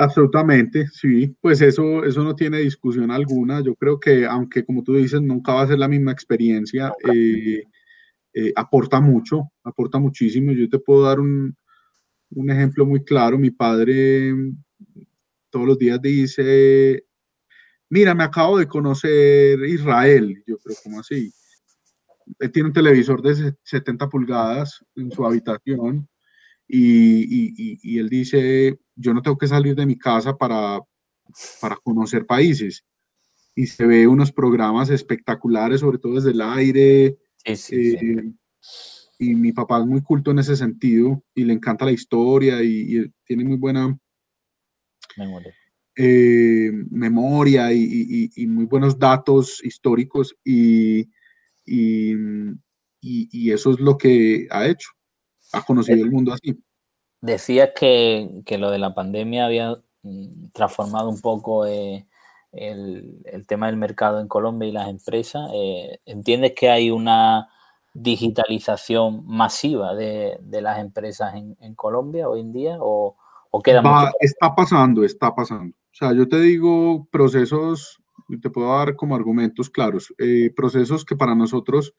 Absolutamente, 0.00 0.86
sí, 0.86 1.34
pues 1.40 1.60
eso, 1.60 2.04
eso 2.04 2.22
no 2.22 2.36
tiene 2.36 2.58
discusión 2.58 3.10
alguna. 3.10 3.60
Yo 3.62 3.74
creo 3.74 3.98
que, 3.98 4.24
aunque 4.26 4.64
como 4.64 4.84
tú 4.84 4.94
dices, 4.94 5.20
nunca 5.20 5.54
va 5.54 5.62
a 5.62 5.66
ser 5.66 5.78
la 5.80 5.88
misma 5.88 6.12
experiencia, 6.12 6.92
eh, 7.12 7.64
eh, 8.32 8.52
aporta 8.54 9.00
mucho, 9.00 9.50
aporta 9.64 9.98
muchísimo. 9.98 10.52
Yo 10.52 10.68
te 10.68 10.78
puedo 10.78 11.02
dar 11.02 11.18
un, 11.18 11.56
un 12.30 12.50
ejemplo 12.50 12.86
muy 12.86 13.02
claro. 13.02 13.38
Mi 13.38 13.50
padre 13.50 14.32
todos 15.50 15.66
los 15.66 15.78
días 15.78 16.00
dice, 16.00 17.04
mira, 17.90 18.14
me 18.14 18.22
acabo 18.22 18.58
de 18.58 18.68
conocer 18.68 19.58
Israel. 19.64 20.42
Yo 20.46 20.58
creo, 20.58 20.76
¿cómo 20.84 21.00
así? 21.00 21.32
Él 22.38 22.52
tiene 22.52 22.68
un 22.68 22.74
televisor 22.74 23.20
de 23.20 23.56
70 23.64 24.08
pulgadas 24.08 24.84
en 24.94 25.10
su 25.10 25.26
habitación 25.26 26.08
y, 26.68 27.98
él 27.98 28.08
dice, 28.08 28.78
yo 28.98 29.14
no 29.14 29.22
tengo 29.22 29.38
que 29.38 29.46
salir 29.46 29.74
de 29.74 29.86
mi 29.86 29.96
casa 29.96 30.36
para, 30.36 30.80
para 31.60 31.76
conocer 31.76 32.26
países. 32.26 32.84
Y 33.54 33.66
se 33.66 33.86
ve 33.86 34.06
unos 34.06 34.32
programas 34.32 34.90
espectaculares, 34.90 35.80
sobre 35.80 35.98
todo 35.98 36.14
desde 36.14 36.30
el 36.30 36.40
aire. 36.40 37.16
Eh, 37.44 38.32
y 39.20 39.34
mi 39.34 39.52
papá 39.52 39.80
es 39.80 39.86
muy 39.86 40.02
culto 40.02 40.30
en 40.30 40.38
ese 40.38 40.56
sentido 40.56 41.22
y 41.34 41.44
le 41.44 41.52
encanta 41.52 41.84
la 41.84 41.92
historia 41.92 42.62
y, 42.62 43.10
tiene 43.24 43.44
muy 43.44 43.56
buena 43.56 43.98
memoria, 45.16 45.52
eh, 45.96 46.70
memoria 46.90 47.72
y, 47.72 48.46
muy 48.46 48.66
buenos 48.66 48.96
datos 48.96 49.60
históricos 49.64 50.36
y, 50.44 51.08
y, 51.66 53.50
eso 53.50 53.72
es 53.72 53.80
lo 53.80 53.96
que 53.98 54.46
ha 54.50 54.68
hecho 54.68 54.90
ha 55.52 55.64
conocido 55.64 56.04
el 56.04 56.10
mundo 56.10 56.32
así. 56.32 56.56
Decías 57.20 57.70
que, 57.74 58.44
lo 58.58 58.70
de 58.70 58.78
la 58.78 58.94
pandemia 58.94 59.46
había 59.46 59.76
mm, 60.02 60.50
transformado 60.52 61.08
un 61.08 61.20
poco 61.20 61.66
eh, 61.66 62.06
el, 62.52 63.44
tema 63.46 63.66
del 63.66 63.76
mercado 63.76 64.20
en 64.20 64.28
Colombia 64.28 64.68
y 64.68 64.72
las 64.72 64.88
empresas. 64.88 65.50
Eh, 65.52 65.98
¿Entiendes 66.04 66.52
que 66.54 66.70
hay 66.70 66.90
una 66.90 67.48
digitalización 67.92 69.26
masiva 69.26 69.96
de, 69.96 70.38
las 70.48 70.78
empresas 70.78 71.34
en, 71.34 71.74
Colombia 71.74 72.28
hoy 72.28 72.40
en 72.40 72.52
día? 72.52 72.76
¿O, 72.80 73.16
queda 73.64 73.82
Está 74.20 74.54
pasando, 74.54 75.04
está 75.04 75.34
pasando. 75.34 75.74
O 75.76 75.94
sea, 75.98 76.12
yo 76.12 76.28
te 76.28 76.38
digo 76.38 77.08
procesos, 77.10 78.00
te 78.40 78.50
puedo 78.50 78.68
dar 78.68 78.94
como 78.94 79.16
argumentos 79.16 79.68
claros, 79.68 80.14
eh, 80.18 80.52
procesos 80.54 81.04
que 81.04 81.16
para 81.16 81.34
nosotros 81.34 81.94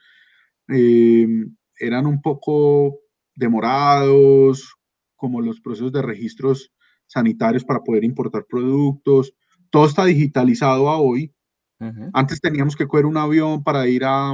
eran 0.68 2.06
un 2.06 2.22
poco 2.22 3.00
demorados, 3.36 4.79
como 5.20 5.42
los 5.42 5.60
procesos 5.60 5.92
de 5.92 6.02
registros 6.02 6.72
sanitarios 7.06 7.66
para 7.66 7.82
poder 7.82 8.04
importar 8.06 8.46
productos. 8.50 9.34
Todo 9.70 9.86
está 9.86 10.06
digitalizado 10.06 10.90
a 10.90 11.00
hoy. 11.00 11.34
Antes 12.14 12.42
teníamos 12.42 12.76
que 12.76 12.88
coger 12.88 13.06
un 13.06 13.18
avión 13.18 13.64
para 13.64 13.88
ir 13.88 14.04
a, 14.06 14.34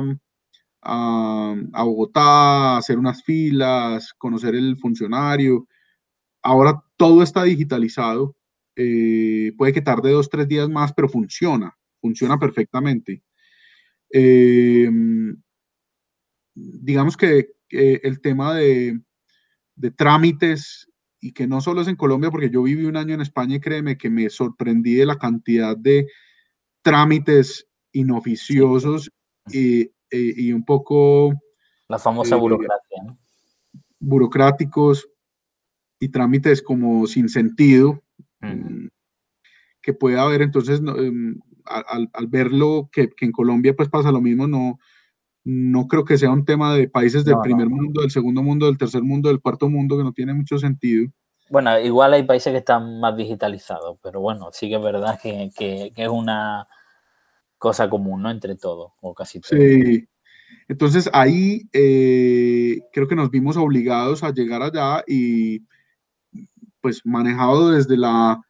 a, 0.82 1.84
Bogotá, 1.84 2.78
hacer 2.78 2.98
unas 2.98 3.24
filas, 3.24 4.14
conocer 4.14 4.56
el 4.56 4.78
funcionario. 4.78 5.68
Ahora 6.42 6.84
todo 6.98 7.22
está 7.24 7.44
digitalizado. 7.44 8.36
Eh, 8.76 9.54
puede 9.58 9.74
que 9.74 9.82
tarde 9.82 10.12
dos, 10.12 10.30
tres 10.30 10.48
días 10.48 10.70
más, 10.70 10.94
pero 10.94 11.08
funciona, 11.08 11.76
funciona 12.02 12.40
perfectamente. 12.40 13.24
Eh, 14.12 14.90
digamos 16.54 17.18
que 17.18 17.50
el 17.70 18.22
tema 18.22 18.56
de, 18.56 19.00
trámites 19.96 20.90
y 21.20 21.32
que 21.32 21.48
no 21.48 21.62
solo 21.62 21.82
es 21.82 21.88
en 21.88 21.96
Colombia, 21.96 22.30
porque 22.30 22.50
yo 22.50 22.64
viví 22.64 22.86
un 22.86 22.98
año 22.98 23.14
en 23.14 23.22
España 23.22 23.56
y 23.56 23.60
créeme 23.60 23.98
que 23.98 24.10
me 24.10 24.30
sorprendí 24.30 24.96
de 24.96 25.06
la 25.06 25.18
cantidad 25.18 25.76
de 25.76 26.08
trámites 26.82 27.68
inoficiosos 27.92 29.12
y, 29.52 29.90
un 30.52 30.64
poco... 30.64 31.34
La 31.88 32.00
famosa 32.00 32.36
eh, 32.36 32.40
burocracia. 32.40 33.18
Burocráticos 34.00 35.10
y 36.00 36.10
trámites 36.10 36.62
como 36.62 37.08
sin 37.08 37.30
sentido 37.30 38.04
mm, 38.42 38.88
que 39.82 39.94
puede 39.94 40.20
haber. 40.20 40.42
Entonces, 40.42 40.80
em, 40.80 41.40
al, 41.66 42.10
al, 42.14 42.28
verlo 42.28 42.90
que, 42.92 43.10
que, 43.10 43.26
en 43.26 43.32
Colombia 43.32 43.76
pues 43.76 43.90
pasa 43.90 44.12
lo 44.12 44.22
mismo, 44.22 44.48
no, 44.48 44.80
no 45.46 45.88
creo 45.88 46.04
que 46.04 46.18
sea 46.18 46.32
un 46.32 46.44
tema 46.44 46.76
de 46.76 46.90
países 46.90 47.24
del 47.24 47.40
primer 47.42 47.70
mundo, 47.70 48.02
del 48.02 48.10
segundo 48.10 48.42
mundo, 48.42 48.66
del 48.66 48.80
tercer 48.80 49.04
mundo, 49.04 49.30
del 49.30 49.40
cuarto 49.40 49.70
mundo, 49.70 49.96
que 49.96 50.04
no 50.04 50.12
tiene 50.12 50.34
mucho 50.34 50.58
sentido. 50.58 51.08
Bueno, 51.52 51.80
igual 51.80 52.14
hay 52.14 52.24
países 52.24 52.52
que 52.52 52.58
están 52.58 53.00
más 53.00 53.16
digitalizados, 53.16 54.00
pero 54.02 54.20
bueno, 54.20 54.50
sí 54.52 54.68
que 54.68 54.76
es 54.76 54.82
verdad 54.82 55.20
que, 55.22 55.92
es 55.96 56.10
una 56.10 56.66
cosa 57.60 57.88
común, 57.88 58.24
¿no? 58.24 58.32
Entre 58.32 58.56
todos, 58.56 58.92
o 59.02 59.14
casi 59.14 59.40
todos. 59.40 59.62
Sí. 59.62 60.08
Entonces 60.68 61.08
ahí 61.14 61.62
eh, 61.74 62.80
creo 62.92 63.08
que 63.08 63.16
nos 63.16 63.30
vimos 63.30 63.56
obligados 63.56 64.24
a 64.24 64.34
llegar 64.34 64.64
allá 64.64 65.04
y 65.08 65.62
pues 66.82 67.02
manejado 67.06 67.70
desde 67.70 67.98
la, 67.98 68.42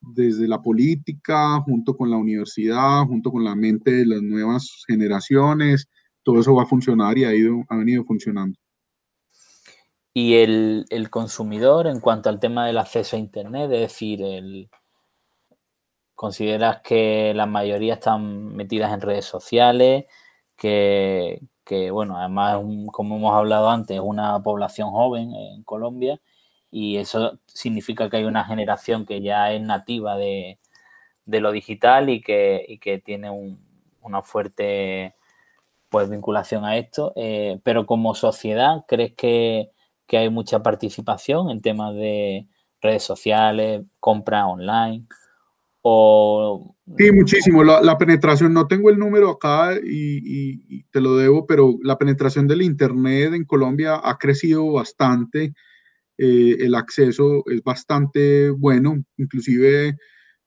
desde 0.00 0.46
la 0.46 0.62
política, 0.62 1.60
junto 1.62 1.96
con 1.96 2.10
la 2.10 2.16
universidad, 2.16 3.02
junto 3.04 3.32
con 3.32 3.42
la 3.42 3.56
mente 3.56 3.90
de 3.90 4.06
las 4.06 4.22
nuevas 4.22 4.84
generaciones, 4.86 5.88
todo 6.26 6.40
eso 6.40 6.56
va 6.56 6.64
a 6.64 6.66
funcionar 6.66 7.16
y 7.16 7.24
ha, 7.24 7.32
ido, 7.32 7.62
ha 7.68 7.76
venido 7.76 8.02
funcionando. 8.02 8.58
Y 10.12 10.34
el, 10.34 11.08
consumidor, 11.08 11.86
en 11.86 12.00
cuanto 12.00 12.28
al 12.28 12.40
tema 12.40 12.66
del 12.66 12.78
acceso 12.78 13.14
a 13.14 13.20
Internet, 13.20 13.70
es 13.70 13.80
decir, 13.80 14.20
el, 14.22 14.68
¿consideras 16.16 16.80
que 16.82 17.32
la 17.32 17.46
mayoría 17.46 17.94
están 17.94 18.56
metidas 18.56 18.92
en 18.92 19.02
redes 19.02 19.24
sociales? 19.24 20.06
Que, 20.56 21.38
bueno, 21.92 22.18
además, 22.18 22.60
como 22.90 23.18
hemos 23.18 23.32
hablado 23.32 23.70
antes, 23.70 23.96
es 23.96 24.02
una 24.04 24.42
población 24.42 24.90
joven 24.90 25.32
en 25.32 25.62
Colombia 25.62 26.20
y 26.72 26.96
eso 26.96 27.38
significa 27.46 28.10
que 28.10 28.16
hay 28.16 28.24
una 28.24 28.44
generación 28.44 29.06
que 29.06 29.22
ya 29.22 29.52
es 29.52 29.62
nativa 29.62 30.16
de, 30.16 30.58
lo 31.24 31.52
digital 31.52 32.10
y 32.10 32.20
que, 32.20 32.64
y 32.66 32.78
que 32.78 32.98
tiene 32.98 33.30
un, 33.30 33.60
una 34.00 34.22
fuerte 34.22 35.14
pues 35.88 36.10
vinculación 36.10 36.64
a 36.64 36.76
esto, 36.76 37.12
eh, 37.16 37.60
pero 37.64 37.86
como 37.86 38.14
sociedad, 38.14 38.84
¿crees 38.88 39.14
que, 39.14 39.70
hay 40.12 40.30
mucha 40.30 40.62
participación 40.62 41.50
en 41.50 41.60
temas 41.60 41.94
de 41.94 42.48
redes 42.80 43.02
sociales, 43.02 43.84
compra 44.00 44.46
online? 44.46 45.06
O... 45.82 46.76
Sí, 46.96 47.12
muchísimo. 47.12 47.64
La, 47.64 47.98
penetración, 47.98 48.52
no 48.52 48.66
tengo 48.66 48.90
el 48.90 48.98
número 48.98 49.30
acá 49.30 49.74
y, 49.82 50.84
te 50.90 51.00
lo 51.00 51.16
debo, 51.16 51.46
pero 51.46 51.76
la 51.82 51.98
penetración 51.98 52.46
del 52.46 52.62
Internet 52.62 53.34
en 53.34 53.44
Colombia 53.44 54.00
ha 54.02 54.16
crecido 54.18 54.72
bastante. 54.72 55.54
Eh, 56.18 56.56
el 56.60 56.74
acceso 56.74 57.42
es 57.46 57.62
bastante 57.62 58.50
bueno, 58.50 59.04
inclusive 59.16 59.96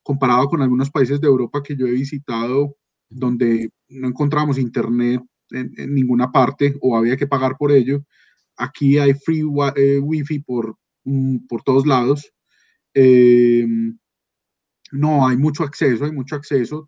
comparado 0.01 0.47
con 0.47 0.61
algunos 0.61 0.89
países 0.89 1.21
de 1.21 1.27
Europa 1.27 1.61
que 1.61 1.75
yo 1.75 1.85
he 1.85 1.91
visitado, 1.91 2.75
donde 3.09 3.71
no 3.89 4.07
encontramos 4.07 4.57
internet 4.57 5.21
en, 5.51 5.73
ninguna 5.93 6.31
parte 6.31 6.75
o 6.81 6.95
había 6.95 7.17
que 7.17 7.27
pagar 7.27 7.57
por 7.57 7.71
ello. 7.71 8.03
Aquí 8.57 8.97
hay 8.97 9.13
free 9.13 9.43
eh, 9.75 9.99
wifi 9.99 10.39
por, 10.39 10.77
mm, 11.05 11.47
por 11.47 11.63
todos 11.63 11.85
lados. 11.87 12.31
Em, 12.93 13.97
no, 14.91 15.27
hay 15.27 15.37
mucho 15.37 15.63
acceso, 15.63 16.05
hay 16.05 16.11
mucho 16.11 16.35
acceso. 16.35 16.87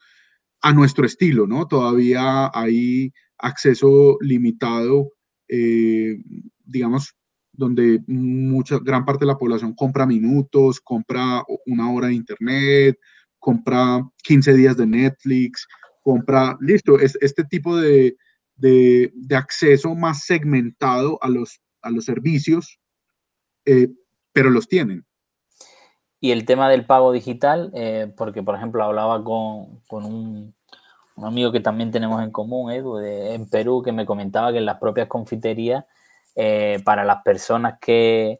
a 0.63 0.73
nuestro 0.73 1.05
estilo, 1.07 1.47
¿no? 1.47 1.67
Todavía 1.67 2.51
hay 2.53 3.11
acceso 3.39 4.17
limitado, 4.21 5.11
eh, 5.47 6.17
digamos, 6.63 7.15
donde 7.51 8.03
mucha, 8.07 8.79
gran 8.79 9.05
parte 9.05 9.25
de 9.25 9.31
la 9.31 9.37
población 9.37 9.73
compra 9.73 10.05
minutos, 10.05 10.79
compra 10.81 11.43
una 11.65 11.91
hora 11.91 12.07
de 12.07 12.13
internet, 12.13 12.99
compra 13.39 14.07
15 14.23 14.53
días 14.53 14.77
de 14.77 14.87
Netflix, 14.87 15.67
compra, 16.01 16.57
listo, 16.59 16.99
es, 16.99 17.17
este 17.21 17.43
tipo 17.43 17.77
de, 17.77 18.15
de, 18.55 19.35
acceso 19.35 19.95
más 19.95 20.25
segmentado 20.25 21.17
a 21.21 21.29
los, 21.29 21.61
a 21.81 21.89
los 21.89 22.05
servicios, 22.05 22.79
eh, 23.65 23.89
pero 24.33 24.49
los 24.49 24.67
tienen. 24.67 25.05
Y 26.19 26.31
el 26.31 26.45
tema 26.45 26.69
del 26.69 26.85
pago 26.85 27.11
digital, 27.11 27.71
eh, 27.73 28.11
porque 28.15 28.43
por 28.43 28.55
ejemplo 28.55 28.83
hablaba 28.83 29.23
con, 29.23 29.79
con 29.87 30.05
un, 30.05 30.53
un, 31.15 31.25
amigo 31.25 31.51
que 31.51 31.59
también 31.59 31.91
tenemos 31.91 32.21
en 32.21 32.31
común, 32.31 32.71
Edu, 32.71 32.99
en 32.99 33.49
Perú, 33.49 33.81
que 33.83 33.91
me 33.91 34.05
comentaba 34.05 34.51
que 34.51 34.59
en 34.59 34.65
las 34.65 34.77
propias 34.77 35.07
confiterías, 35.07 35.85
eh, 36.35 36.79
para 36.85 37.03
las 37.03 37.23
personas 37.23 37.77
que, 37.81 38.39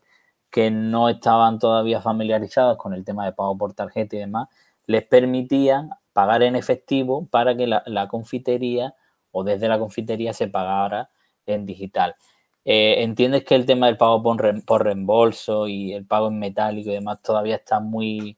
que 0.49 0.71
no 0.71 1.09
estaban 1.09 1.59
todavía 1.59 2.01
familiarizadas 2.01 2.77
con 2.77 2.93
el 2.93 3.03
tema 3.03 3.25
de 3.25 3.33
pago 3.33 3.57
por 3.57 3.73
tarjeta 3.73 4.15
y 4.15 4.19
demás, 4.19 4.47
les 4.85 5.05
permitían 5.07 5.89
pagar 6.13 6.43
en 6.43 6.55
efectivo 6.55 7.27
para 7.29 7.55
que 7.55 7.67
la, 7.67 7.83
la 7.85 8.07
confitería 8.07 8.95
o 9.31 9.43
desde 9.43 9.67
la 9.67 9.79
confitería 9.79 10.33
se 10.33 10.47
pagara 10.47 11.09
en 11.45 11.65
digital. 11.65 12.15
Eh, 12.63 13.03
¿Entiendes 13.03 13.43
que 13.43 13.55
el 13.55 13.65
tema 13.65 13.87
del 13.87 13.97
pago 13.97 14.21
por, 14.21 14.83
reembolso 14.83 15.67
y 15.67 15.93
el 15.93 16.05
pago 16.05 16.27
en 16.27 16.37
metálico 16.37 16.91
y 16.91 16.93
demás 16.93 17.21
todavía 17.21 17.55
está 17.55 17.79
muy 17.79 18.37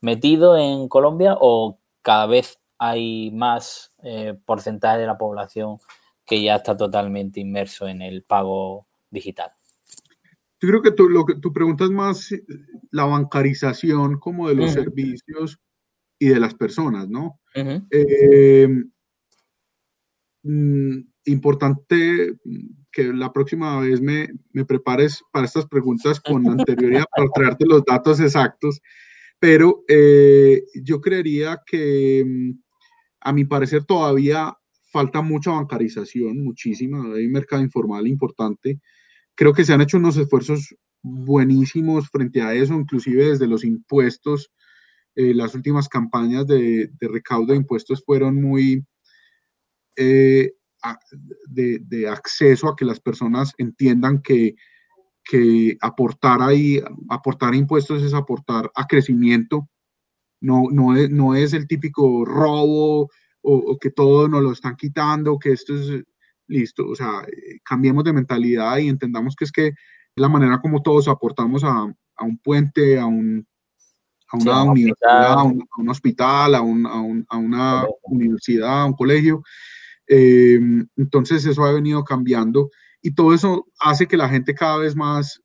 metido 0.00 0.56
en 0.56 0.88
Colombia 0.88 1.36
o 1.38 1.78
cada 2.00 2.26
vez 2.26 2.58
hay 2.78 3.30
más 3.32 3.92
eh, 4.02 4.34
porcentaje 4.46 5.00
de 5.00 5.06
la 5.06 5.18
población 5.18 5.78
que 6.24 6.42
ya 6.42 6.56
está 6.56 6.76
totalmente 6.76 7.40
inmerso 7.40 7.86
en 7.86 8.00
el 8.00 8.22
pago 8.22 8.86
digital? 9.10 9.50
Yo 10.60 10.68
creo 10.68 10.82
que 10.82 10.92
tú, 10.92 11.10
lo 11.10 11.26
que 11.26 11.34
tu 11.34 11.52
pregunta 11.52 11.84
es 11.84 11.90
más 11.90 12.30
la 12.90 13.04
bancarización 13.04 14.18
como 14.18 14.48
de 14.48 14.54
los 14.54 14.72
servicios 14.72 15.60
y 16.18 16.28
de 16.28 16.40
las 16.40 16.54
personas, 16.54 17.08
¿no? 17.08 17.40
Mm, 20.44 21.00
importante 21.24 22.34
que 22.92 23.04
la 23.14 23.32
próxima 23.32 23.80
vez 23.80 24.02
me, 24.02 24.28
me, 24.52 24.66
prepares 24.66 25.22
para 25.32 25.46
estas 25.46 25.66
preguntas 25.66 26.20
con 26.20 26.46
anterioridad 26.48 27.06
para 27.16 27.28
traerte 27.34 27.64
los 27.66 27.82
datos 27.84 28.20
exactos, 28.20 28.82
pero 29.38 29.84
eh, 29.88 30.62
yo 30.82 31.00
creería 31.00 31.62
que 31.66 32.24
mm, 32.26 32.58
a 33.20 33.32
mi 33.32 33.46
parecer 33.46 33.84
todavía 33.84 34.54
falta 34.92 35.22
mucha 35.22 35.50
bancarización, 35.50 36.44
muchísima, 36.44 37.14
hay 37.14 37.26
un 37.26 37.32
mercado 37.32 37.62
informal 37.62 38.06
importante. 38.06 38.80
Creo 39.34 39.52
que 39.52 39.64
se 39.64 39.72
han 39.72 39.80
hecho 39.80 39.96
unos 39.96 40.16
esfuerzos 40.18 40.76
buenísimos 41.02 42.08
frente 42.10 42.42
a 42.42 42.54
eso, 42.54 42.74
inclusive 42.74 43.30
desde 43.30 43.48
los 43.48 43.64
impuestos. 43.64 44.52
Eh, 45.16 45.34
las 45.34 45.54
últimas 45.54 45.88
campañas 45.88 46.46
de, 46.46 46.90
de 46.98 47.08
recaudo 47.08 47.52
de 47.52 47.56
impuestos 47.56 48.02
fueron 48.04 48.40
muy, 48.40 48.84
eh, 49.96 50.52
de, 51.46 52.08
acceso 52.08 52.68
a 52.68 52.76
que 52.76 52.84
las 52.84 53.00
personas 53.00 53.54
entiendan 53.58 54.20
que, 54.20 54.54
que 55.24 55.76
aportar 55.80 56.42
ahí, 56.42 56.82
aportar 57.08 57.54
impuestos 57.54 58.02
es 58.02 58.12
aportar 58.12 58.70
a 58.74 58.86
crecimiento, 58.86 59.68
no, 60.40 60.64
no, 60.70 60.96
es, 60.96 61.10
no 61.10 61.34
es 61.34 61.54
el 61.54 61.66
típico 61.66 62.24
robo 62.24 63.08
o, 63.40 63.78
que 63.78 63.90
todo 63.90 64.28
nos 64.28 64.42
lo 64.42 64.52
están 64.52 64.76
quitando, 64.76 65.38
que 65.38 65.52
esto 65.52 65.74
es 65.74 66.04
listo, 66.46 66.86
o 66.86 66.94
sea, 66.94 67.26
cambiemos 67.64 68.04
de 68.04 68.12
mentalidad 68.12 68.76
y 68.78 68.88
entendamos 68.88 69.34
que 69.36 69.44
es 69.44 69.52
que 69.52 69.72
la 70.16 70.28
manera 70.28 70.60
como 70.60 70.82
todos 70.82 71.08
aportamos 71.08 71.64
a, 71.64 71.90
a 72.16 72.24
un 72.24 72.38
puente, 72.38 72.98
a 72.98 73.06
un 73.06 73.46
a 74.28 74.36
una 74.36 74.62
universidad, 74.64 75.32
a 75.32 75.42
un, 75.44 75.88
hospital, 75.88 76.54
a, 76.54 76.60
un, 76.60 76.86
a, 76.86 77.00
un, 77.00 77.26
a 77.28 77.36
una 77.36 77.84
universidad, 78.04 78.82
a 78.82 78.86
un 78.86 78.94
colegio, 78.94 79.42
eh, 80.06 80.58
entonces 80.96 81.46
eso 81.46 81.64
ha 81.64 81.72
venido 81.72 82.04
cambiando 82.04 82.70
y 83.00 83.14
todo 83.14 83.34
eso 83.34 83.66
hace 83.80 84.06
que 84.06 84.16
la 84.16 84.28
gente 84.28 84.54
cada 84.54 84.78
vez 84.78 84.96
más, 84.96 85.42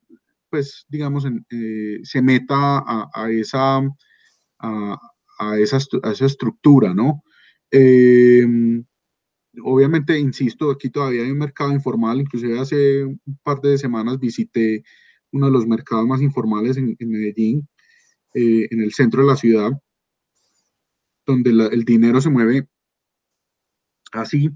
pues, 0.49 0.85
digamos, 0.89 1.25
eh, 1.25 1.99
se 2.03 2.21
meta 2.21 2.83
a, 2.85 3.29
esa, 3.31 3.81
a, 4.59 4.97
esa, 5.57 5.77
esa, 5.77 6.25
estructura, 6.25 6.93
¿no? 6.93 7.23
Eh, 7.71 8.45
obviamente, 9.63 10.17
insisto, 10.17 10.71
aquí 10.71 10.89
todavía 10.89 11.23
hay 11.23 11.31
un 11.31 11.37
mercado 11.37 11.71
informal, 11.73 12.21
inclusive 12.21 12.59
hace 12.59 13.03
un 13.03 13.39
par 13.43 13.59
de 13.61 13.77
semanas 13.77 14.19
visité 14.19 14.83
uno 15.31 15.47
de 15.47 15.51
los 15.51 15.67
mercados 15.67 16.07
más 16.07 16.21
informales 16.21 16.77
en, 16.77 16.95
Medellín, 16.99 17.67
en 18.33 18.81
el 18.81 18.93
centro 18.93 19.21
de 19.21 19.27
la 19.27 19.35
ciudad, 19.35 19.71
donde 21.25 21.51
el 21.51 21.83
dinero 21.83 22.21
se 22.21 22.29
mueve 22.29 22.67
así. 24.11 24.49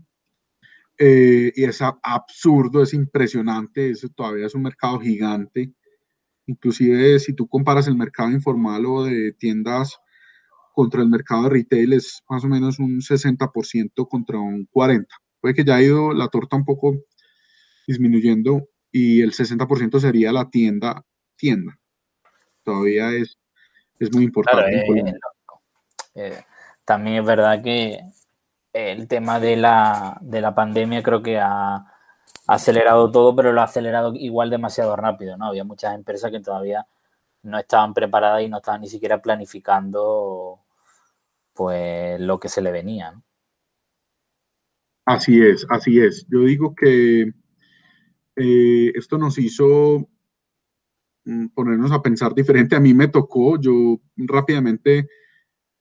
Eh, 1.00 1.52
y 1.56 1.64
es 1.64 1.82
absurdo, 1.82 2.84
es 2.84 2.94
impresionante, 2.94 3.90
eso 3.90 4.10
todavía 4.10 4.46
es 4.46 4.56
un 4.56 4.64
mercado 4.64 5.00
gigante. 5.00 5.74
Inclusive 6.46 7.20
si 7.20 7.34
tú 7.34 7.48
comparas 7.48 7.88
el 7.88 7.96
mercado 7.96 8.32
informal 8.32 8.86
o 8.86 9.04
de 9.06 9.34
tiendas 9.34 9.98
contra 10.74 11.02
el 11.02 11.10
mercado 11.10 11.44
de 11.44 11.50
retail 11.50 11.94
es 11.94 12.24
más 12.30 12.44
o 12.44 12.48
menos 12.48 12.80
un 12.80 13.02
60% 13.02 14.08
contra 14.08 14.40
un 14.40 14.68
40%. 14.68 15.08
Puede 15.40 15.56
que 15.56 15.64
ya 15.66 15.76
ha 15.76 15.84
ido 15.84 16.14
la 16.14 16.30
torta 16.30 16.56
un 16.56 16.66
poco 16.66 16.96
disminuyendo 17.88 18.68
y 18.92 19.22
el 19.22 19.34
60% 19.34 20.00
sería 20.00 20.32
la 20.32 20.50
tienda, 20.50 21.06
tienda. 21.36 21.80
Todavía 22.64 23.14
es, 23.14 23.38
es 24.04 24.14
muy 24.14 24.26
importante. 24.26 24.76
Eh, 24.76 25.20
eh, 26.16 26.44
también 26.86 27.18
es 27.18 27.26
verdad 27.26 27.62
que 27.64 28.00
el 28.74 29.08
tema 29.08 29.40
de 29.40 29.56
la, 29.56 30.18
de 30.22 30.42
la 30.42 30.54
pandemia 30.56 31.04
creo 31.04 31.22
que 31.22 31.40
ha, 31.40 31.86
acelerado 32.48 33.10
todo, 33.12 33.36
pero 33.36 33.54
lo 33.54 33.62
ha 33.62 33.66
acelerado 33.66 34.14
igual 34.16 34.50
demasiado 34.50 34.96
rápido, 34.96 35.38
¿no? 35.38 35.46
Había 35.46 35.64
muchas 35.64 35.96
empresas 35.96 36.30
que 36.32 36.42
todavía 36.42 36.86
no 37.44 37.58
estaban 37.58 37.94
preparadas 37.94 38.42
y 38.42 38.50
no 38.50 38.58
estaban 38.58 38.82
ni 38.82 38.88
siquiera 38.88 39.22
planificando 39.22 40.60
pues 41.54 42.20
lo 42.20 42.40
que 42.40 42.50
se 42.50 42.62
le 42.62 42.72
venía, 42.72 43.14
Así 45.06 45.42
es, 45.42 45.66
así 45.70 46.00
es. 46.00 46.26
Yo 46.30 46.40
digo 46.42 46.74
que 46.76 47.34
eh, 48.36 48.92
esto 48.96 49.18
nos 49.18 49.38
hizo 49.38 50.08
ponernos 51.54 51.92
a 51.92 52.02
pensar 52.02 52.34
diferente. 52.34 52.76
A 52.76 52.80
mí 52.80 52.94
me 52.94 53.08
tocó, 53.08 53.60
yo 53.60 54.00
rápidamente 54.18 55.08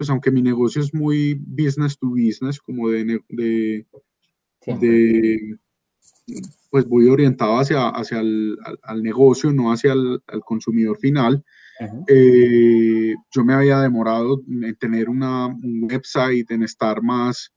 pues 0.03 0.11
aunque 0.11 0.33
mi 0.33 0.43
negocio 0.43 0.83
es 0.83 0.93
muy 0.93 1.35
business 1.35 1.97
to 1.97 2.09
business, 2.09 2.59
como 2.59 2.89
de, 2.89 3.21
de, 3.29 3.87
pues 6.71 6.89
voy 6.89 7.09
orientado 7.09 7.61
hacia, 7.61 7.89
hacia 7.89 8.19
el 8.19 8.59
al, 8.83 9.01
negocio, 9.01 9.53
no 9.53 9.71
hacia 9.71 9.93
el 9.93 10.41
consumidor 10.45 10.99
final. 10.99 11.45
Eh, 12.09 13.15
yo 13.31 13.45
me 13.45 13.55
había 13.55 13.79
demorado 13.79 14.43
en 14.49 14.75
tener 14.75 15.09
una, 15.09 15.47
un 15.47 15.89
website, 15.89 16.51
en 16.51 16.65
estar 16.65 17.01
más, 17.01 17.53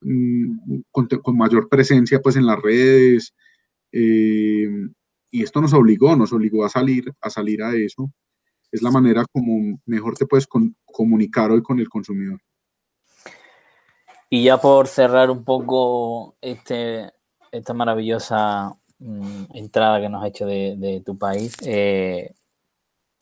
mm, 0.00 0.82
con, 0.92 1.08
con, 1.08 1.36
mayor 1.36 1.68
presencia 1.68 2.20
pues 2.20 2.36
en 2.36 2.46
las 2.46 2.62
redes. 2.62 3.34
Eh, 3.90 4.68
y 5.30 5.42
esto 5.42 5.60
nos 5.60 5.72
obligó, 5.72 6.16
nos 6.16 6.32
obligó 6.32 6.64
a 6.64 6.68
salir, 6.68 7.12
a 7.20 7.30
salir 7.30 7.62
a 7.62 7.74
eso 7.74 8.10
es 8.72 8.82
la 8.82 8.90
manera 8.90 9.24
como 9.32 9.80
mejor 9.86 10.16
te 10.16 10.26
puedes 10.26 10.46
comunicar 10.92 11.50
hoy 11.50 11.62
con 11.62 11.80
el 11.80 11.88
consumidor. 11.88 12.40
Y 14.28 14.44
ya 14.44 14.58
por 14.58 14.86
cerrar 14.86 15.30
un 15.30 15.44
poco 15.44 16.36
este, 16.40 17.12
esta 17.50 17.74
maravillosa 17.74 18.72
mm, 19.00 19.44
entrada 19.54 20.00
que 20.00 20.08
nos 20.08 20.22
has 20.22 20.28
hecho 20.28 20.46
de, 20.46 21.02
tu 21.04 21.18
país, 21.18 21.56
eh, 21.64 22.32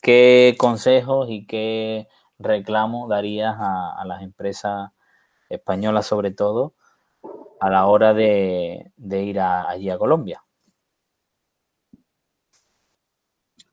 ¿qué 0.01 0.55
consejos 0.57 1.27
y 1.31 1.47
qué 1.47 2.07
reclamos 2.37 3.09
darías 3.09 3.55
a, 3.59 4.03
las 4.05 4.21
empresas 4.21 4.91
españolas 5.49 6.05
sobre 6.05 6.31
todo 6.31 6.75
a 7.59 7.71
la 7.71 7.87
hora 7.87 8.13
de, 8.13 8.91
ir 8.97 9.39
allí 9.39 9.89
a 9.89 9.97
Colombia? 9.97 10.43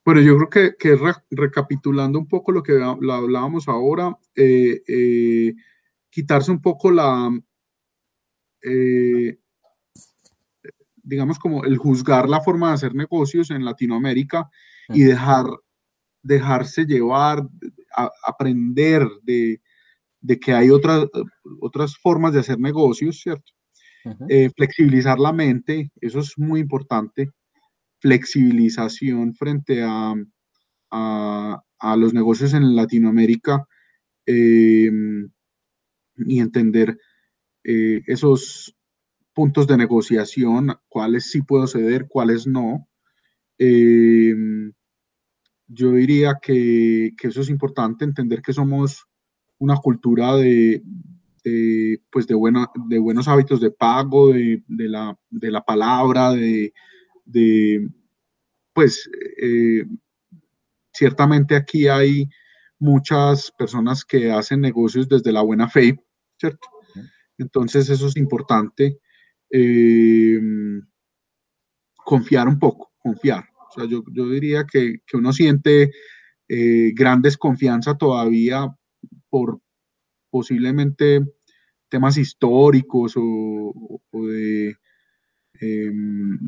Bueno, 0.07 0.21
yo 0.21 0.37
creo 0.37 0.49
que, 0.49 0.77
que 0.79 0.97
recapitulando 1.33 2.17
un 2.17 2.29
poco 2.29 2.53
lo 2.53 2.63
que 2.63 2.81
hablábamos 2.81 3.67
ahora, 3.67 4.17
eh, 4.37 4.81
eh, 4.87 5.53
quitarse 6.09 6.53
un 6.53 6.63
poco 6.63 6.93
la, 6.93 7.29
eh, 8.63 9.37
digamos 11.03 11.41
como 11.41 11.65
el 11.65 11.77
juzgar 11.77 12.29
la 12.29 12.41
forma 12.41 12.69
de 12.69 12.75
hacer 12.75 12.95
negocios 12.95 13.51
en 13.51 13.65
Latinoamérica 13.65 14.49
y 14.91 15.03
dejar, 15.03 15.47
dejarse 16.23 16.85
llevar, 16.85 17.43
aprender 18.25 19.09
de, 19.25 19.61
de 20.21 20.39
que 20.39 20.53
hay 20.53 20.71
otras, 20.71 21.07
otras 21.61 21.97
formas 21.97 22.33
de 22.33 22.41
hacer 22.41 22.61
negocios, 22.61 23.21
¿cierto? 23.21 23.51
Eh, 24.29 24.51
flexibilizar 24.57 25.19
la 25.19 25.33
mente, 25.33 25.91
eso 26.01 26.21
es 26.21 26.39
muy 26.39 26.61
importante. 26.61 27.33
Flexibilización 28.01 29.35
frente 29.35 29.83
a, 29.83 30.15
a, 30.91 31.97
los 31.97 32.15
negocios 32.15 32.55
en 32.55 32.75
Latinoamérica 32.75 33.67
em, 34.27 35.29
y 36.17 36.41
entender 36.41 36.99
eh, 37.65 38.03
esos 38.07 38.75
puntos 39.33 39.67
de 39.67 39.77
negociación, 39.77 40.79
cuáles 40.89 41.31
sí 41.31 41.43
puedo 41.43 41.67
ceder, 41.67 42.07
cuáles 42.09 42.47
no. 42.47 42.89
Em, 43.59 44.73
yo 45.69 45.93
diría 45.93 46.39
que, 46.41 47.13
que, 47.19 47.29
eso 47.29 47.41
es 47.41 47.51
importante, 47.51 48.05
entender 48.05 48.41
que 48.41 48.53
somos 48.53 49.07
una 49.59 49.77
cultura 49.77 50.37
de, 50.37 50.83
pues 52.11 52.27
de, 52.27 52.35
buena, 52.35 52.71
de 52.89 52.99
buenos 52.99 53.29
hábitos 53.29 53.61
de 53.61 53.71
pago, 53.71 54.33
de, 54.33 54.63
la, 54.69 55.19
de 55.31 55.51
la, 55.51 55.63
palabra, 55.63 56.33
de, 56.33 56.73
pues 58.73 59.09
eh, 59.43 59.85
ciertamente 60.93 61.57
aquí 61.57 61.89
hay 61.89 62.29
muchas 62.79 63.53
personas 63.59 64.05
que 64.05 64.31
hacen 64.31 64.61
negocios 64.61 65.09
desde 65.09 65.33
la 65.33 65.43
buena 65.43 65.69
fe, 65.69 65.99
¿cierto? 66.39 66.69
Entonces 67.39 67.89
eso 67.91 68.07
es 68.09 68.17
importante. 68.17 68.99
Eh, 69.51 70.41
confiar 72.07 72.49
un 72.49 72.59
poco, 72.59 72.93
confiar. 72.99 73.45
O 73.69 73.73
sea, 73.75 73.85
yo, 73.89 74.03
diría 74.31 74.65
que, 74.65 75.01
uno 75.13 75.33
siente 75.33 75.91
eh, 76.49 76.93
gran 76.95 77.21
desconfianza 77.21 77.99
todavía 77.99 78.69
por 79.29 79.61
posiblemente 80.31 81.21
temas 81.89 82.17
históricos 82.17 83.15
o, 83.17 84.01
de, 84.13 84.77
em, 85.61 86.39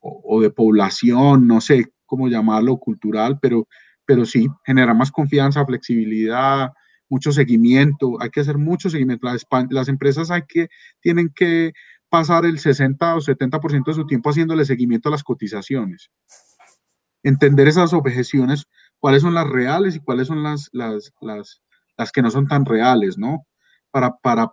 o, 0.00 0.40
de 0.40 0.50
población, 0.50 1.46
no 1.46 1.60
sé 1.60 1.92
cómo 2.06 2.28
llamarlo, 2.28 2.78
cultural, 2.78 3.38
pero, 3.40 3.68
pero 4.04 4.24
sí, 4.24 4.48
genera 4.64 4.94
más 4.94 5.12
confianza, 5.12 5.64
flexibilidad, 5.64 6.72
mucho 7.08 7.32
seguimiento, 7.32 8.20
hay 8.20 8.30
que 8.30 8.40
hacer 8.40 8.56
mucho 8.56 8.88
seguimiento. 8.88 9.28
Las, 9.70 9.88
empresas 9.88 10.30
hay 10.30 10.42
que, 10.48 10.68
tienen 11.00 11.30
que 11.34 11.72
pasar 12.08 12.46
el 12.46 12.58
60 12.58 13.16
o 13.16 13.20
70% 13.20 13.84
de 13.84 13.94
su 13.94 14.06
tiempo 14.06 14.30
haciéndole 14.30 14.64
seguimiento 14.64 15.08
a 15.08 15.12
las 15.12 15.22
cotizaciones. 15.22 16.10
Entender 17.22 17.68
esas 17.68 17.92
objeciones, 17.92 18.66
cuáles 18.98 19.22
son 19.22 19.34
las 19.34 19.48
reales 19.48 19.96
y 19.96 20.00
cuáles 20.00 20.28
son 20.28 20.42
las, 20.42 20.70
las, 20.72 21.12
las, 21.20 21.62
las 21.98 22.12
que 22.12 22.22
no 22.22 22.30
son 22.30 22.46
tan 22.46 22.64
reales, 22.64 23.18
¿no? 23.18 23.46
Para, 23.90 24.16
para 24.16 24.52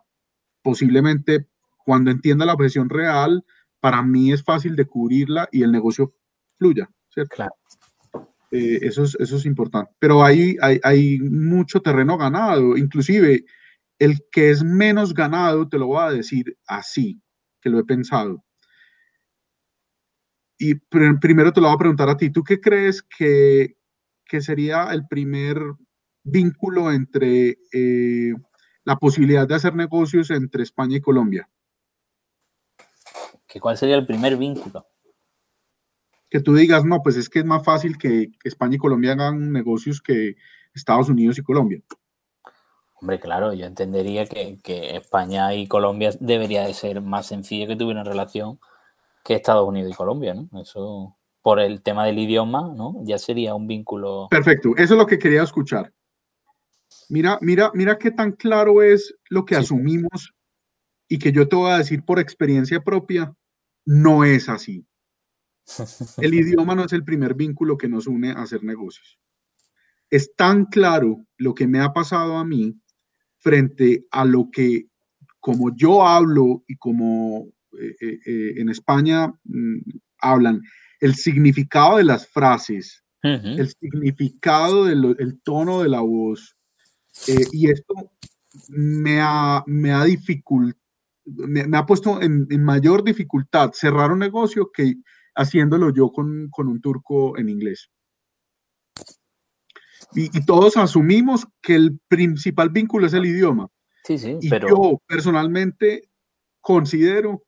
posiblemente 0.61 1.47
cuando 1.85 2.11
entienda 2.11 2.45
la 2.45 2.53
objeción 2.53 2.89
real, 2.89 3.45
para 3.88 4.03
mí 4.03 4.33
es 4.33 4.43
fácil 4.43 4.75
de 4.75 4.85
cubrirla 4.85 5.47
y 5.49 5.63
el 5.63 5.71
negocio 5.71 6.13
fluya, 6.57 6.89
¿cierto? 7.07 7.38
Claro. 7.38 7.55
Eh, 8.51 8.79
eso, 8.81 9.03
es, 9.03 9.15
eso 9.17 9.38
es 9.38 9.45
importante. 9.45 9.93
Pero 9.97 10.25
hay, 10.25 10.57
hay, 10.61 10.77
hay 10.83 11.19
mucho 11.19 11.81
terreno 11.81 12.17
ganado, 12.17 12.75
inclusive 12.75 13.45
el 13.97 14.25
que 14.29 14.49
es 14.49 14.61
menos 14.61 15.13
ganado, 15.13 15.69
te 15.69 15.77
lo 15.77 15.88
voy 15.88 16.01
a 16.01 16.11
decir 16.11 16.57
así, 16.67 17.21
que 17.61 17.69
lo 17.69 17.79
he 17.79 17.85
pensado. 17.85 18.43
Y 20.57 20.75
primero 20.75 21.53
te 21.53 21.61
lo 21.61 21.67
voy 21.67 21.75
a 21.75 21.79
preguntar 21.79 22.09
a 22.09 22.17
ti, 22.17 22.29
¿tú 22.29 22.43
qué 22.43 22.59
crees 22.59 23.01
que, 23.01 23.77
que 24.25 24.41
sería 24.41 24.91
el 24.91 25.07
primer 25.07 25.61
vínculo 26.25 26.91
entre 26.91 27.57
eh, 27.71 28.33
la 28.83 28.97
posibilidad 28.97 29.47
de 29.47 29.55
hacer 29.55 29.75
negocios 29.75 30.29
entre 30.29 30.63
España 30.63 30.97
y 30.97 31.01
Colombia. 31.01 31.49
¿Que 33.58 33.62
¿Cuál 33.62 33.76
sería 33.76 33.95
el 33.95 34.05
primer 34.05 34.38
vínculo? 34.38 34.86
Que 36.30 36.39
tú 36.39 36.53
digas, 36.53 36.86
no, 36.86 37.01
pues 37.01 37.18
es 37.18 37.28
que 37.28 37.39
es 37.39 37.45
más 37.45 37.64
fácil 37.64 37.97
que, 37.97 38.30
España 38.43 38.76
y 38.76 38.78
Colombia 38.78 39.14
hagan 39.14 39.51
negocios 39.51 39.99
que 39.99 40.36
Estados 40.76 41.10
Unidos 41.10 41.39
y 41.39 41.41
Colombia. 41.41 41.82
Hombre, 43.01 43.20
claro, 43.20 43.53
yo 43.53 43.66
entendería 43.66 44.28
que, 44.28 44.60
España 44.95 45.55
y 45.55 45.68
Colombia 45.68 46.12
debería 46.20 46.68
de 46.68 46.76
ser 46.76 47.01
más 47.01 47.26
sencillo 47.26 47.66
que 47.66 47.76
tuvieran 47.76 48.05
relación 48.05 48.60
que 49.26 49.34
Estados 49.34 49.68
Unidos 49.68 49.91
y 49.91 49.95
Colombia, 49.95 50.36
¿no? 50.36 50.62
Eso 50.62 51.18
por 51.41 51.60
el 51.60 51.82
tema 51.82 52.05
del 52.05 52.20
idioma, 52.20 52.72
¿no? 52.76 52.93
Ya 53.05 53.18
sería 53.18 53.55
un 53.55 53.66
vínculo. 53.66 54.28
Perfecto, 54.30 54.74
eso 54.78 54.93
es 54.93 54.99
lo 54.99 55.08
que 55.08 55.18
quería 55.18 55.41
escuchar. 55.41 55.91
Mira, 57.10 57.39
mira, 57.41 57.72
mira 57.74 57.97
qué 57.97 58.12
tan 58.12 58.34
claro 58.34 58.84
es 58.84 59.16
lo 59.30 59.45
que 59.45 59.55
asumimos 59.55 60.36
y 61.08 61.18
que 61.18 61.32
yo 61.32 61.47
te 61.47 61.55
voy 61.55 61.72
a 61.72 61.80
decir 61.80 62.03
por 62.05 62.20
experiencia 62.20 62.84
propia, 62.84 63.34
no 63.88 64.23
es 64.23 64.49
así. 64.49 64.85
El 66.17 66.33
idioma 66.33 66.75
no 66.75 66.85
es 66.85 66.93
el 66.93 67.03
primer 67.03 67.33
vínculo 67.33 67.77
que 67.77 67.89
nos 67.89 68.07
une 68.07 68.31
a 68.31 68.43
hacer 68.43 68.63
negocios. 68.63 69.19
Es 70.09 70.33
tan 70.35 70.65
claro 70.65 71.25
lo 71.38 71.53
que 71.53 71.67
me 71.67 71.79
ha 71.79 71.91
pasado 71.91 72.38
a 72.38 72.45
mí 72.45 72.79
frente 73.39 74.05
a 74.11 74.23
lo 74.23 74.49
que, 74.51 74.88
como 75.39 75.75
yo 75.75 76.07
hablo 76.07 76.63
y 76.67 76.77
como 76.77 77.49
eh, 77.77 77.95
eh, 77.99 78.19
eh, 78.25 78.53
en 78.57 78.69
España 78.69 79.27
mm, 79.43 79.79
hablan, 80.19 80.61
el 81.01 81.15
significado 81.15 81.97
de 81.97 82.05
las 82.05 82.27
frases, 82.27 83.03
el 83.23 83.67
significado 83.67 84.85
del 84.85 85.41
tono 85.43 85.83
de 85.83 85.89
la 85.89 85.99
voz, 85.99 86.57
eh, 87.27 87.45
y 87.51 87.69
esto 87.69 88.11
me 88.69 89.19
ha, 89.21 89.63
me 89.65 89.91
ha, 89.91 90.03
me, 91.28 91.78
ha 91.78 91.86
puesto 91.86 92.21
en, 92.21 92.47
mayor 92.63 93.03
dificultad 93.03 93.71
cerrar 93.73 94.11
un 94.11 94.19
negocio 94.19 94.71
que 94.73 94.95
haciéndolo 95.36 95.93
yo 95.93 96.11
con, 96.11 96.49
con 96.49 96.67
un 96.67 96.82
turco 96.82 97.38
en 97.38 97.49
inglés. 97.49 97.89
Y, 100.13 100.30
todos 100.45 100.78
asumimos 100.78 101.47
que 101.61 101.75
el 101.75 101.99
principal 102.07 102.69
vínculo 102.69 103.07
es 103.07 103.13
el 103.13 103.25
idioma. 103.25 103.67
Sí, 104.03 104.17
sí, 104.17 104.38
y 104.41 104.49
yo 104.49 105.01
personalmente 105.05 106.09
considero 106.61 107.43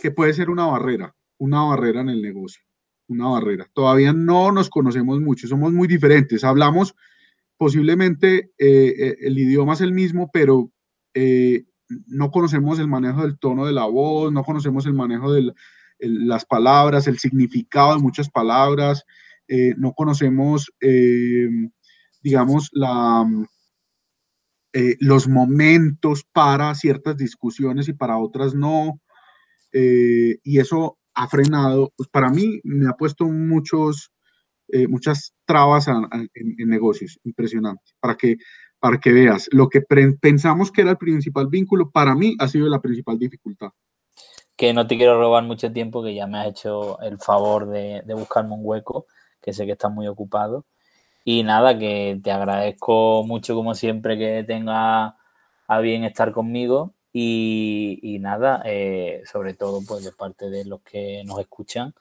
que 0.00 0.10
puede 0.10 0.32
ser 0.32 0.48
una 0.48 0.66
barrera, 0.66 1.14
una 1.38 1.64
barrera 1.64 2.00
en 2.00 2.08
el 2.08 2.22
negocio, 2.22 2.62
una 3.08 3.28
barrera. 3.28 3.68
Todavía 3.74 4.14
no 4.14 4.52
nos 4.52 4.70
conocemos 4.70 5.20
mucho, 5.20 5.46
somos 5.46 5.72
muy 5.72 5.86
diferentes. 5.86 6.44
Hablamos 6.44 6.94
posiblemente 7.58 8.52
eh, 8.58 8.94
eh, 8.98 9.16
el 9.20 9.38
idioma 9.38 9.74
es 9.74 9.82
el 9.82 9.92
mismo, 9.92 10.30
pero 10.32 10.72
eh, 11.14 11.64
no 12.06 12.30
conocemos 12.30 12.78
el 12.78 12.88
manejo 12.88 13.22
del 13.22 13.38
tono 13.38 13.66
de 13.66 13.72
la 13.72 13.86
voz, 13.86 14.32
no 14.32 14.44
conocemos 14.44 14.86
el 14.86 14.94
manejo 14.94 15.32
de 15.32 15.52
las 15.98 16.44
palabras, 16.44 17.06
el 17.06 17.18
significado 17.18 17.94
de 17.94 18.02
muchas 18.02 18.30
palabras, 18.30 19.04
no 19.76 19.92
conocemos, 19.92 20.72
digamos, 22.22 22.70
la, 22.72 23.24
los 25.00 25.28
momentos 25.28 26.24
para 26.32 26.74
ciertas 26.74 27.16
discusiones 27.18 27.88
y 27.88 27.92
para 27.92 28.16
otras 28.16 28.54
no. 28.54 29.00
y 29.72 30.58
eso 30.58 30.98
ha 31.14 31.28
frenado, 31.28 31.92
pues 31.96 32.08
para 32.08 32.30
mí 32.30 32.60
me 32.64 32.88
ha 32.88 32.94
puesto 32.94 33.26
muchos, 33.26 34.12
eh, 34.68 34.86
muchas 34.88 35.34
trabas 35.44 35.88
en, 35.88 36.68
negocios, 36.68 37.18
impresionante, 37.24 37.82
para 38.00 38.16
que, 38.16 38.36
para 38.82 38.98
que 38.98 39.12
veas, 39.12 39.48
lo 39.52 39.68
que 39.68 39.80
pensamos 39.80 40.72
que 40.72 40.80
era 40.80 40.90
el 40.90 40.96
principal 40.96 41.46
vínculo, 41.46 41.92
para 41.92 42.16
mí 42.16 42.34
ha 42.40 42.48
sido 42.48 42.68
la 42.68 42.80
principal 42.80 43.16
dificultad. 43.16 43.68
Que 44.56 44.72
no 44.72 44.88
te 44.88 44.96
quiero 44.96 45.20
robar 45.20 45.44
mucho 45.44 45.72
tiempo, 45.72 46.02
que 46.02 46.16
ya 46.16 46.26
me 46.26 46.40
has 46.40 46.48
hecho 46.48 47.00
el 47.00 47.16
favor 47.18 47.68
de, 47.68 48.02
buscarme 48.12 48.54
un 48.54 48.62
hueco, 48.64 49.06
que 49.40 49.52
sé 49.52 49.66
que 49.66 49.72
estás 49.72 49.92
muy 49.92 50.08
ocupado. 50.08 50.66
Y 51.24 51.44
nada, 51.44 51.78
que 51.78 52.18
te 52.24 52.32
agradezco 52.32 53.22
mucho 53.24 53.54
como 53.54 53.76
siempre 53.76 54.18
que 54.18 54.42
tenga 54.42 55.16
a 55.68 55.78
bien 55.78 56.02
estar 56.02 56.32
conmigo 56.32 56.92
y, 57.12 58.18
nada, 58.20 58.62
eh, 58.64 59.22
sobre 59.30 59.54
todo 59.54 59.78
pues 59.86 60.04
de 60.04 60.10
parte 60.10 60.50
de 60.50 60.64
los 60.64 60.80
que 60.82 61.22
nos 61.24 61.38
escuchan, 61.38 61.94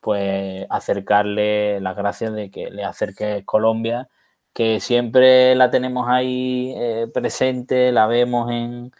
pues 0.00 0.64
acercarle 0.70 1.78
las 1.80 1.94
gracias 1.94 2.32
de 2.32 2.50
que 2.50 2.70
le 2.70 2.84
acerque 2.84 3.44
Colombia, 3.44 4.08
que 4.52 4.80
siempre 4.80 5.54
la 5.54 5.70
tenemos 5.70 6.08
ahí 6.08 6.74
eh, 6.76 7.08
presente, 7.12 7.92
la 7.92 8.06
vemos 8.06 8.50
en, 8.50 8.92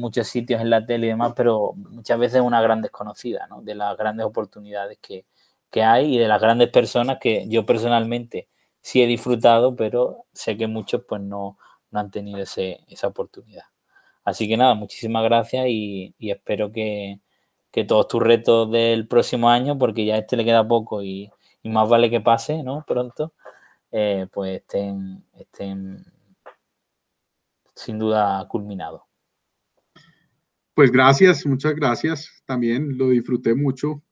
muchos 0.00 0.28
sitios 0.28 0.60
en 0.60 0.70
la 0.70 0.86
tele 0.86 1.06
y 1.06 1.10
demás, 1.10 1.32
pero 1.36 1.74
muchas 1.74 2.18
veces 2.18 2.36
es 2.36 2.42
una 2.42 2.62
gran 2.62 2.82
desconocida, 2.82 3.46
¿no? 3.48 3.62
De 3.62 3.74
las 3.74 3.96
grandes 3.96 4.26
oportunidades 4.26 4.98
que, 5.00 5.24
hay 5.82 6.14
y 6.16 6.18
de 6.18 6.28
las 6.28 6.40
grandes 6.40 6.70
personas 6.70 7.18
que 7.20 7.46
yo 7.48 7.66
personalmente 7.66 8.48
sí 8.80 9.02
he 9.02 9.06
disfrutado, 9.06 9.76
pero 9.76 10.24
sé 10.32 10.56
que 10.56 10.66
muchos 10.66 11.02
pues 11.06 11.20
no, 11.20 11.58
han 11.92 12.10
tenido 12.10 12.38
esa 12.38 13.06
oportunidad. 13.06 13.64
Así 14.24 14.48
que 14.48 14.56
nada, 14.56 14.74
muchísimas 14.74 15.22
gracias 15.24 15.66
y 15.68 16.14
espero 16.18 16.72
que, 16.72 17.20
que 17.76 17.84
todos 17.84 18.08
tus 18.08 18.22
retos 18.22 18.70
del 18.70 19.06
próximo 19.06 19.50
año, 19.50 19.76
porque 19.76 20.06
ya 20.06 20.14
a 20.14 20.18
este 20.20 20.38
le 20.38 20.46
queda 20.46 20.66
poco 20.66 21.02
y, 21.02 21.30
más 21.62 21.86
vale 21.86 22.08
que 22.08 22.22
pase, 22.22 22.62
¿no? 22.62 22.82
Pronto, 22.86 23.34
eh, 23.90 24.26
pues 24.32 24.60
estén, 24.60 25.24
estén, 25.34 26.04
sin 27.74 27.98
duda 27.98 28.46
culminado. 28.48 29.06
Pues 30.74 30.90
gracias, 30.90 31.46
muchas 31.46 31.74
gracias. 31.74 32.42
También 32.44 32.98
lo 32.98 33.08
disfruté 33.08 33.54
mucho. 33.54 34.02